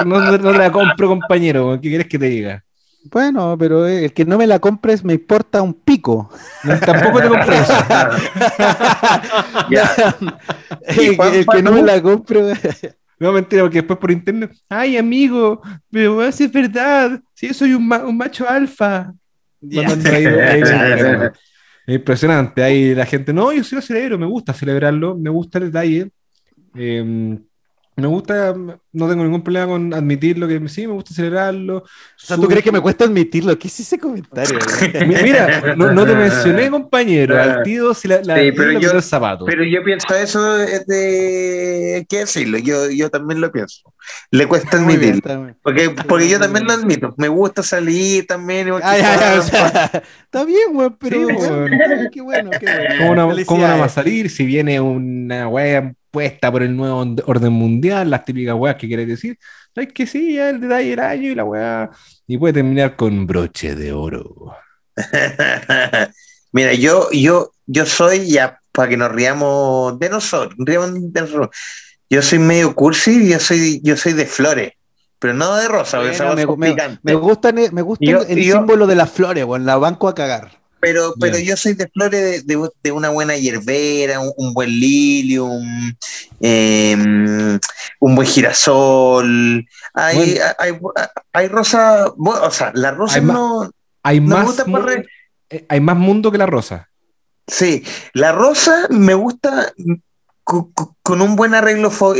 no, 0.04 0.38
no- 0.38 0.52
la 0.52 0.70
compro, 0.72 1.08
compañero. 1.08 1.78
¿Qué 1.80 1.88
quieres 1.88 2.08
que 2.08 2.18
te 2.18 2.26
diga? 2.26 2.64
Bueno, 3.04 3.56
pero 3.58 3.86
eh, 3.86 4.06
el 4.06 4.12
que 4.12 4.24
no 4.24 4.36
me 4.36 4.46
la 4.46 4.58
compres 4.58 5.04
me 5.04 5.14
importa 5.14 5.62
un 5.62 5.72
pico. 5.74 6.30
No, 6.64 6.78
tampoco 6.80 7.20
te 7.20 7.28
compré 7.28 7.58
eso. 7.58 7.72
Ya. 9.70 10.16
¿Y 10.96 11.06
el, 11.06 11.16
Juan 11.16 11.32
que- 11.32 11.38
el 11.40 11.46
que 11.46 11.62
no 11.62 11.72
me 11.72 11.82
la 11.82 12.02
compre. 12.02 12.40
No, 13.20 13.32
mentira, 13.32 13.62
porque 13.62 13.78
después 13.78 13.98
por 13.98 14.12
internet. 14.12 14.52
Ay, 14.68 14.96
amigo, 14.96 15.60
pero 15.90 16.30
si 16.30 16.44
es 16.44 16.52
verdad. 16.52 17.20
Si 17.34 17.48
yo 17.48 17.54
soy 17.54 17.74
un, 17.74 17.84
ma- 17.88 18.04
un 18.04 18.16
macho 18.16 18.48
alfa. 18.48 19.12
Es 19.60 19.76
impresionante. 21.96 22.62
Ahí 22.62 22.94
la 22.94 23.06
gente, 23.06 23.32
no, 23.32 23.52
yo 23.52 23.64
sí 23.64 23.74
lo 23.74 23.82
celebro, 23.82 24.18
me 24.18 24.26
gusta 24.26 24.52
celebrarlo, 24.52 25.16
me 25.16 25.30
gusta 25.30 25.58
el 25.58 25.64
detalle. 25.72 26.10
Eh, 26.76 27.38
me 27.98 28.06
gusta, 28.06 28.54
no 28.54 29.08
tengo 29.08 29.24
ningún 29.24 29.42
problema 29.42 29.66
con 29.66 29.92
admitir 29.92 30.38
lo 30.38 30.46
que 30.46 30.68
sí, 30.68 30.86
me 30.86 30.92
gusta 30.92 31.12
celebrarlo. 31.12 31.78
O 31.78 31.84
sea, 32.16 32.36
¿tú 32.36 32.46
crees 32.46 32.62
que 32.62 32.70
me 32.70 32.80
cuesta 32.80 33.04
admitirlo? 33.04 33.58
¿Qué 33.58 33.66
es 33.68 33.80
ese 33.80 33.98
comentario? 33.98 34.58
Mira, 35.22 35.74
no, 35.76 35.92
no 35.92 36.06
te 36.06 36.14
mencioné, 36.14 36.70
compañero, 36.70 37.40
al 37.40 37.62
tío 37.64 37.92
si 37.94 38.06
la, 38.06 38.20
la, 38.22 38.38
Sí, 38.38 38.52
pero 38.52 38.78
yo- 38.78 39.02
zapato. 39.02 39.44
Pero 39.46 39.64
yo 39.64 39.82
pienso 39.82 40.14
eso 40.14 40.58
es 40.62 40.86
de... 40.86 42.06
Que 42.08 42.18
decirlo, 42.18 42.58
yo, 42.58 42.88
yo 42.90 43.10
también 43.10 43.40
lo 43.40 43.50
pienso. 43.50 43.92
Le 44.30 44.46
cuesta 44.46 44.76
admitirlo. 44.76 45.42
bien. 45.42 45.56
Porque, 45.62 45.90
porque 45.90 46.28
yo 46.28 46.38
también 46.38 46.66
lo 46.66 46.72
admito. 46.72 47.14
Me 47.16 47.28
gusta 47.28 47.62
salir 47.62 48.26
también. 48.26 48.68
igual 48.68 48.82
que 48.82 48.88
Ah, 48.88 48.98
ya, 48.98 49.20
ya, 49.20 49.38
o 49.38 49.42
sea, 49.42 50.02
está 50.24 50.44
bien, 50.44 50.72
güey, 50.72 50.90
pero 50.98 51.28
Sí, 51.28 51.34
qué 52.12 52.20
bueno, 52.20 52.50
qué 52.58 52.66
bueno. 52.66 52.94
¿Cómo 52.98 53.14
no, 53.14 53.46
cómo 53.46 53.66
no 53.66 53.78
va 53.78 53.84
a 53.86 53.88
salir 53.88 54.30
si 54.30 54.44
viene 54.44 54.80
una 54.80 55.48
wea 55.48 55.92
puesta 56.10 56.50
por 56.50 56.62
el 56.62 56.76
nuevo 56.76 57.16
orden 57.26 57.52
mundial, 57.52 58.10
las 58.10 58.24
típicas 58.24 58.54
weas 58.54 58.76
que 58.76 58.88
quieres 58.88 59.08
decir? 59.08 59.38
Es 59.74 59.92
que 59.92 60.06
sí, 60.06 60.34
ya 60.34 60.50
el 60.50 60.60
detalle 60.60 60.90
del 60.90 61.00
año 61.00 61.30
y 61.30 61.34
la 61.34 61.44
wea. 61.44 61.90
Y 62.26 62.36
puede 62.36 62.54
terminar 62.54 62.96
con 62.96 63.26
broche 63.26 63.74
de 63.76 63.92
oro. 63.92 64.52
Mira, 66.52 66.72
yo, 66.74 67.08
yo, 67.12 67.52
yo 67.66 67.86
soy, 67.86 68.30
ya 68.30 68.58
para 68.72 68.88
que 68.88 68.96
nos 68.96 69.12
riamos 69.12 69.98
de 69.98 70.08
nosotros, 70.10 70.54
riamos 70.58 71.12
de 71.12 71.20
nosotros. 71.20 71.48
Yo 72.10 72.22
soy 72.22 72.38
medio 72.38 72.74
cursi, 72.74 73.28
yo 73.28 73.38
soy, 73.38 73.80
yo 73.82 73.96
soy 73.96 74.14
de 74.14 74.26
flores, 74.26 74.72
pero 75.18 75.34
no 75.34 75.56
de 75.56 75.68
rosa, 75.68 75.98
Bueno, 75.98 76.12
esa 76.12 76.24
me, 76.34 76.36
me- 76.36 76.44
gusta, 77.14 77.52
me 77.52 77.82
gusta 77.82 78.04
Yo- 78.04 78.22
el 78.22 78.42
yo- 78.42 78.56
símbolo 78.56 78.86
de 78.86 78.94
las 78.94 79.10
flores, 79.10 79.44
güey, 79.44 79.62
la 79.62 79.76
banco 79.76 80.08
a 80.08 80.14
cagar. 80.14 80.56
Pero, 80.80 81.12
pero 81.18 81.34
Bien. 81.36 81.44
yo 81.48 81.56
soy 81.56 81.74
de 81.74 81.88
flores 81.88 82.46
de, 82.46 82.54
de- 82.56 82.68
de 82.84 82.92
una 82.92 83.08
buena 83.08 83.36
hierbera, 83.36 84.20
un, 84.20 84.32
un 84.36 84.54
buen 84.54 84.70
lilium, 84.70 85.92
eh, 86.40 87.58
un 87.98 88.14
buen 88.14 88.28
girasol. 88.28 89.66
Hay, 89.94 90.16
Bueno. 90.16 90.44
hay, 90.58 90.72
hay 91.32 91.48
rosa, 91.48 92.12
bueno, 92.16 92.42
o 92.44 92.50
sea, 92.52 92.70
la 92.74 92.92
rosa 92.92 93.20
no, 93.20 93.68
Hay, 94.04 94.20
no 94.20 94.26
me 94.28 94.34
más 94.36 94.44
gusta 94.46 94.64
mu- 94.66 94.72
por 94.78 94.86
re- 94.86 95.06
eh, 95.50 95.66
hay 95.68 95.80
más 95.80 95.96
mundo 95.96 96.30
que 96.30 96.38
la 96.38 96.46
rosa. 96.46 96.88
Sí, 97.46 97.82
la 98.12 98.30
rosa 98.32 98.86
me 98.90 99.14
gusta 99.14 99.72
con 101.08 101.22
un 101.22 101.36
buen 101.36 101.54
arreglo 101.54 101.90
fo- 101.90 102.14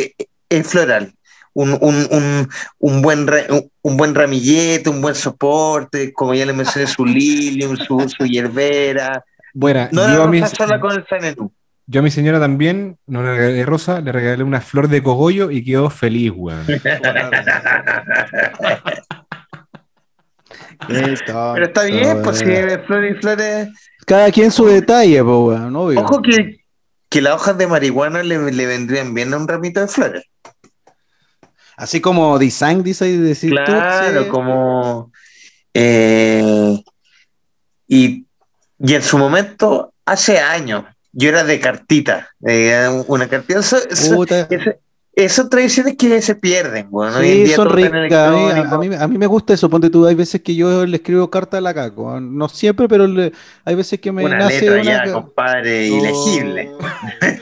eh, 0.49 0.63
floral. 0.65 1.13
un, 1.53 1.73
un, 1.83 2.07
un, 2.11 2.49
un 2.79 3.03
buen, 3.03 3.27
un, 3.83 3.97
buen 3.99 4.15
ramillete, 4.15 4.89
un 4.89 5.03
buen 5.03 5.15
soporte, 5.15 6.11
como 6.15 6.33
ya 6.33 6.47
le 6.47 6.55
mencioné, 6.55 6.87
su 6.87 7.05
lilium, 7.19 7.77
su, 7.77 8.09
su 8.09 8.25
hierbera. 8.25 9.23
Bueno, 9.53 9.89
No 9.93 10.09
yo, 10.09 10.23
a 10.23 10.27
mi, 10.29 10.41
sola 10.47 10.81
con 10.81 10.93
el 10.93 11.05
Sanenú. 11.07 11.53
yo 11.87 12.01
a 12.01 12.03
mi 12.03 12.11
señora 12.11 12.41
también, 12.41 12.97
no 13.07 13.23
le 13.23 13.37
regalé 13.37 13.67
rosa, 13.67 14.01
le 14.01 14.11
regalé 14.11 14.43
una 14.43 14.63
flor 14.63 14.89
de 14.89 15.03
cogollo 15.03 15.51
y 15.51 15.63
quedó 15.63 15.91
feliz, 15.91 16.33
weón. 16.35 16.65
Pero 20.87 21.65
está 21.67 21.85
bien, 21.85 22.23
pues 22.23 22.39
si 22.39 22.45
es 22.51 22.81
flores 22.87 23.17
y 23.17 23.21
flores. 23.21 23.69
Cada 24.07 24.31
quien 24.31 24.51
su 24.51 24.65
detalle, 24.67 25.23
po, 25.23 25.47
weón, 25.49 25.75
obvio. 25.77 26.01
Ojo 26.01 26.23
que, 26.23 26.61
que 27.09 27.23
las 27.23 27.35
hojas 27.35 27.57
de 27.59 27.67
marihuana 27.67 28.23
le, 28.23 28.53
le 28.53 28.67
vendrían 28.67 29.15
bien 29.15 29.33
a 29.33 29.37
un 29.39 29.49
ramito 29.49 29.81
de 29.81 29.89
flores. 29.89 30.25
Así 31.77 32.01
como 32.01 32.39
design, 32.39 32.83
dice 32.83 33.05
decir 33.19 33.51
tú, 33.51 33.73
Claro, 33.73 34.25
sí. 34.25 34.29
como. 34.29 35.13
eh, 35.75 36.83
y, 37.87 38.27
y 38.79 38.95
en 38.95 39.03
su 39.03 39.17
momento, 39.17 39.95
hace 40.05 40.39
años, 40.41 40.85
yo 41.13 41.29
era 41.29 41.45
de 41.45 41.61
cartita. 41.61 42.31
eh, 42.47 42.89
una 43.07 43.29
cartita. 43.29 43.61
Son 45.29 45.49
tradiciones 45.51 45.97
que 45.97 46.23
se 46.23 46.35
pierden, 46.35 46.89
bueno. 46.91 47.17
Hoy 47.19 47.27
en 47.29 47.33
Sí, 47.33 47.45
día 47.45 47.57
son 47.57 47.71
ricas. 47.71 48.13
A 48.13 48.75
a, 48.75 48.79
mí, 48.79 48.89
a 48.95 49.09
mí 49.09 49.19
me 49.19 49.27
gusta 49.27 49.55
eso. 49.55 49.69
Ponte 49.69 49.91
tú, 49.91 50.07
hay 50.07 50.15
veces 50.15 50.43
que 50.43 50.55
yo 50.55 50.87
le 50.87 50.97
escribo 50.99 51.29
carta 51.31 51.59
a 51.59 51.61
la 51.61 51.75
caco. 51.75 52.21
No 52.21 52.49
siempre, 52.49 52.87
pero 52.89 53.07
le- 53.07 53.33
hay 53.65 53.75
veces 53.75 53.99
que 54.01 54.13
me 54.13 54.25
una 54.25 54.39
nace 54.39 54.61
letra 54.71 54.81
una. 54.83 55.07
ya, 55.07 55.13
compadre, 55.13 55.87
ilegible. 55.89 56.71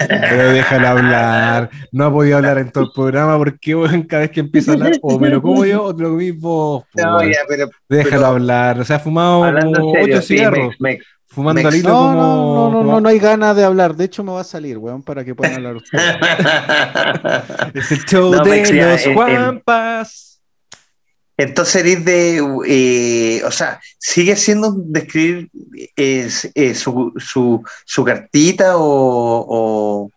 Pero 0.09 0.53
déjala 0.53 0.91
hablar. 0.93 1.71
No 1.93 2.07
ha 2.07 2.13
podido 2.13 2.37
hablar 2.37 2.59
en 2.59 2.71
todo 2.71 2.85
el 2.85 2.91
programa 2.95 3.37
porque, 3.37 3.77
cada 4.09 4.23
vez 4.23 4.31
que 4.31 4.41
empieza 4.41 4.71
a 4.71 4.75
hablar, 4.75 4.93
o 5.03 5.19
me 5.19 5.29
lo 5.29 5.43
como 5.43 5.65
yo 5.65 5.83
o 5.83 5.95
te 5.95 6.03
lo 6.03 6.11
comís 6.11 6.39
vos. 6.41 6.85
po, 6.85 7.03
No, 7.03 7.17
weón. 7.19 7.33
ya, 7.33 7.39
pero 7.49 7.69
Déjalo 7.89 8.11
pero- 8.17 8.27
hablar. 8.27 8.81
O 8.81 8.85
sea, 8.85 8.97
ha 8.97 9.01
fumado 9.01 9.41
como 9.75 9.93
ocho 10.03 10.23
sí, 10.23 10.37
cigarros. 10.39 10.75
Fumando 11.37 11.61
Mex. 11.63 11.67
al 11.75 11.79
hilo 11.81 11.89
No, 11.91 11.95
como. 11.97 12.15
no, 12.15 12.71
no, 12.71 12.71
no, 12.83 12.93
no, 12.93 13.01
no 13.03 13.09
hay 13.11 13.19
ganas 13.19 13.55
de 13.55 13.63
hablar. 13.63 13.95
De 13.95 14.07
hecho, 14.07 14.25
me 14.25 14.33
va 14.33 14.41
a 14.41 14.45
salir, 14.45 14.79
weón, 14.79 15.03
para 15.03 15.23
que 15.23 15.35
puedan 15.35 15.53
hablar 15.57 15.77
ustedes. 15.77 16.03
Es 17.75 17.93
el 17.93 18.05
show 18.07 18.33
No, 18.35 18.43
de 18.43 18.59
los 18.61 18.71
en- 18.71 18.79
en- 19.11 19.15
Juanpas. 19.15 20.41
Entonces 21.37 21.77
eres 21.77 22.05
de, 22.07 22.39
eh, 22.67 23.43
o 23.45 23.51
sea, 23.51 23.79
sigue 23.99 24.35
siendo 24.37 24.73
de 24.73 25.01
escribir 25.01 25.51
eh, 25.95 26.27
eh, 26.55 26.75
su, 26.75 27.13
su, 27.19 27.63
su 27.85 28.03
cartita 28.05 28.79
o, 28.79 29.45
o, 29.47 30.11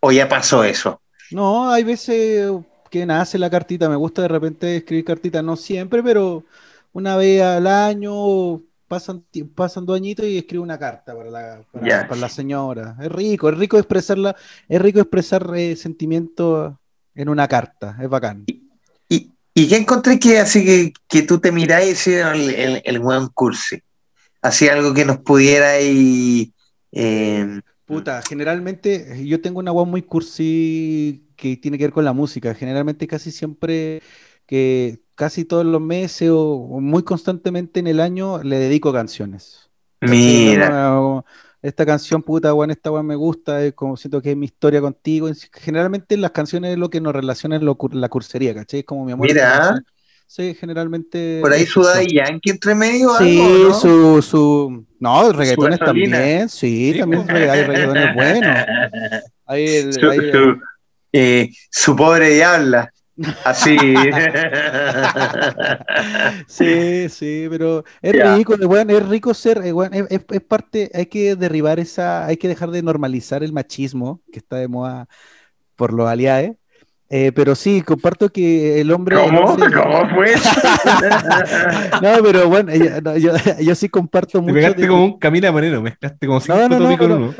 o 0.00 0.12
ya 0.12 0.28
pasó 0.28 0.62
eso. 0.62 1.00
No, 1.30 1.70
hay 1.70 1.84
veces 1.84 2.50
que 2.90 3.06
nace 3.06 3.38
la 3.38 3.48
cartita. 3.48 3.88
Me 3.88 3.96
gusta 3.96 4.20
de 4.20 4.28
repente 4.28 4.76
escribir 4.76 5.06
cartita, 5.06 5.40
no 5.40 5.56
siempre, 5.56 6.02
pero 6.02 6.44
una 6.92 7.16
vez 7.16 7.40
al 7.42 7.66
año 7.66 8.60
pasan, 8.94 9.24
pasan 9.54 9.84
dos 9.84 9.96
añitos 9.96 10.24
y 10.26 10.38
escribo 10.38 10.62
una 10.62 10.78
carta 10.78 11.16
para 11.16 11.30
la, 11.30 11.64
para, 11.72 12.16
la 12.16 12.28
señora. 12.28 12.96
Es 13.00 13.10
rico, 13.10 13.48
es 13.48 13.58
rico 13.58 13.76
expresarla, 13.76 14.36
es 14.68 14.80
rico 14.80 15.00
expresar 15.00 15.50
eh, 15.56 15.74
sentimientos 15.74 16.74
en 17.14 17.28
una 17.28 17.48
carta, 17.48 17.96
es 18.00 18.08
bacán. 18.08 18.44
¿Y, 19.08 19.32
y 19.52 19.68
qué 19.68 19.76
encontré 19.76 20.18
que 20.18 20.38
así 20.38 20.64
que, 20.64 20.92
que 21.08 21.22
tú 21.22 21.40
te 21.40 21.50
mirás 21.50 22.06
y 22.06 22.12
el, 22.12 22.50
el, 22.50 22.82
el 22.84 22.98
buen 23.00 23.26
cursi? 23.28 23.80
Así 24.40 24.68
algo 24.68 24.94
que 24.94 25.04
nos 25.04 25.18
pudiera 25.18 25.80
y 25.80 26.52
eh, 26.92 27.60
Puta, 27.84 28.22
generalmente 28.22 29.26
yo 29.26 29.40
tengo 29.40 29.58
una 29.58 29.72
web 29.72 29.86
muy 29.86 30.02
cursi 30.02 31.26
que 31.36 31.56
tiene 31.56 31.76
que 31.76 31.84
ver 31.84 31.92
con 31.92 32.04
la 32.04 32.12
música. 32.12 32.54
Generalmente 32.54 33.06
casi 33.06 33.30
siempre, 33.30 34.02
que 34.46 35.03
casi 35.14 35.44
todos 35.44 35.64
los 35.64 35.80
meses 35.80 36.30
o, 36.32 36.78
muy 36.80 37.02
constantemente 37.02 37.80
en 37.80 37.86
el 37.86 38.00
año 38.00 38.42
le 38.42 38.58
dedico 38.58 38.92
canciones. 38.92 39.70
Mira, 40.00 41.22
Esta 41.62 41.86
canción, 41.86 42.22
puta, 42.22 42.52
weón, 42.52 42.70
esta 42.70 42.90
weón 42.90 43.06
me 43.06 43.14
gusta, 43.16 43.64
es 43.64 43.72
como 43.72 43.96
siento 43.96 44.20
que 44.20 44.32
es 44.32 44.36
mi 44.36 44.44
historia 44.46 44.80
contigo. 44.82 45.30
Generalmente 45.52 46.16
las 46.18 46.32
canciones 46.32 46.72
es 46.72 46.78
lo 46.78 46.90
que 46.90 47.00
nos 47.00 47.14
relaciona 47.14 47.56
en 47.56 47.64
lo 47.64 47.78
la 47.92 48.08
cursería, 48.10 48.54
¿cachai? 48.54 48.80
Es 48.80 48.86
como 48.86 49.04
mi 49.04 49.12
amor. 49.12 49.26
Mira. 49.26 49.82
Sí, 50.26 50.54
generalmente. 50.54 51.38
por 51.40 51.52
ahí 51.52 51.64
su. 51.64 51.82
Daddy 51.82 52.14
Yankee 52.16 52.50
entre 52.50 52.74
medio. 52.74 53.10
Sí, 53.18 53.40
algo, 53.40 53.68
¿no? 53.68 53.74
su, 53.74 54.22
su. 54.22 54.86
No, 54.98 55.32
reggaetones 55.32 55.78
también, 55.78 56.48
sí, 56.48 56.92
Sí, 56.92 56.98
también 56.98 57.24
hay 57.30 57.62
reggaetones 57.62 58.14
buenos. 58.14 58.56
Hay 59.46 59.66
el- 59.76 59.92
Su, 59.92 60.08
hay 60.10 60.18
el- 60.18 60.32
su, 60.32 60.56
eh, 61.12 61.50
su 61.70 61.94
pobre 61.94 62.30
diabla. 62.30 62.90
Así. 63.44 63.76
Sí, 66.48 67.08
sí, 67.10 67.46
pero 67.50 67.84
es 68.02 68.14
eh, 68.14 68.18
weón, 68.66 68.90
es 68.90 69.08
rico 69.08 69.34
ser, 69.34 69.62
es- 70.10 70.24
es 70.30 70.40
parte, 70.42 70.90
hay 70.94 71.06
que 71.06 71.36
derribar 71.36 71.78
esa, 71.80 72.26
hay 72.26 72.36
que 72.36 72.48
dejar 72.48 72.70
de 72.70 72.82
normalizar 72.82 73.42
el 73.42 73.52
machismo 73.52 74.22
que 74.32 74.38
está 74.38 74.56
de 74.56 74.68
moda 74.68 75.08
por 75.76 75.94
los 75.94 76.08
aliados. 76.08 76.56
Eh, 77.10 77.32
pero 77.32 77.54
sí, 77.54 77.82
comparto 77.82 78.30
que 78.30 78.80
el 78.80 78.90
hombre. 78.90 79.16
el 79.16 79.26
¿Cómo? 79.30 79.40
hombre- 79.52 79.70
¿Cómo 79.72 80.08
fue? 80.14 80.34
No, 82.02 82.22
pero 82.22 82.48
bueno, 82.48 82.72
no, 83.02 83.16
yo, 83.16 83.32
yo 83.60 83.74
sí 83.74 83.88
comparto 83.88 84.32
Te 84.38 84.40
mucho. 84.40 84.54
pegaste 84.54 84.82
de- 84.82 84.88
como 84.88 85.04
un 85.04 85.18
camino 85.18 85.52
Moreno, 85.52 85.80
mezclaste 85.82 86.26
como 86.26 86.40
cinco 86.40 86.56
no, 86.58 86.68
no, 86.78 86.90
en 86.90 86.98
pero- 86.98 87.16
uno. 87.16 87.34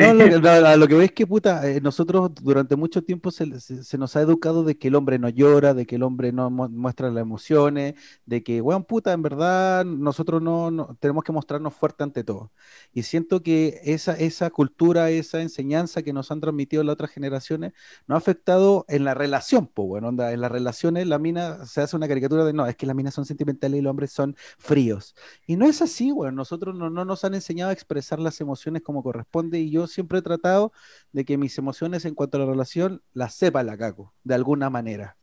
No, 0.00 0.14
lo, 0.14 0.24
que- 0.24 0.40
no, 0.40 0.48
a 0.50 0.76
lo 0.76 0.86
que 0.88 0.94
voy 0.94 1.04
es 1.06 1.12
que, 1.12 1.26
puta, 1.26 1.68
eh, 1.68 1.80
nosotros 1.80 2.30
durante 2.40 2.76
mucho 2.76 3.02
tiempo 3.02 3.30
se, 3.30 3.58
se- 3.60 3.82
se 3.84 3.98
nos 3.98 4.14
ha 4.16 4.20
educado 4.20 4.64
de 4.64 4.76
que 4.78 4.88
el 4.88 4.94
hombre 4.94 5.18
no 5.18 5.28
llora, 5.28 5.74
de 5.74 5.86
que 5.86 5.96
el 5.96 6.02
hombre 6.02 6.32
no 6.32 6.50
mu- 6.50 6.68
muestra 6.68 7.10
las 7.10 7.22
emociones, 7.22 7.94
de 8.26 8.42
que, 8.42 8.60
weón, 8.60 8.84
puta, 8.84 9.12
en 9.12 9.22
verdad 9.22 9.84
nosotros 9.84 10.42
no, 10.42 10.70
no- 10.70 10.96
tenemos 11.00 11.24
que 11.24 11.32
mostrarnos 11.32 11.74
fuerte 11.74 12.04
ante 12.04 12.22
todo. 12.24 12.52
Y 12.92 13.02
siento 13.02 13.42
que 13.42 13.80
esa, 13.84 14.12
esa 14.14 14.50
cultura, 14.50 15.10
esa 15.10 15.40
enseñanza 15.42 16.02
que 16.02 16.12
nos 16.12 16.30
han 16.30 16.40
transmitido 16.40 16.82
las 16.84 16.94
otras 16.94 17.10
generaciones, 17.10 17.72
nos 18.06 18.16
ha 18.16 18.18
afectado 18.18 18.84
en 18.88 19.04
la 19.04 19.14
relación, 19.16 19.66
pues, 19.66 19.88
bueno, 19.88 20.08
onda, 20.08 20.32
en 20.32 20.40
las 20.40 20.52
relaciones 20.52 21.06
la 21.06 21.18
mina 21.18 21.66
se 21.66 21.80
hace 21.80 21.96
una 21.96 22.06
caricatura 22.06 22.44
de, 22.44 22.52
no, 22.52 22.66
es 22.66 22.76
que 22.76 22.86
las 22.86 22.94
minas 22.94 23.14
son 23.14 23.24
sentimentales 23.24 23.78
y 23.78 23.82
los 23.82 23.90
hombres 23.90 24.12
son 24.12 24.36
fríos. 24.58 25.16
Y 25.46 25.56
no 25.56 25.66
es 25.66 25.82
así, 25.82 26.12
bueno, 26.12 26.32
nosotros 26.32 26.74
no, 26.74 26.90
no 26.90 27.04
nos 27.04 27.24
han 27.24 27.34
enseñado 27.34 27.70
a 27.70 27.72
expresar 27.72 28.20
las 28.20 28.40
emociones 28.40 28.82
como 28.82 29.02
corresponde 29.02 29.58
y 29.58 29.70
yo 29.70 29.86
siempre 29.86 30.18
he 30.18 30.22
tratado 30.22 30.72
de 31.12 31.24
que 31.24 31.36
mis 31.36 31.56
emociones 31.58 32.04
en 32.04 32.14
cuanto 32.14 32.36
a 32.36 32.40
la 32.40 32.46
relación 32.46 33.02
las 33.12 33.34
sepa 33.34 33.62
la 33.62 33.76
caco, 33.76 34.14
de 34.22 34.34
alguna 34.34 34.70
manera. 34.70 35.16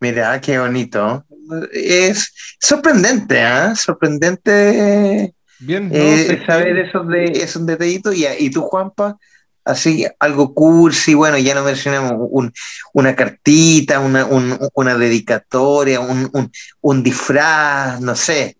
Mira, 0.00 0.40
qué 0.40 0.58
bonito. 0.58 1.24
Es 1.72 2.32
sorprendente, 2.60 3.40
¿ah? 3.40 3.74
Sorprendente 3.74 5.34
Bien, 5.60 5.88
no, 5.88 5.94
eh, 5.94 6.42
saber 6.46 6.78
esos, 6.78 7.06
de, 7.08 7.24
esos 7.24 7.64
detallitos. 7.64 8.14
Y, 8.14 8.26
y 8.38 8.50
tú, 8.50 8.62
Juanpa, 8.62 9.16
así 9.64 10.06
algo 10.20 10.54
cursi, 10.54 11.14
bueno, 11.14 11.38
ya 11.38 11.54
no 11.54 11.64
mencionamos 11.64 12.14
un- 12.30 12.52
una 12.92 13.14
cartita, 13.16 14.00
una, 14.00 14.24
un- 14.26 14.58
una 14.74 14.96
dedicatoria, 14.96 16.00
un, 16.00 16.30
un, 16.32 16.50
un 16.82 17.02
disfraz, 17.02 18.00
no 18.00 18.14
sé. 18.16 18.56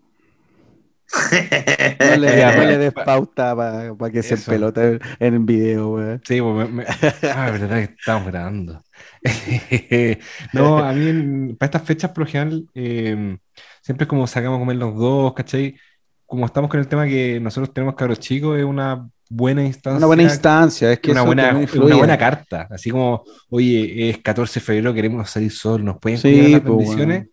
No 2.01 2.17
le, 2.17 2.29
Ya, 2.37 2.53
no 2.53 2.65
le 2.65 2.77
bueno. 2.77 2.79
des 2.79 2.93
pauta 2.95 3.55
para 3.57 4.11
que 4.13 4.23
se 4.23 4.35
Eso. 4.35 4.51
pelote 4.51 4.99
en 5.21 5.35
el 5.35 5.41
video. 5.41 6.19
Sí, 6.25 6.41
pues 6.41 6.69
me, 6.71 6.85
me- 6.85 6.87
Ah, 7.29 7.51
verdad 7.51 7.77
que 7.79 7.95
estamos 7.95 8.27
grabando. 8.27 8.83
no, 10.53 10.79
a 10.79 10.93
mí 10.93 11.09
en- 11.09 11.57
para 11.57 11.67
estas 11.69 11.83
fechas, 11.87 12.11
por 12.11 12.25
lo 12.25 12.31
general, 12.31 12.69
eh, 12.75 13.39
siempre 13.83 14.05
es 14.05 14.09
como 14.09 14.27
sacamos 14.27 14.57
a 14.59 14.61
comer 14.61 14.77
los 14.77 14.95
dos, 14.97 15.35
¿cachai? 15.35 15.77
Como 16.27 16.47
estamos 16.47 16.71
con 16.71 16.81
el 16.81 16.89
tema 16.89 17.07
que 17.07 17.39
nosotros 17.41 17.73
tenemos 17.73 17.95
cabros 17.95 18.19
chicos, 18.21 18.59
es 18.59 18.65
una 18.65 19.09
buena 19.29 19.65
instancia. 19.65 19.97
Una 19.99 20.07
buena 20.07 20.23
instancia, 20.23 20.93
es 20.93 21.01
que 21.01 21.11
una 21.11 21.21
eso 21.21 21.27
buena, 21.27 21.67
una 21.83 21.97
buena 21.97 22.19
carta. 22.19 22.69
Así 22.71 22.91
como, 22.91 23.25
oye, 23.51 24.11
es 24.11 24.19
14 24.19 24.61
de 24.61 24.65
febrero, 24.67 24.95
queremos 24.95 25.29
salir 25.31 25.51
solos, 25.53 25.83
nos 25.85 25.99
pueden 25.99 26.19
Sí, 26.19 26.31
cuidar 26.33 26.51
las 26.51 26.61
pues, 26.61 26.71
bendiciones. 26.79 27.19
weón. 27.19 27.31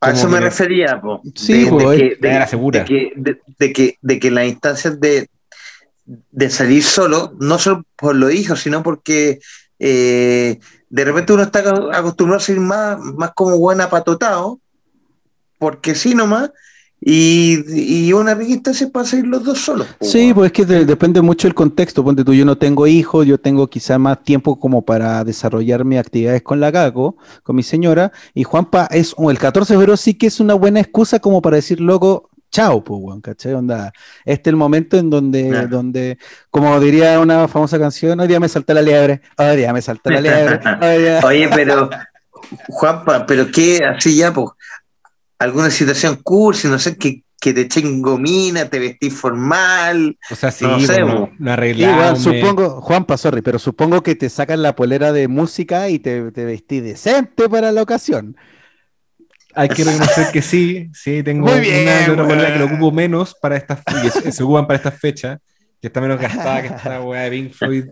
A 0.00 0.10
eso 0.12 0.28
me 0.28 0.38
refería, 0.38 1.00
po. 1.00 1.20
Sí, 1.34 1.64
de, 1.64 1.70
po, 1.70 1.78
de 1.90 1.96
es- 1.96 2.18
que, 2.18 2.28
de- 2.28 2.84
que, 2.84 3.12
de, 3.16 3.40
de 3.58 3.72
que, 3.72 3.98
de 4.00 4.18
que 4.20 4.30
las 4.30 4.46
instancias 4.46 5.00
de, 5.00 5.28
de 6.06 6.50
salir 6.50 6.84
solo, 6.84 7.34
no 7.40 7.58
solo 7.58 7.84
por 7.96 8.14
los 8.14 8.32
hijos, 8.32 8.60
sino 8.60 8.82
porque 8.84 9.40
eh, 9.80 10.58
de 10.88 11.04
repente 11.04 11.32
uno 11.32 11.42
está 11.42 11.60
acostumbrado 11.92 12.38
a 12.38 12.44
salir 12.44 12.60
más, 12.60 12.98
más 13.00 13.32
como 13.34 13.58
buen 13.58 13.80
apatotado, 13.80 14.60
porque 15.58 15.96
sí 15.96 16.14
nomás, 16.14 16.50
y, 17.00 18.08
y 18.08 18.12
una 18.12 18.34
rica 18.34 18.52
instancia 18.52 18.86
es 18.86 18.90
para 18.90 19.06
salir 19.06 19.26
los 19.26 19.44
dos 19.44 19.58
solos. 19.60 19.86
Sí, 20.00 20.32
pues 20.34 20.46
es 20.46 20.52
que 20.52 20.64
de- 20.64 20.84
depende 20.84 21.22
mucho 21.22 21.46
del 21.46 21.54
contexto. 21.54 22.02
Ponte 22.04 22.24
tú, 22.24 22.34
yo 22.34 22.44
no 22.44 22.58
tengo 22.58 22.86
hijos, 22.86 23.26
yo 23.26 23.38
tengo 23.38 23.68
quizá 23.68 23.98
más 23.98 24.22
tiempo 24.24 24.58
como 24.58 24.82
para 24.82 25.22
desarrollar 25.24 25.84
mis 25.84 25.98
actividades 26.00 26.42
con 26.42 26.60
la 26.60 26.72
Caco, 26.72 27.16
con 27.42 27.54
mi 27.56 27.62
señora. 27.62 28.10
Y 28.34 28.42
Juanpa 28.44 28.86
es 28.90 29.14
el 29.18 29.38
14 29.38 29.72
de 29.72 29.78
febrero 29.78 29.96
sí 29.96 30.14
que 30.14 30.26
es 30.26 30.40
una 30.40 30.54
buena 30.54 30.80
excusa 30.80 31.18
como 31.20 31.40
para 31.40 31.56
decir, 31.56 31.80
loco, 31.80 32.30
chao, 32.50 32.82
pues, 32.82 32.98
weón, 33.02 33.20
¿cachai? 33.20 33.54
Onda, 33.54 33.92
este 34.24 34.48
es 34.50 34.52
el 34.52 34.56
momento 34.56 34.96
en 34.96 35.10
donde, 35.10 35.66
donde, 35.68 36.18
como 36.50 36.80
diría 36.80 37.20
una 37.20 37.46
famosa 37.46 37.78
canción, 37.78 38.18
hoy 38.18 38.26
día 38.26 38.40
me 38.40 38.48
salté 38.48 38.74
la 38.74 38.82
liebre, 38.82 39.20
hoy 39.36 39.56
día 39.56 39.72
me 39.72 39.82
salté 39.82 40.10
la 40.10 40.20
liebre, 40.20 40.60
hoy 40.80 41.02
día... 41.02 41.20
Oye, 41.24 41.48
pero, 41.54 41.90
Juanpa, 42.68 43.26
pero 43.26 43.46
qué 43.52 43.84
así 43.84 44.16
ya, 44.16 44.32
pues, 44.32 44.48
alguna 45.38 45.70
situación 45.70 46.16
cursi, 46.22 46.68
no 46.68 46.78
sé, 46.78 46.96
que, 46.96 47.22
que 47.40 47.52
te 47.54 47.62
echen 47.62 48.02
gomina, 48.02 48.68
te 48.68 48.78
vestís 48.78 49.14
formal. 49.14 50.18
O 50.30 50.34
sea, 50.34 50.50
sí, 50.50 50.64
No 50.64 50.80
sé, 50.80 51.02
bueno, 51.02 51.30
no 51.38 51.64
Igual, 51.64 52.16
supongo, 52.16 52.80
Juanpa, 52.80 53.16
sorry, 53.16 53.42
pero 53.42 53.58
supongo 53.58 54.02
que 54.02 54.14
te 54.16 54.28
sacan 54.28 54.62
la 54.62 54.74
polera 54.74 55.12
de 55.12 55.28
música 55.28 55.88
y 55.88 55.98
te, 55.98 56.32
te 56.32 56.44
vestí 56.44 56.80
decente 56.80 57.48
para 57.48 57.70
la 57.72 57.82
ocasión. 57.82 58.36
Hay 59.54 59.68
que 59.68 59.82
reconocer 59.82 60.26
que 60.32 60.42
sí, 60.42 60.90
sí, 60.92 61.22
tengo 61.22 61.46
Muy 61.46 61.60
bien, 61.60 62.10
una 62.10 62.22
weón. 62.22 62.28
polera 62.28 62.52
que 62.52 62.58
lo 62.58 62.66
ocupo 62.66 62.92
menos 62.92 63.34
para 63.40 63.56
estas 63.56 63.80
y 63.86 64.02
que 64.02 64.10
se, 64.10 64.32
se 64.32 64.42
ocupan 64.42 64.66
para 64.66 64.76
estas 64.76 64.98
fechas, 65.00 65.40
que 65.80 65.86
está 65.88 66.00
menos 66.00 66.20
gastada 66.20 66.62
que 66.62 66.68
esta 66.68 67.02
weá 67.02 67.22
de 67.22 67.30
Pink 67.30 67.52
Floyd. 67.52 67.86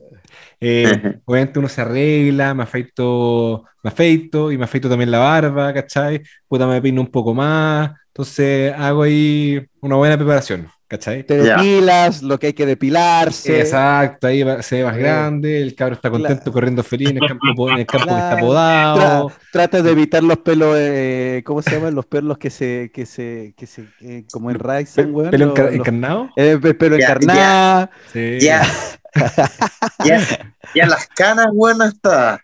Eh, 0.60 1.20
obviamente 1.24 1.58
uno 1.58 1.68
se 1.68 1.80
arregla, 1.80 2.54
me 2.54 2.62
afeito, 2.64 3.64
me 3.82 3.90
afeito 3.90 4.52
y 4.52 4.58
me 4.58 4.64
afeito 4.64 4.88
también 4.88 5.10
la 5.10 5.18
barba, 5.18 5.72
¿cachai? 5.72 6.22
Puta, 6.48 6.66
me 6.66 6.80
peino 6.82 7.00
un 7.00 7.10
poco 7.10 7.34
más. 7.34 7.92
Entonces 8.08 8.72
hago 8.76 9.02
ahí 9.02 9.64
una 9.80 9.96
buena 9.96 10.16
preparación, 10.16 10.68
¿cachai? 10.88 11.24
Te 11.24 11.36
depilas 11.38 12.22
lo 12.22 12.38
que 12.38 12.48
hay 12.48 12.52
que 12.52 12.66
depilarse. 12.66 13.60
Exacto, 13.60 14.26
ahí 14.26 14.42
va- 14.42 14.62
se 14.62 14.76
ve 14.78 14.84
más 14.84 14.96
Eh, 14.96 15.00
grande, 15.00 15.62
el 15.62 15.74
cabro 15.74 15.94
está 15.94 16.10
contento 16.10 16.42
claro. 16.42 16.52
corriendo 16.52 16.82
feliz 16.82 17.10
en 17.10 17.18
el 17.22 17.28
campo, 17.28 17.46
po- 17.56 17.70
en 17.70 17.78
el 17.78 17.86
campo 17.86 18.06
que 18.06 18.12
está 18.14 18.36
podado. 18.38 19.28
Tra- 19.28 19.32
trata 19.52 19.82
de 19.82 19.90
evitar 19.90 20.22
los 20.22 20.38
pelos, 20.38 20.76
eh, 20.78 21.42
¿cómo 21.44 21.62
se 21.62 21.70
llaman? 21.72 21.94
Los 21.94 22.06
pelos 22.06 22.38
que 22.38 22.50
se, 22.50 22.90
que 22.94 23.06
se, 23.06 23.54
que 23.56 23.66
se, 23.66 23.84
eh, 24.00 24.24
como 24.32 24.50
en 24.50 24.58
Ryzen, 24.58 25.14
weón. 25.14 25.30
¿Pelo 25.30 25.54
encarnado? 25.72 26.30
eh, 26.36 26.58
pe- 26.60 26.74
pelo 26.74 26.96
Ya, 26.98 27.04
encarnado. 27.06 27.90
Sí. 28.12 28.38
Ya. 28.40 28.62
ya, 30.04 30.20
ya 30.74 30.86
las 30.86 31.06
canas 31.08 31.46
buenas 31.52 31.94
está. 31.94 32.40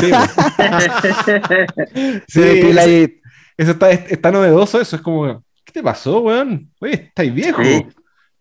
Sí, 0.00 0.10
Sí, 2.26 2.40
depila 2.40 2.82
eso, 2.82 2.90
y- 2.90 3.20
eso 3.56 3.70
está, 3.72 3.90
está 3.90 4.30
novedoso, 4.32 4.80
eso 4.80 4.96
es 4.96 5.02
como, 5.02 5.44
¿qué 5.70 5.80
te 5.80 5.82
pasó, 5.84 6.20
weón? 6.20 6.72
Oye, 6.80 6.94
estáis 6.94 7.32
viejo. 7.32 7.62
Sí. 7.62 7.86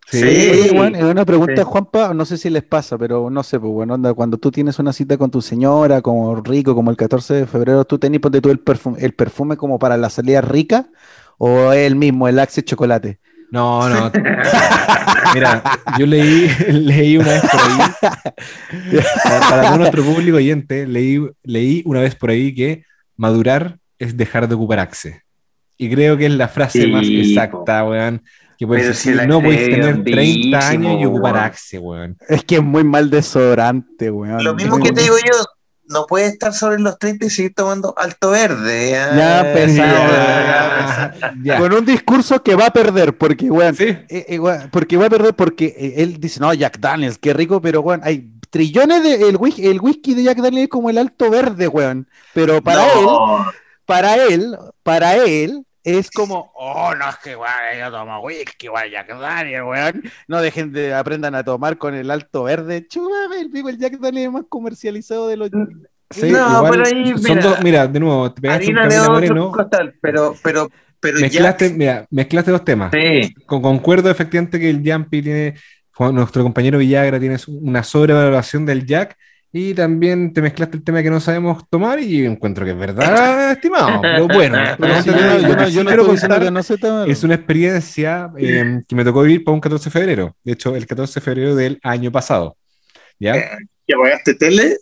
Sí. 0.08 0.20
Sí. 0.20 0.26
Oye, 0.26 0.72
weón, 0.72 0.96
es 0.96 1.04
una 1.04 1.24
pregunta, 1.24 1.62
Sí. 1.62 1.62
Juanpa, 1.64 2.14
no 2.16 2.26
sé 2.26 2.38
si 2.38 2.50
les 2.50 2.64
pasa, 2.64 2.98
pero 2.98 3.30
no 3.30 3.44
sé, 3.44 3.60
pues 3.60 3.72
bueno, 3.72 3.94
onda, 3.94 4.14
cuando 4.16 4.38
tú 4.38 4.50
tienes 4.50 4.80
una 4.80 4.92
cita 4.92 5.18
con 5.18 5.30
tu 5.30 5.42
señora, 5.42 6.02
como 6.02 6.36
rico, 6.42 6.74
como 6.74 6.90
el 6.90 6.98
14 6.98 7.34
de 7.36 7.46
febrero, 7.46 7.86
¿tú 7.86 8.00
tenés, 8.00 8.20
ponte 8.20 8.42
tú 8.42 8.50
el 8.50 8.60
perfume, 8.60 8.98
el 9.02 9.14
perfume 9.14 9.56
como 9.56 9.78
para 9.78 9.98
la 9.98 10.10
salida 10.10 10.42
rica? 10.42 10.90
¿O 11.38 11.72
es 11.72 11.86
el 11.86 11.96
mismo, 11.96 12.28
el 12.28 12.40
Axe 12.40 12.64
Chocolate? 12.64 13.20
No, 13.52 13.88
no. 13.88 14.12
Mira, 15.36 15.64
yo 16.00 16.08
leí, 16.08 16.50
leí 16.70 17.18
una 17.18 17.34
vez 17.34 17.42
por 17.42 17.62
ahí, 17.62 19.02
para, 19.24 19.40
para 19.42 19.64
todo 19.68 19.78
nuestro 19.78 20.04
público 20.04 20.38
oyente, 20.38 20.88
leí, 20.88 21.22
leí 21.44 21.84
una 21.86 22.02
vez 22.02 22.16
por 22.16 22.32
ahí 22.32 22.54
que 22.56 22.84
madurar 23.16 23.78
es 24.00 24.18
dejar 24.18 24.48
de 24.48 24.56
ocupar 24.56 24.80
Axe. 24.80 25.22
Y 25.82 25.90
creo 25.90 26.18
que 26.18 26.26
es 26.26 26.32
la 26.34 26.48
frase 26.50 26.86
más 26.88 27.08
exacta, 27.08 27.86
weón. 27.86 28.22
Que 28.58 28.68
puede 28.68 28.82
Pero 28.82 28.92
existir. 28.92 29.20
si 29.22 29.28
no 29.28 29.42
podéis 29.42 29.70
tener 29.70 30.04
30 30.04 30.16
bellísimo, 30.18 30.58
años 30.90 31.02
y 31.02 31.06
ocupar 31.06 31.34
weón. 31.34 31.46
Axe, 31.46 31.80
weón. 31.80 32.18
Es 32.28 32.44
que 32.44 32.56
es 32.58 32.64
muy 32.64 32.84
mal 32.84 33.10
desodorante, 33.10 34.12
weón. 34.12 34.44
Lo 34.44 34.54
mismo 34.54 34.78
que 34.80 34.92
te 34.92 35.02
digo 35.04 35.16
yo, 35.18 35.38
no 35.88 36.06
puedes 36.06 36.34
estar 36.34 36.54
sobre 36.54 36.80
los 36.80 37.00
30 37.00 37.26
y 37.26 37.30
seguir 37.30 37.54
tomando 37.56 37.94
alto 37.98 38.32
verde. 38.32 38.92
Ya, 38.92 39.50
pesado, 39.54 40.08
ya. 40.12 41.14
Ya, 41.18 41.34
ya. 41.42 41.58
Con 41.60 41.72
un 41.74 41.86
discurso 41.86 42.44
que 42.44 42.56
va 42.56 42.66
a 42.66 42.74
perder, 42.74 43.18
porque, 43.18 43.50
weón, 43.50 43.74
Sí. 43.76 43.86
eh, 43.86 44.26
eh, 44.28 44.38
weón, 44.40 44.70
porque 44.72 44.98
va 44.98 45.06
a 45.06 45.10
perder 45.10 45.34
porque 45.34 45.74
eh, 45.78 45.94
él 46.04 46.18
dice, 46.20 46.42
no, 46.42 46.54
Jack 46.54 46.80
Daniels, 46.80 47.18
qué 47.18 47.34
rico, 47.34 47.62
pero, 47.62 47.80
weón, 47.80 48.02
hay 48.04 48.30
trillones 48.50 49.02
de, 49.04 49.30
el 49.30 49.38
whisky, 49.38 49.66
el 49.68 49.80
whisky 49.80 50.14
de 50.16 50.24
Jack 50.24 50.40
Daniels 50.40 50.64
es 50.66 50.70
como 50.70 50.90
el 50.90 50.98
alto 50.98 51.30
verde, 51.30 51.70
weón. 51.70 52.10
Pero 52.34 52.62
para 52.62 52.84
él, 52.94 53.08
para 53.86 54.16
él, 54.26 54.58
para 54.84 55.16
él, 55.16 55.66
es 55.98 56.10
como, 56.16 56.52
oh, 56.56 56.94
no, 56.96 57.10
es 57.10 57.18
que, 57.18 57.36
weón, 57.36 57.50
yo 57.80 57.92
tomo 57.92 58.20
whisky, 58.22 58.70
weón, 58.70 58.92
Jack 58.92 59.08
Daniels, 59.20 59.66
weón. 59.68 60.04
No 60.28 60.42
dejen 60.42 60.72
de, 60.72 60.94
aprendan 60.94 61.36
a 61.36 61.44
tomar 61.44 61.78
con 61.78 61.96
el 61.96 62.12
alto 62.12 62.44
verde. 62.44 62.88
Chúpame, 62.88 63.42
el 63.42 63.50
pico, 63.50 63.70
el 63.70 63.78
Jack 63.78 64.00
Daniels 64.00 64.32
más 64.34 64.44
comercializado 64.50 65.28
de 65.28 65.38
los... 65.38 65.50
Sí, 66.12 66.32
No, 66.32 66.58
igual 66.58 66.72
pero 66.72 66.86
ahí, 66.86 67.14
son 67.18 67.22
mira, 67.24 67.42
dos, 67.42 67.64
mira, 67.64 67.88
de 67.88 68.00
nuevo, 68.00 68.34
te 68.34 68.42
pegaste 68.42 68.72
un 68.72 68.78
otro 68.80 69.14
Moreno, 69.14 69.52
costal, 69.52 69.94
pero, 70.02 70.36
pero, 70.44 70.70
pero 71.00 71.20
mezclaste, 71.20 71.70
ya. 71.70 71.76
mira, 71.76 72.06
mezclaste 72.10 72.50
dos 72.52 72.66
temas. 72.66 72.92
Sí, 72.92 73.34
Con- 73.46 73.62
concuerdo 73.62 74.10
efectivamente 74.10 74.60
que 74.60 74.70
el 74.72 74.82
Jumpy 74.84 75.22
tiene, 75.22 75.54
nuestro 76.12 76.42
compañero 76.42 76.80
Villagra 76.80 77.20
tiene 77.20 77.38
una 77.48 77.84
sobrevaloración 77.84 78.66
del 78.66 78.86
Jack 78.88 79.18
y 79.52 79.74
también 79.74 80.32
te 80.32 80.42
mezclaste 80.42 80.78
el 80.78 80.84
tema 80.84 81.02
que 81.02 81.10
no 81.10 81.20
sabemos 81.20 81.68
tomar 81.70 82.00
y 82.00 82.26
encuentro 82.26 82.66
que 82.66 82.72
es 82.72 82.78
verdad, 82.78 83.52
estimado. 83.52 84.02
Pero 84.02 84.28
bueno, 84.28 84.58
es 87.08 87.24
una 87.24 87.36
experiencia 87.36 88.32
eh, 88.38 88.82
que 88.88 88.96
me 88.96 89.04
tocó 89.04 89.24
vivir 89.24 89.44
para 89.44 89.56
un 89.56 89.62
14 89.62 89.86
de 89.86 89.92
febrero. 89.92 90.36
De 90.44 90.54
hecho, 90.54 90.76
el 90.76 90.86
14 90.86 91.20
de 91.20 91.24
febrero 91.24 91.56
del 91.56 91.80
año 91.84 92.12
pasado. 92.12 92.56
¿Ya? 93.18 93.36
¿Ya 93.88 93.98
pagaste 93.98 94.36
tele? 94.36 94.78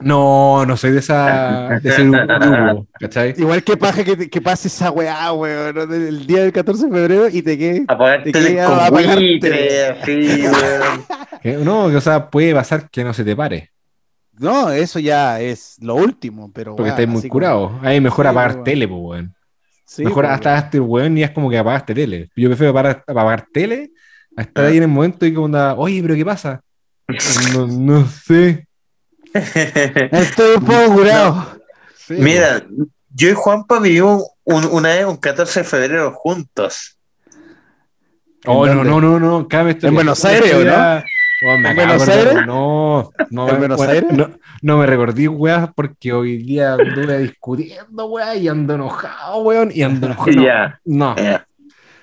No, 0.00 0.64
no 0.64 0.76
soy 0.78 0.92
de 0.92 1.00
esa 1.00 1.78
de 1.82 1.90
ese 1.90 2.04
grupo, 2.04 2.86
¿cachai? 2.98 3.34
Igual 3.36 3.62
que 3.62 3.76
paja 3.76 4.02
que, 4.02 4.30
que 4.30 4.40
pase 4.40 4.68
esa 4.68 4.90
weá, 4.90 5.30
weón, 5.32 5.74
¿no? 5.74 5.82
el 5.82 6.26
día 6.26 6.42
del 6.42 6.52
14 6.52 6.86
de 6.86 6.90
febrero 6.90 7.28
y 7.28 7.42
te 7.42 7.58
quedes. 7.58 7.82
Apagar 7.86 8.22
Te 8.22 8.32
tele 8.32 8.52
queda 8.52 8.66
con 8.66 8.80
apagar 8.80 9.18
buitre, 9.18 9.86
así, 9.86 10.42
weón. 10.46 11.64
No, 11.64 11.84
o 11.84 12.00
sea, 12.00 12.30
puede 12.30 12.54
pasar 12.54 12.88
que 12.90 13.04
no 13.04 13.12
se 13.12 13.24
te 13.24 13.36
pare, 13.36 13.70
No, 14.40 14.70
eso 14.70 14.98
ya 14.98 15.40
es 15.40 15.76
lo 15.80 15.94
último, 15.96 16.50
pero. 16.52 16.74
porque 16.76 16.90
estáis 16.90 17.08
muy 17.08 17.20
como- 17.22 17.32
curado. 17.32 17.78
Ahí 17.82 18.00
mejor 18.00 18.24
Sí, 18.24 18.30
apagar 18.30 18.52
weón. 18.52 18.64
tele, 18.64 18.88
pues, 18.88 19.00
weón. 19.02 19.34
Sí, 19.84 20.04
Mejor 20.04 20.24
pues, 20.24 20.34
hasta 20.34 20.58
este 20.58 20.80
weón 20.80 21.18
y 21.18 21.22
es 21.24 21.30
como 21.32 21.50
que 21.50 21.58
apagaste 21.58 21.94
tele. 21.94 22.30
Yo 22.36 22.48
prefiero 22.48 22.70
apagar, 22.70 23.04
apagar 23.06 23.46
tele 23.52 23.90
a 24.36 24.42
estar 24.42 24.64
Ah. 24.64 24.68
ahí 24.68 24.76
en 24.76 24.84
el 24.84 24.88
momento 24.88 25.26
y 25.26 25.34
como 25.34 25.46
onda, 25.46 25.74
oye, 25.74 26.00
pero 26.02 26.14
¿qué 26.14 26.24
pasa? 26.24 26.60
No, 27.52 27.66
no 27.66 28.06
sé. 28.06 28.66
Estoy 29.34 30.56
un 30.56 30.64
poco 30.64 30.94
curado. 30.94 31.60
Sí, 31.96 32.14
Mira, 32.18 32.64
yo 33.12 33.28
y 33.28 33.34
Juanpa 33.34 33.78
vivimos 33.80 34.24
un- 34.44 34.66
una 34.66 34.90
vez 34.90 35.04
un 35.04 35.16
14 35.16 35.60
de 35.60 35.64
febrero 35.64 36.12
juntos. 36.12 36.96
Oh, 38.46 38.66
¿En 38.66 38.74
no, 38.76 38.84
no, 38.84 39.00
no, 39.00 39.20
no, 39.20 39.46
¿En 39.50 39.94
Buenos 39.94 40.24
Aires 40.24 40.54
o 40.54 40.64
no? 40.64 41.02
Oh, 41.42 41.56
me 41.58 41.70
¿En 41.70 41.76
Buenos 41.76 42.06
de? 42.06 42.34
No, 42.46 43.10
no, 43.30 43.48
¿En 43.48 43.52
me- 43.54 43.58
Buenos 43.60 43.76
bueno, 43.78 43.92
Aires? 43.92 44.12
No, 44.12 44.30
no 44.62 44.78
me 44.78 44.86
recordé, 44.86 45.26
weá, 45.28 45.72
porque 45.74 46.12
hoy 46.12 46.36
día 46.38 46.74
anduve 46.74 47.18
discutiendo, 47.18 48.06
weá, 48.06 48.34
y 48.36 48.48
ando 48.48 48.74
enojado, 48.74 49.38
weón, 49.42 49.70
y 49.72 49.82
ando 49.82 50.06
enojado. 50.08 50.74
No. 50.84 51.14
Eh, 51.16 51.38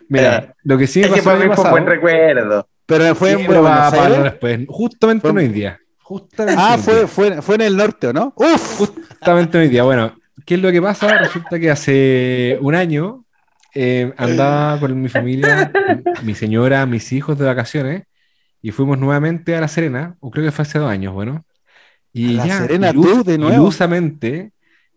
mira, 0.10 0.38
eh. 0.38 0.54
lo 0.64 0.78
que 0.78 0.88
sí 0.88 1.02
me 1.02 1.06
es 1.08 1.12
que 1.14 1.18
pasó 1.22 1.30
para 1.38 1.46
mí 1.50 1.56
fue 1.56 1.66
un 1.66 1.72
buen 1.72 1.86
recuerdo. 1.86 2.68
Pero 2.88 3.16
fue 3.16 3.32
en 3.34 3.38
sí, 3.40 3.44
pero 3.48 3.62
va 3.64 3.90
Buenos 3.90 4.06
Aires. 4.08 4.24
después, 4.24 4.60
justamente 4.68 5.22
Fue- 5.22 5.30
en 5.32 5.38
hoy 5.38 5.48
día. 5.54 5.80
Justamente 6.00 6.62
Ah, 6.66 6.78
fue, 6.80 7.06
fue, 7.06 7.42
fue 7.42 7.56
en 7.56 7.62
el 7.62 7.76
norte, 7.78 8.08
¿o 8.08 8.14
no? 8.14 8.34
¡Uf! 8.38 8.78
Justamente 8.80 9.58
hoy 9.58 9.68
día. 9.68 9.84
Bueno, 9.84 10.14
¿qué 10.46 10.56
es 10.56 10.62
lo 10.62 10.72
que 10.72 10.82
pasa? 10.82 11.18
Resulta 11.18 11.60
que 11.60 11.70
hace 11.70 12.58
un 12.62 12.74
año 12.76 13.26
eh, 13.76 14.14
andaba 14.18 14.80
con 14.80 15.00
mi 15.02 15.10
familia, 15.10 15.70
mi 16.24 16.34
señora, 16.34 16.86
mis 16.86 17.12
hijos 17.12 17.38
de 17.38 17.46
vacaciones, 17.46 18.04
y 18.68 18.72
fuimos 18.72 18.98
nuevamente 19.00 19.56
a 19.56 19.62
La 19.62 19.68
Serena, 19.68 20.16
o 20.20 20.32
creo 20.32 20.46
que 20.46 20.52
fue 20.52 20.64
hace 20.64 20.80
dos 20.80 20.90
años, 20.90 21.14
bueno. 21.14 21.46
Y 22.14 22.30
¿A 22.32 22.34
La 22.34 22.48
ya, 22.48 22.58
Serena 22.60 22.92
ilus- 22.92 23.18
tú 23.18 23.24
de 23.24 23.38
nuevo? 23.38 23.54
ilusamente, 23.56 24.52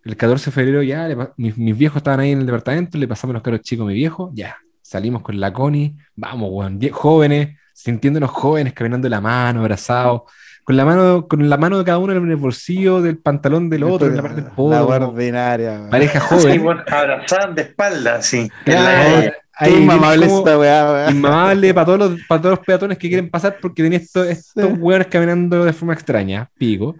el 0.04 0.16
14 0.16 0.46
de 0.50 0.54
febrero 0.54 0.82
ya, 0.82 1.06
le 1.08 1.16
mis, 1.36 1.56
mis 1.58 1.76
viejos 1.76 1.98
estaban 1.98 2.20
ahí 2.20 2.32
en 2.32 2.40
el 2.40 2.46
departamento, 2.46 2.98
le 2.98 3.08
pasamos 3.08 3.34
los 3.34 3.42
caros 3.42 3.60
chicos 3.62 3.84
a 3.84 3.88
mi 3.88 3.94
viejo, 3.94 4.30
ya, 4.34 4.56
salimos 4.82 5.22
con 5.22 5.38
la 5.38 5.52
Connie, 5.52 5.96
vamos, 6.16 6.48
weón, 6.52 6.80
jóvenes, 6.92 7.56
sintiéndonos 7.74 8.30
jóvenes, 8.30 8.72
caminando 8.74 9.06
de 9.06 9.10
la 9.10 9.20
mano, 9.20 9.60
abrazados, 9.60 10.22
con 10.70 10.76
la 10.76 10.84
mano, 10.84 11.26
con 11.26 11.48
la 11.50 11.56
mano 11.56 11.78
de 11.78 11.84
cada 11.84 11.98
uno 11.98 12.12
en 12.12 12.30
el 12.30 12.36
bolsillo 12.36 13.02
del 13.02 13.18
pantalón 13.18 13.68
del 13.68 13.82
otro, 13.82 14.06
en 14.06 14.14
la 14.16 14.22
parte 14.22 14.36
del 14.36 14.44
La 14.44 14.54
podo, 14.54 14.86
ordinaria. 14.86 15.88
pareja 15.90 16.20
Sí, 16.20 16.26
joven. 16.28 16.62
bueno, 16.62 16.82
abrazaban 16.88 17.56
de 17.56 17.62
espalda, 17.62 18.22
sí. 18.22 18.48
Claro, 18.64 19.32
ahí 19.54 19.74
inmamable 19.74 20.26
como 20.28 20.38
esta 20.38 20.58
weá, 20.58 20.92
weón. 20.92 21.16
Inmamable 21.16 21.74
para 21.74 21.86
todos 21.86 21.98
los, 21.98 22.20
para 22.28 22.40
todos 22.40 22.56
los 22.58 22.64
peatones 22.64 22.98
que 22.98 23.08
quieren 23.08 23.28
pasar 23.30 23.56
porque 23.60 23.82
tenía 23.82 23.98
estos, 23.98 24.28
estos 24.28 24.64
Sí. 24.64 24.72
hueones 24.78 25.08
caminando 25.08 25.64
de 25.64 25.72
forma 25.72 25.92
extraña, 25.94 26.48
pico. 26.56 26.94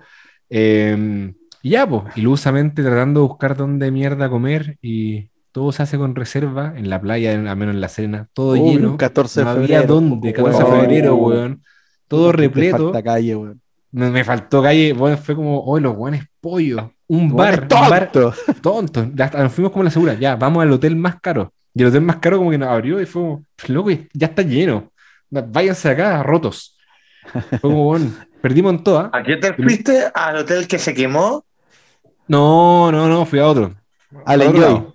Eh, 0.49 1.33
y 1.63 1.71
ya, 1.71 1.87
pues, 1.89 2.03
ilusamente 2.17 2.83
tratando 2.83 3.21
de 3.21 3.27
buscar 3.29 3.57
dónde 3.57 3.91
mierda 3.93 4.29
comer 4.29 4.79
y 4.83 5.29
todo 5.53 5.71
se 5.73 5.83
hace 5.85 5.97
con 5.99 6.15
reserva 6.17 6.73
en 6.77 6.91
la 6.91 7.01
playa, 7.01 7.33
en- 7.33 7.47
al 7.47 7.57
menos 7.57 7.75
en 7.75 7.81
la 7.81 7.89
Serena, 7.89 8.29
todo 8.35 8.53
Uy, 8.53 8.75
lleno. 8.75 8.91
un 8.93 8.97
14 8.97 9.41
de 9.41 9.45
no 9.47 9.53
febrero. 9.53 9.75
había 9.77 9.87
dónde, 9.87 10.33
14 10.33 10.65
de 10.65 10.71
febrero, 10.81 11.15
weón. 11.17 11.63
Todo 12.11 12.33
repleto. 12.33 12.93
falta 12.93 13.03
calle, 13.03 13.37
weón. 13.37 13.63
Me, 13.93 14.11
me 14.11 14.25
faltó 14.25 14.63
calle, 14.63 14.93
bueno, 14.93 15.17
fue 15.17 15.35
como, 15.35 15.61
oh, 15.65 15.79
los 15.81 15.97
buenos 15.97 16.23
pollo. 16.41 16.93
Un 17.09 17.35
bar, 17.35 17.67
Weón, 17.71 17.73
un 17.73 17.89
bar 17.89 18.13
tonto. 18.13 18.35
tonto. 18.63 19.11
Ya 19.15 19.27
hasta 19.27 19.43
nos 19.43 19.53
fuimos 19.53 19.73
como 19.73 19.85
la 19.85 19.91
segura, 19.91 20.15
ya, 20.15 20.37
vamos 20.37 20.63
al 20.63 20.73
hotel 20.73 20.97
más 20.97 21.21
caro. 21.21 21.53
Y 21.75 21.83
el 21.83 21.89
hotel 21.89 22.03
más 22.03 22.17
caro 22.17 22.39
como 22.39 22.51
que 22.51 22.59
nos 22.59 22.69
abrió 22.69 23.01
y 23.01 23.07
fue 23.07 23.23
como, 23.23 23.45
loco, 23.69 23.91
ya 24.13 24.27
está 24.29 24.43
lleno. 24.43 24.93
Váyanse 25.31 25.89
acá, 25.91 26.23
rotos. 26.23 26.77
Fue 27.61 27.71
como, 27.71 27.85
bueno, 27.85 28.13
perdimos 28.41 28.73
en 28.75 28.85
todas. 28.85 29.11
¿A 29.13 29.23
qué 29.23 29.35
hotel 29.35 29.55
fuiste? 29.61 30.11
¿Al 30.15 30.37
hotel 30.39 30.67
que 30.69 30.79
se 30.79 30.95
quemó? 30.95 31.45
No, 32.29 32.91
no, 32.93 33.09
no, 33.09 33.27
fui 33.27 33.39
a 33.41 33.47
otro. 33.49 33.75
Al 34.25 34.43
Enjoy. 34.43 34.61
lado. 34.61 34.95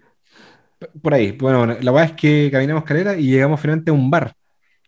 Por 1.02 1.14
ahí. 1.14 1.32
Bueno, 1.34 1.66
la 1.68 1.92
verdad 1.92 2.06
es 2.12 2.12
que 2.14 2.50
caminamos 2.52 2.84
calera 2.84 3.18
y 3.18 3.28
llegamos 3.28 3.60
finalmente 3.60 3.92
a 3.92 3.94
un 3.94 4.10
bar. 4.12 4.34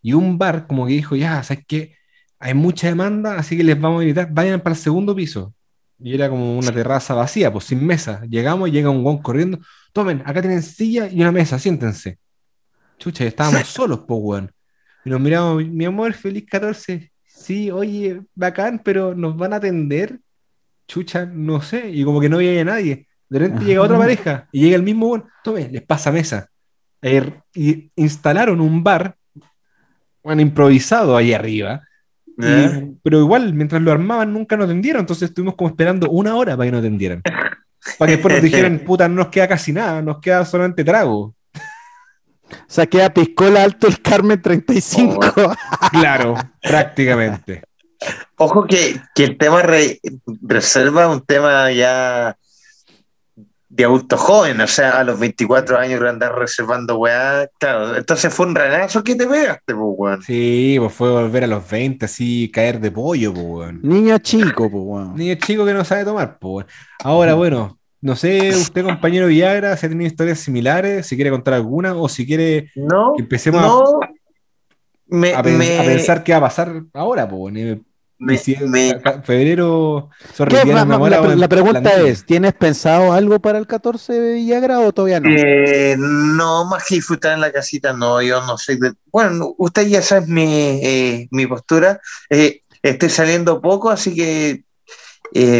Y 0.02 0.12
un 0.14 0.38
bar 0.38 0.66
como 0.66 0.86
que 0.86 0.92
dijo, 0.94 1.16
ya, 1.16 1.42
¿sabes 1.42 1.64
qué? 1.66 1.94
Hay 2.38 2.54
mucha 2.54 2.86
demanda, 2.86 3.36
así 3.36 3.56
que 3.56 3.64
les 3.64 3.80
vamos 3.80 4.00
a 4.00 4.04
gritar, 4.04 4.28
vayan 4.30 4.60
para 4.60 4.74
el 4.74 4.80
segundo 4.80 5.14
piso. 5.14 5.54
Y 6.00 6.14
era 6.14 6.28
como 6.28 6.56
una 6.58 6.70
terraza 6.70 7.14
vacía, 7.14 7.52
pues 7.52 7.64
sin 7.64 7.84
mesa. 7.84 8.22
Llegamos, 8.28 8.70
llega 8.70 8.88
un 8.88 9.02
guon 9.02 9.18
corriendo, 9.18 9.58
tomen, 9.92 10.22
acá 10.24 10.40
tienen 10.40 10.62
silla 10.62 11.08
y 11.08 11.20
una 11.20 11.32
mesa, 11.32 11.58
siéntense. 11.58 12.18
Chucha, 12.98 13.24
y 13.24 13.28
estábamos 13.28 13.62
solos, 13.66 14.00
pues, 14.06 14.20
weón. 14.22 14.52
Y 15.04 15.10
nos 15.10 15.20
miramos, 15.20 15.64
mi 15.64 15.84
amor, 15.84 16.12
feliz 16.12 16.44
14. 16.48 17.10
Sí, 17.26 17.70
oye, 17.70 18.20
bacán, 18.34 18.80
pero 18.84 19.14
nos 19.14 19.36
van 19.36 19.52
a 19.52 19.56
atender. 19.56 20.20
Chucha, 20.86 21.26
no 21.26 21.60
sé. 21.62 21.90
Y 21.90 22.04
como 22.04 22.20
que 22.20 22.28
no 22.28 22.36
había 22.36 22.64
nadie. 22.64 23.08
De 23.28 23.38
repente 23.38 23.64
llega 23.64 23.82
otra 23.82 23.98
pareja 23.98 24.48
y 24.52 24.62
llega 24.62 24.76
el 24.76 24.82
mismo 24.82 25.08
weón. 25.08 25.24
Tome, 25.42 25.68
les 25.68 25.82
pasa 25.82 26.12
mesa. 26.12 26.48
Eh, 27.02 27.40
y 27.54 27.90
instalaron 27.96 28.60
un 28.60 28.82
bar, 28.82 29.16
bueno, 30.22 30.42
improvisado 30.42 31.16
ahí 31.16 31.32
arriba. 31.32 31.87
Y- 32.38 32.44
¿Eh? 32.46 32.92
pero 33.02 33.18
igual, 33.20 33.52
mientras 33.54 33.82
lo 33.82 33.90
armaban, 33.92 34.32
nunca 34.32 34.56
nos 34.56 34.66
atendieron. 34.66 35.00
Entonces 35.00 35.28
estuvimos 35.30 35.54
como 35.56 35.68
esperando 35.70 36.08
una 36.10 36.34
hora 36.36 36.56
para 36.56 36.66
que 36.66 36.72
nos 36.72 36.80
atendieran. 36.80 37.22
Para 37.98 38.08
que 38.10 38.16
después 38.16 38.34
nos 38.34 38.42
dijeran, 38.42 38.78
puta, 38.80 39.08
no 39.08 39.16
nos 39.16 39.28
queda 39.28 39.48
casi 39.48 39.72
nada, 39.72 40.00
nos 40.02 40.20
queda 40.20 40.44
solamente 40.44 40.84
trago. 40.84 41.34
O 42.50 42.66
sea, 42.66 42.86
queda 42.86 43.12
Piscola 43.12 43.62
Alto 43.62 43.86
el 43.88 44.00
Carmen 44.00 44.40
35. 44.40 45.20
Claro, 45.92 46.34
prácticamente. 46.62 47.62
Ojo 48.36 48.64
que, 48.66 49.00
que 49.14 49.24
el 49.24 49.36
tema 49.36 49.62
re- 49.62 50.00
reserva 50.42 51.04
es 51.04 51.08
un 51.10 51.20
tema 51.26 51.70
ya 51.72 52.36
de 53.78 53.84
adulto 53.84 54.16
joven, 54.18 54.60
o 54.60 54.66
sea, 54.66 54.98
a 54.98 55.04
los 55.04 55.18
24 55.20 55.78
años 55.78 56.02
andar 56.02 56.36
reservando 56.36 56.98
weá. 56.98 57.48
Claro, 57.58 57.96
entonces 57.96 58.34
fue 58.34 58.46
un 58.46 58.54
ranazo 58.56 59.04
que 59.04 59.14
te 59.14 59.26
pegaste, 59.26 59.72
pues, 59.74 59.94
weón. 59.96 60.22
Sí, 60.22 60.76
pues 60.80 60.92
fue 60.92 61.10
volver 61.10 61.44
a 61.44 61.46
los 61.46 61.70
20, 61.70 62.04
así, 62.06 62.50
caer 62.52 62.80
de 62.80 62.90
pollo, 62.90 63.32
pues, 63.32 63.46
weón. 63.46 63.80
Niño 63.82 64.18
chico, 64.18 64.68
pues, 64.68 64.82
weón. 64.84 65.14
Niño 65.14 65.36
chico 65.36 65.64
que 65.64 65.72
no 65.74 65.84
sabe 65.84 66.04
tomar, 66.04 66.38
pues. 66.40 66.66
weón. 66.66 66.66
Ahora, 67.04 67.34
bueno, 67.34 67.78
no 68.00 68.16
sé, 68.16 68.50
usted, 68.50 68.84
compañero 68.84 69.28
Viagra, 69.28 69.76
si 69.76 69.86
ha 69.86 69.88
tenido 69.88 70.08
historias 70.08 70.40
similares, 70.40 71.06
si 71.06 71.14
quiere 71.14 71.30
contar 71.30 71.54
alguna, 71.54 71.94
o 71.94 72.08
si 72.08 72.26
quiere 72.26 72.70
No, 72.74 73.12
que 73.16 73.22
empecemos 73.22 73.62
no. 73.62 74.00
Me, 75.06 75.32
a, 75.34 75.42
pens- 75.42 75.56
me- 75.56 75.78
a 75.78 75.82
pensar 75.84 76.22
qué 76.24 76.32
va 76.32 76.38
a 76.38 76.42
pasar 76.42 76.82
ahora, 76.92 77.28
pues. 77.28 77.54
weón. 77.54 77.84
Me- 78.18 78.36
si 78.36 78.56
me- 78.56 79.00
febrero, 79.22 80.10
la, 80.38 81.48
pregunta 81.48 82.00
es, 82.00 82.24
¿tienes 82.24 82.52
pensado 82.54 83.12
algo 83.12 83.38
para 83.38 83.58
el 83.58 83.66
14 83.66 84.12
de 84.12 84.34
Villagra 84.34 84.80
o 84.80 84.92
todavía 84.92 85.20
no? 85.20 85.28
Eh, 85.30 85.96
no, 85.98 86.64
más 86.64 86.84
que 86.86 86.96
disfrutar 86.96 87.34
en 87.34 87.40
la 87.40 87.52
casita, 87.52 87.92
no, 87.92 88.20
yo 88.20 88.44
no 88.44 88.58
soy 88.58 88.78
de... 88.78 88.92
Bueno, 89.12 89.54
usted 89.58 89.86
ya 89.86 90.02
sabe 90.02 90.26
mi, 90.26 90.80
eh, 90.82 91.28
mi 91.30 91.46
postura. 91.46 92.00
Eh, 92.28 92.62
estoy 92.82 93.08
saliendo 93.10 93.60
poco, 93.60 93.90
así 93.90 94.14
que 94.14 94.64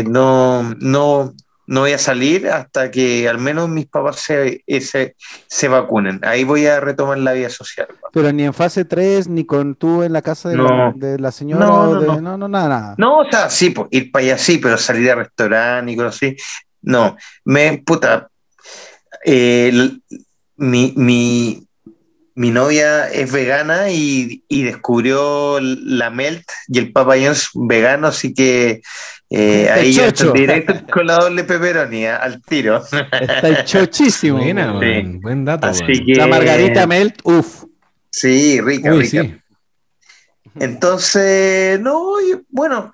no, 0.08 0.74
no, 0.80 1.34
no 1.70 1.80
voy 1.80 1.92
a 1.92 1.98
salir 1.98 2.48
hasta 2.48 2.90
que 2.90 3.28
al 3.28 3.36
menos 3.38 3.68
mis 3.68 3.86
papás 3.86 4.16
se, 4.20 4.64
se, 4.80 5.14
se 5.46 5.68
vacunen. 5.68 6.18
Ahí 6.22 6.42
voy 6.42 6.64
a 6.66 6.80
retomar 6.80 7.18
la 7.18 7.34
vida 7.34 7.50
social. 7.50 7.86
Pero 8.10 8.32
ni 8.32 8.44
en 8.44 8.54
fase 8.54 8.86
3, 8.86 9.28
ni 9.28 9.44
con 9.44 9.74
tú 9.74 10.02
en 10.02 10.14
la 10.14 10.22
casa 10.22 10.48
de, 10.48 10.56
la, 10.56 10.62
No. 10.64 10.92
de 10.96 11.18
la 11.18 11.30
señora. 11.30 11.66
No, 11.66 11.94
no, 11.94 12.00
de- 12.00 12.06
no. 12.06 12.20
no, 12.22 12.38
no, 12.38 12.48
nada, 12.48 12.68
nada. 12.68 12.94
No, 12.96 13.18
o 13.18 13.30
sea, 13.30 13.50
sí, 13.50 13.68
pues, 13.68 13.86
ir 13.90 14.10
para 14.10 14.24
allá 14.24 14.38
sí, 14.38 14.56
pero 14.56 14.78
salir 14.78 15.10
a 15.10 15.16
restaurante 15.16 15.92
y 15.92 15.96
cosas 15.96 16.16
así. 16.16 16.36
No, 16.80 17.16
me, 17.44 17.82
puta, 17.84 18.28
eh, 19.24 19.90
mi, 20.56 20.94
mi, 20.96 21.67
mi 22.38 22.52
novia 22.52 23.08
es 23.10 23.32
vegana 23.32 23.90
y, 23.90 24.44
y 24.48 24.62
descubrió 24.62 25.58
la 25.60 26.08
melt 26.10 26.48
y 26.68 26.78
el 26.78 26.92
Papa 26.92 27.14
John's 27.20 27.50
vegano, 27.54 28.06
así 28.06 28.32
que 28.32 28.80
eh, 29.28 29.68
ahí 29.68 29.92
ya 29.92 30.12
directo 30.12 30.72
con 30.88 31.08
la 31.08 31.16
doble 31.16 31.42
pepperoni, 31.42 32.06
ah, 32.06 32.18
al 32.18 32.40
tiro. 32.40 32.80
Está 33.20 33.64
chochísimo. 33.64 34.38
Buena. 34.38 34.78
Sí. 34.80 35.18
buen 35.20 35.44
dato, 35.44 35.66
Así 35.66 35.84
que... 36.04 36.14
La 36.14 36.28
margarita 36.28 36.86
Melt, 36.86 37.20
uff. 37.24 37.64
Sí, 38.08 38.60
rica, 38.60 38.92
Uy, 38.94 39.02
rica. 39.02 39.22
sí. 39.22 39.34
Entonces, 40.60 41.80
no, 41.80 42.20
y- 42.20 42.40
bueno, 42.50 42.92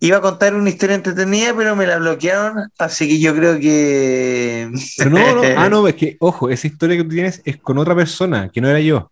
iba 0.00 0.18
a 0.18 0.20
contar 0.20 0.54
una 0.54 0.68
historia 0.70 0.96
entretenida, 0.96 1.54
pero 1.56 1.74
me 1.76 1.86
la 1.86 1.98
bloquearon, 1.98 2.70
así 2.78 3.08
que 3.08 3.18
yo 3.18 3.34
creo 3.34 3.58
que... 3.58 4.70
Pero 4.98 5.10
no, 5.10 5.34
no, 5.36 5.42
ah, 5.56 5.68
no, 5.68 5.88
es 5.88 5.94
que, 5.94 6.16
ojo, 6.20 6.50
esa 6.50 6.66
historia 6.66 6.96
que 6.96 7.04
tú 7.04 7.10
tienes 7.10 7.42
es 7.44 7.56
con 7.58 7.78
otra 7.78 7.94
persona, 7.94 8.48
que 8.50 8.60
no 8.60 8.68
era 8.68 8.80
yo. 8.80 9.10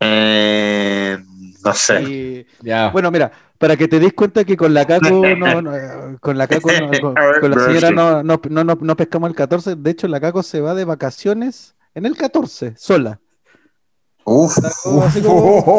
Eh, 0.00 1.18
no 1.64 1.74
sé. 1.74 2.02
Y- 2.02 2.46
Ya. 2.62 2.90
Bueno, 2.90 3.10
mira, 3.10 3.30
para 3.58 3.76
que 3.76 3.86
te 3.88 4.00
des 4.00 4.12
cuenta 4.12 4.44
que 4.44 4.56
con 4.56 4.74
la 4.74 4.84
Caco, 4.84 5.08
no, 5.38 5.62
no, 5.62 6.18
con 6.20 6.36
la 6.36 6.46
Caco, 6.48 6.70
no, 6.72 6.90
con, 7.00 7.14
con 7.14 7.50
la 7.50 7.58
señora 7.64 7.90
no, 7.90 8.22
no, 8.22 8.40
no, 8.50 8.64
no, 8.64 8.78
no 8.80 8.96
pescamos 8.96 9.30
el 9.30 9.36
14. 9.36 9.76
De 9.76 9.90
hecho, 9.90 10.08
la 10.08 10.20
Caco 10.20 10.42
se 10.42 10.60
va 10.60 10.74
de 10.74 10.84
vacaciones 10.84 11.76
en 11.94 12.06
el 12.06 12.16
14, 12.16 12.74
sola. 12.76 13.20
Uf, 14.24 14.54
Caco, 14.60 15.02
así 15.02 15.20
como, 15.22 15.74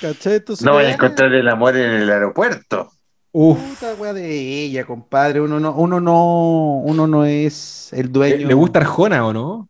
¿cachai? 0.00 0.34
Entonces, 0.34 0.64
no 0.64 0.74
vaya 0.74 0.88
a 0.88 0.90
ah, 0.92 0.94
encontrar 0.94 1.32
el 1.34 1.48
amor 1.48 1.76
en 1.76 1.90
el 1.90 2.10
aeropuerto. 2.10 2.90
Uf. 3.32 3.58
Puta 3.58 3.94
wea 3.94 4.12
de 4.12 4.62
ella, 4.64 4.84
compadre. 4.84 5.40
Uno 5.40 5.58
no, 5.58 5.72
uno 5.74 6.00
no, 6.00 6.76
uno 6.84 7.06
no 7.06 7.24
es 7.24 7.92
el 7.92 8.06
¿Le, 8.06 8.12
dueño. 8.12 8.46
le 8.48 8.54
gusta 8.54 8.78
Arjona 8.80 9.26
o 9.26 9.32
no? 9.32 9.68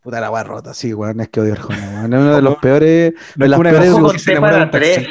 Puta 0.00 0.20
la 0.20 0.30
wea 0.30 0.42
rota, 0.44 0.72
sí, 0.74 0.94
weón. 0.94 1.20
Es 1.20 1.28
que 1.28 1.40
odio 1.40 1.52
Arjona, 1.54 1.90
weón. 2.00 2.12
Es 2.14 2.20
uno 2.20 2.34
de 2.36 2.42
los 2.42 2.56
peores. 2.62 3.12
¿No 3.36 3.44
de 3.44 3.44
es 3.44 3.50
las 3.50 3.60
una 3.60 3.70
peores 3.70 3.90
canción 3.90 4.04
Ojo 4.04 4.12
que 4.12 4.18
con 4.18 4.34
té 4.34 4.40
para 4.40 4.70
tres. 4.70 5.08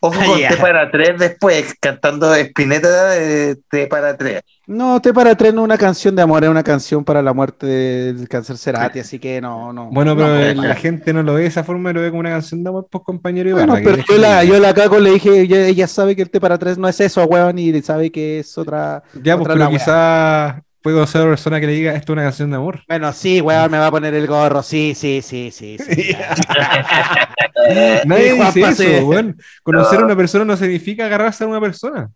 Ojo 0.00 0.20
Ah, 0.20 0.26
con 0.26 0.38
ya. 0.38 0.48
T 0.50 0.56
para 0.58 0.90
tres 0.90 1.18
después, 1.18 1.74
cantando 1.80 2.34
Espineta 2.34 3.10
de 3.10 3.56
T 3.68 3.86
para 3.88 4.16
tres. 4.16 4.42
No, 4.68 5.00
te 5.00 5.14
para 5.14 5.34
tres 5.34 5.54
no 5.54 5.62
es 5.62 5.64
una 5.64 5.78
canción 5.78 6.14
de 6.14 6.20
amor, 6.20 6.44
es 6.44 6.50
una 6.50 6.62
canción 6.62 7.02
para 7.02 7.22
la 7.22 7.32
muerte 7.32 7.66
del 7.66 8.28
cáncer 8.28 8.58
Cerati, 8.58 8.98
así 8.98 9.18
que 9.18 9.40
no, 9.40 9.72
no. 9.72 9.86
Bueno, 9.86 10.14
no, 10.14 10.20
pero 10.20 10.34
pues, 10.34 10.56
la 10.58 10.74
gente 10.74 11.14
no 11.14 11.22
lo 11.22 11.32
ve 11.32 11.40
de 11.40 11.46
esa 11.46 11.64
forma, 11.64 11.90
lo 11.90 12.02
ve 12.02 12.10
como 12.10 12.20
una 12.20 12.28
canción 12.28 12.62
de 12.62 12.68
amor, 12.68 12.86
pues 12.90 13.02
compañero 13.02 13.50
Bueno, 13.52 13.78
Ibarra. 13.78 13.96
que 13.96 14.02
pero 14.04 14.04
yo 14.06 14.18
la, 14.18 14.44
yo 14.44 14.60
la 14.60 14.74
Caco 14.74 14.98
le 14.98 15.12
dije, 15.12 15.40
ella, 15.40 15.66
ella 15.66 15.86
sabe 15.86 16.14
que 16.14 16.20
el 16.20 16.28
té 16.28 16.38
para 16.38 16.58
tres 16.58 16.76
no 16.76 16.86
es 16.86 17.00
eso, 17.00 17.24
weón, 17.24 17.58
y 17.58 17.80
sabe 17.80 18.12
que 18.12 18.40
es 18.40 18.58
otra. 18.58 19.02
Ya, 19.14 19.38
pues, 19.38 19.46
otra 19.46 19.54
pero 19.54 19.56
la 19.56 19.68
wea. 19.68 19.78
quizás 19.78 20.62
puede 20.82 20.96
conocer 20.96 21.22
a 21.22 21.24
una 21.24 21.32
persona 21.32 21.60
que 21.60 21.66
le 21.66 21.72
diga 21.72 21.94
esto 21.94 22.12
es 22.12 22.16
una 22.16 22.22
canción 22.24 22.50
de 22.50 22.56
amor. 22.56 22.82
Bueno, 22.86 23.10
sí, 23.14 23.40
weón, 23.40 23.70
me 23.70 23.78
va 23.78 23.86
a 23.86 23.90
poner 23.90 24.12
el 24.12 24.26
gorro, 24.26 24.62
sí, 24.62 24.92
sí, 24.94 25.22
sí, 25.22 25.50
sí. 25.50 25.78
sí. 25.78 26.14
Nadie 28.04 28.34
dice 28.54 28.98
eso, 28.98 29.06
weón. 29.06 29.38
Conocer 29.62 29.98
a 29.98 30.04
una 30.04 30.14
persona 30.14 30.44
no 30.44 30.58
significa 30.58 31.06
agarrarse 31.06 31.44
a 31.44 31.46
una 31.46 31.58
persona. 31.58 32.10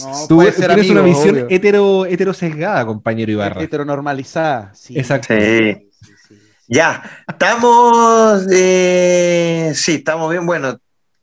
No, 0.00 0.26
Tú 0.28 0.36
puede 0.36 0.52
tú 0.52 0.60
ser 0.60 0.74
tienes 0.74 0.90
una 0.90 1.02
visión 1.02 1.46
hetero, 1.50 2.06
hetero 2.06 2.32
sesgada, 2.32 2.86
compañero 2.86 3.32
Ibarra. 3.32 3.62
Heteronormalizada, 3.62 4.72
sí. 4.74 4.96
Exacto. 4.98 5.34
Sí. 5.34 5.74
Sí, 5.74 5.88
sí, 6.00 6.14
sí. 6.28 6.38
Ya, 6.68 7.24
estamos, 7.26 8.46
eh, 8.52 9.72
sí, 9.74 9.96
estamos 9.96 10.30
bien, 10.30 10.46
bueno, 10.46 10.78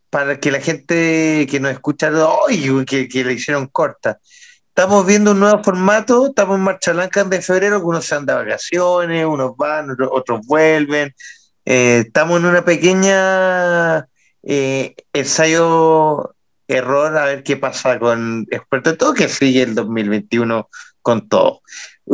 para 0.10 0.40
que 0.40 0.52
la 0.52 0.60
gente 0.60 1.48
que 1.50 1.60
nos 1.60 1.72
escucha, 1.72 2.12
¡ay! 2.50 2.86
que, 2.86 3.08
que 3.08 3.24
le 3.24 3.34
hicieron 3.34 3.68
corta. 3.68 4.20
Estamos 4.68 5.06
viendo 5.06 5.32
un 5.32 5.40
nuevo 5.40 5.64
formato, 5.64 6.28
estamos 6.28 6.58
en 6.58 6.64
Marcha 6.64 6.92
Blanca 6.92 7.24
de 7.24 7.42
febrero, 7.42 7.76
algunos 7.76 8.06
se 8.06 8.16
han 8.16 8.26
de 8.26 8.34
vacaciones, 8.34 9.26
unos 9.26 9.56
van, 9.56 9.92
otros, 9.92 10.10
otros 10.12 10.42
vuelven. 10.46 11.16
Eh, 11.64 12.04
estamos 12.08 12.42
en 12.42 12.46
una 12.48 12.66
pequeña 12.66 14.10
eh, 14.44 14.96
ensayo 15.14 16.35
error 16.68 17.18
a 17.18 17.26
ver 17.26 17.44
qué 17.44 17.58
pasa 17.58 18.00
con 18.00 18.46
Experto 18.50 18.90
en 18.90 18.98
Todo, 18.98 19.14
que 19.14 19.28
sigue 19.28 19.64
el 19.64 19.76
2021 19.76 20.70
con 21.02 21.28
todo. 21.30 21.62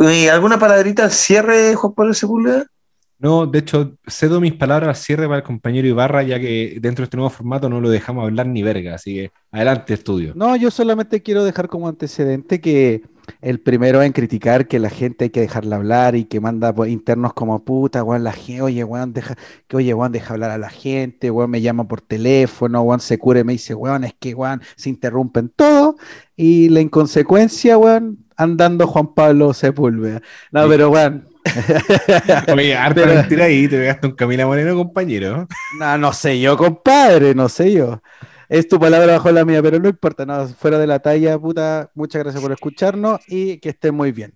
Eh, 0.02 0.30
¿Alguna 0.30 0.58
palabrita 0.58 1.04
al 1.04 1.10
cierre, 1.10 1.74
Juan 1.74 1.94
Pablo 1.94 2.14
Sepúlveda? 2.14 2.66
No, 3.18 3.46
de 3.46 3.60
hecho, 3.60 3.96
cedo 4.06 4.40
mis 4.40 4.54
palabras 4.54 4.88
al 4.88 4.96
cierre 4.96 5.26
para 5.26 5.38
el 5.38 5.42
compañero 5.44 5.86
Ibarra, 5.86 6.24
ya 6.24 6.40
que 6.40 6.78
dentro 6.80 7.02
de 7.02 7.04
este 7.04 7.16
nuevo 7.16 7.30
formato 7.30 7.68
no 7.68 7.80
lo 7.80 7.88
dejamos 7.88 8.24
hablar 8.24 8.46
ni 8.48 8.64
verga. 8.64 8.96
Así 8.96 9.14
que 9.14 9.30
adelante, 9.52 9.94
estudio. 9.94 10.32
No, 10.34 10.56
yo 10.56 10.72
solamente 10.72 11.22
quiero 11.22 11.44
dejar 11.44 11.68
como 11.68 11.88
antecedente 11.88 12.60
que 12.60 13.02
el 13.40 13.60
primero 13.60 14.02
en 14.02 14.12
criticar 14.12 14.68
que 14.68 14.78
la 14.78 14.90
gente 14.90 15.24
hay 15.24 15.30
que 15.30 15.40
dejarla 15.40 15.76
hablar 15.76 16.14
y 16.16 16.24
que 16.24 16.40
manda 16.40 16.74
pues, 16.74 16.90
internos 16.90 17.32
como 17.34 17.64
puta, 17.64 18.02
weón, 18.04 18.24
la 18.24 18.32
gente, 18.32 18.62
oye, 18.62 18.84
weón, 18.84 19.12
deja, 19.12 19.34
que 19.68 19.76
oye, 19.76 19.94
weón, 19.94 20.12
deja 20.12 20.34
hablar 20.34 20.50
a 20.50 20.58
la 20.58 20.70
gente, 20.70 21.30
weón, 21.30 21.50
me 21.50 21.60
llama 21.60 21.88
por 21.88 22.00
teléfono, 22.00 22.82
weón, 22.82 23.00
se 23.00 23.18
cura 23.18 23.40
y 23.40 23.44
me 23.44 23.52
dice, 23.54 23.74
weón, 23.74 24.04
es 24.04 24.14
que, 24.18 24.34
weón, 24.34 24.62
se 24.76 24.90
interrumpen 24.90 25.48
todo 25.54 25.96
y 26.36 26.68
la 26.68 26.80
inconsecuencia, 26.80 27.78
weón, 27.78 28.18
andando 28.36 28.86
Juan 28.86 29.14
Pablo 29.14 29.52
Sepúlveda. 29.54 30.20
No, 30.50 30.64
Sí. 30.64 30.68
pero, 30.68 30.90
weón, 30.90 31.28
Oye, 32.54 32.76
harta 32.76 33.04
mentira 33.04 33.46
ahí, 33.46 33.66
te 33.66 33.76
pegaste 33.76 34.06
un 34.06 34.12
Camila 34.14 34.46
Moreno, 34.46 34.76
compañero. 34.76 35.48
no, 35.80 35.98
no 35.98 36.12
sé 36.12 36.40
yo, 36.40 36.56
compadre, 36.56 37.34
no 37.34 37.48
sé 37.48 37.72
yo. 37.72 38.00
Es 38.52 38.68
tu 38.68 38.78
palabra 38.78 39.14
bajo 39.14 39.32
la 39.32 39.46
mía, 39.46 39.62
pero 39.62 39.78
no 39.78 39.88
importa, 39.88 40.26
no, 40.26 40.46
fuera 40.46 40.78
de 40.78 40.86
la 40.86 40.98
talla, 40.98 41.38
puta. 41.38 41.90
Muchas 41.94 42.22
gracias 42.22 42.42
por 42.42 42.52
escucharnos 42.52 43.18
y 43.26 43.56
que 43.60 43.70
estén 43.70 43.94
muy 43.94 44.12
bien. 44.12 44.34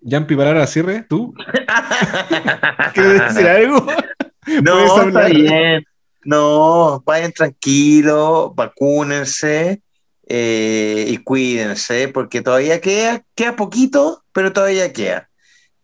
Yampi, 0.00 0.36
palabra 0.36 0.64
cierre, 0.68 1.04
¿tú? 1.08 1.34
¿Quieres 2.94 3.34
decir 3.34 3.48
algo? 3.48 3.84
No, 4.62 5.08
está 5.08 5.26
bien. 5.26 5.84
No, 6.24 7.00
vayan 7.04 7.32
tranquilos, 7.32 8.52
vacúnense 8.54 9.82
eh, 10.28 11.06
y 11.08 11.16
cuídense, 11.18 12.08
porque 12.08 12.42
todavía 12.42 12.80
queda, 12.80 13.24
queda 13.36 13.56
poquito, 13.56 14.24
pero 14.32 14.52
todavía 14.52 14.92
queda. 14.92 15.28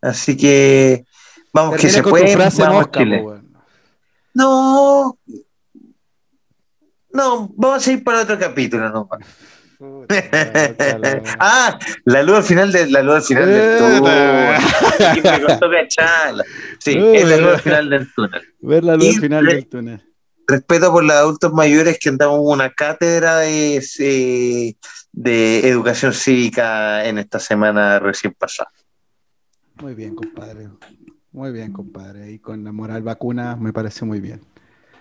Así 0.00 0.36
que 0.36 1.04
vamos 1.52 1.76
que 1.76 1.88
se 1.88 2.02
puede. 2.02 2.34
frase 2.34 2.62
vamos, 2.62 2.78
mosca, 2.78 2.98
Chile. 3.00 3.18
po, 3.18 3.28
weón. 3.30 3.47
No, 4.38 5.18
no, 7.12 7.50
vamos 7.56 7.86
a 7.88 7.92
ir 7.92 8.04
para 8.04 8.22
otro 8.22 8.38
capítulo, 8.38 8.88
no. 8.90 9.08
Puta, 9.78 10.14
puta 10.68 10.98
la- 10.98 11.22
ah, 11.40 11.78
la 12.04 12.22
luz 12.22 12.36
al 12.36 12.42
final 12.44 12.70
del 12.72 12.92
la 12.92 13.02
luz 13.02 13.14
al 13.16 13.22
final 13.24 13.46
del 13.46 13.78
túnel. 13.78 15.22
Me 15.24 15.40
costó 15.46 15.70
cacharla. 15.70 16.44
Sí, 16.78 16.96
es 16.96 17.24
la 17.28 17.36
luz 17.36 17.50
al 17.54 17.60
final 17.60 17.90
del 17.90 18.14
túnel. 18.14 18.42
Ver 18.60 18.84
la 18.84 18.96
luz 18.96 19.14
al 19.16 19.20
final 19.20 19.44
del 19.46 19.68
túnel. 19.68 20.14
respeto 20.46 20.92
por 20.92 21.02
los 21.04 21.16
adultos 21.16 21.52
mayores 21.52 21.98
que 22.00 22.08
andamos 22.10 22.38
una 22.42 22.70
cátedra 22.72 23.38
de, 23.38 24.76
de 25.12 25.68
educación 25.68 26.12
cívica 26.12 27.04
en 27.04 27.18
esta 27.18 27.40
semana 27.40 27.98
recién 27.98 28.34
pasada. 28.34 28.70
Muy 29.80 29.94
bien, 29.94 30.14
compadre. 30.14 30.68
Muy 31.38 31.52
bien, 31.52 31.72
compadre. 31.72 32.32
Y 32.32 32.40
con 32.40 32.64
la 32.64 32.72
moral 32.72 33.02
vacuna 33.02 33.54
me 33.54 33.72
parece 33.72 34.04
muy 34.04 34.18
bien. 34.18 34.40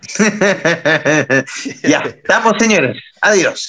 ya, 1.82 1.98
estamos 1.98 2.52
señores. 2.60 3.02
Adiós. 3.20 3.66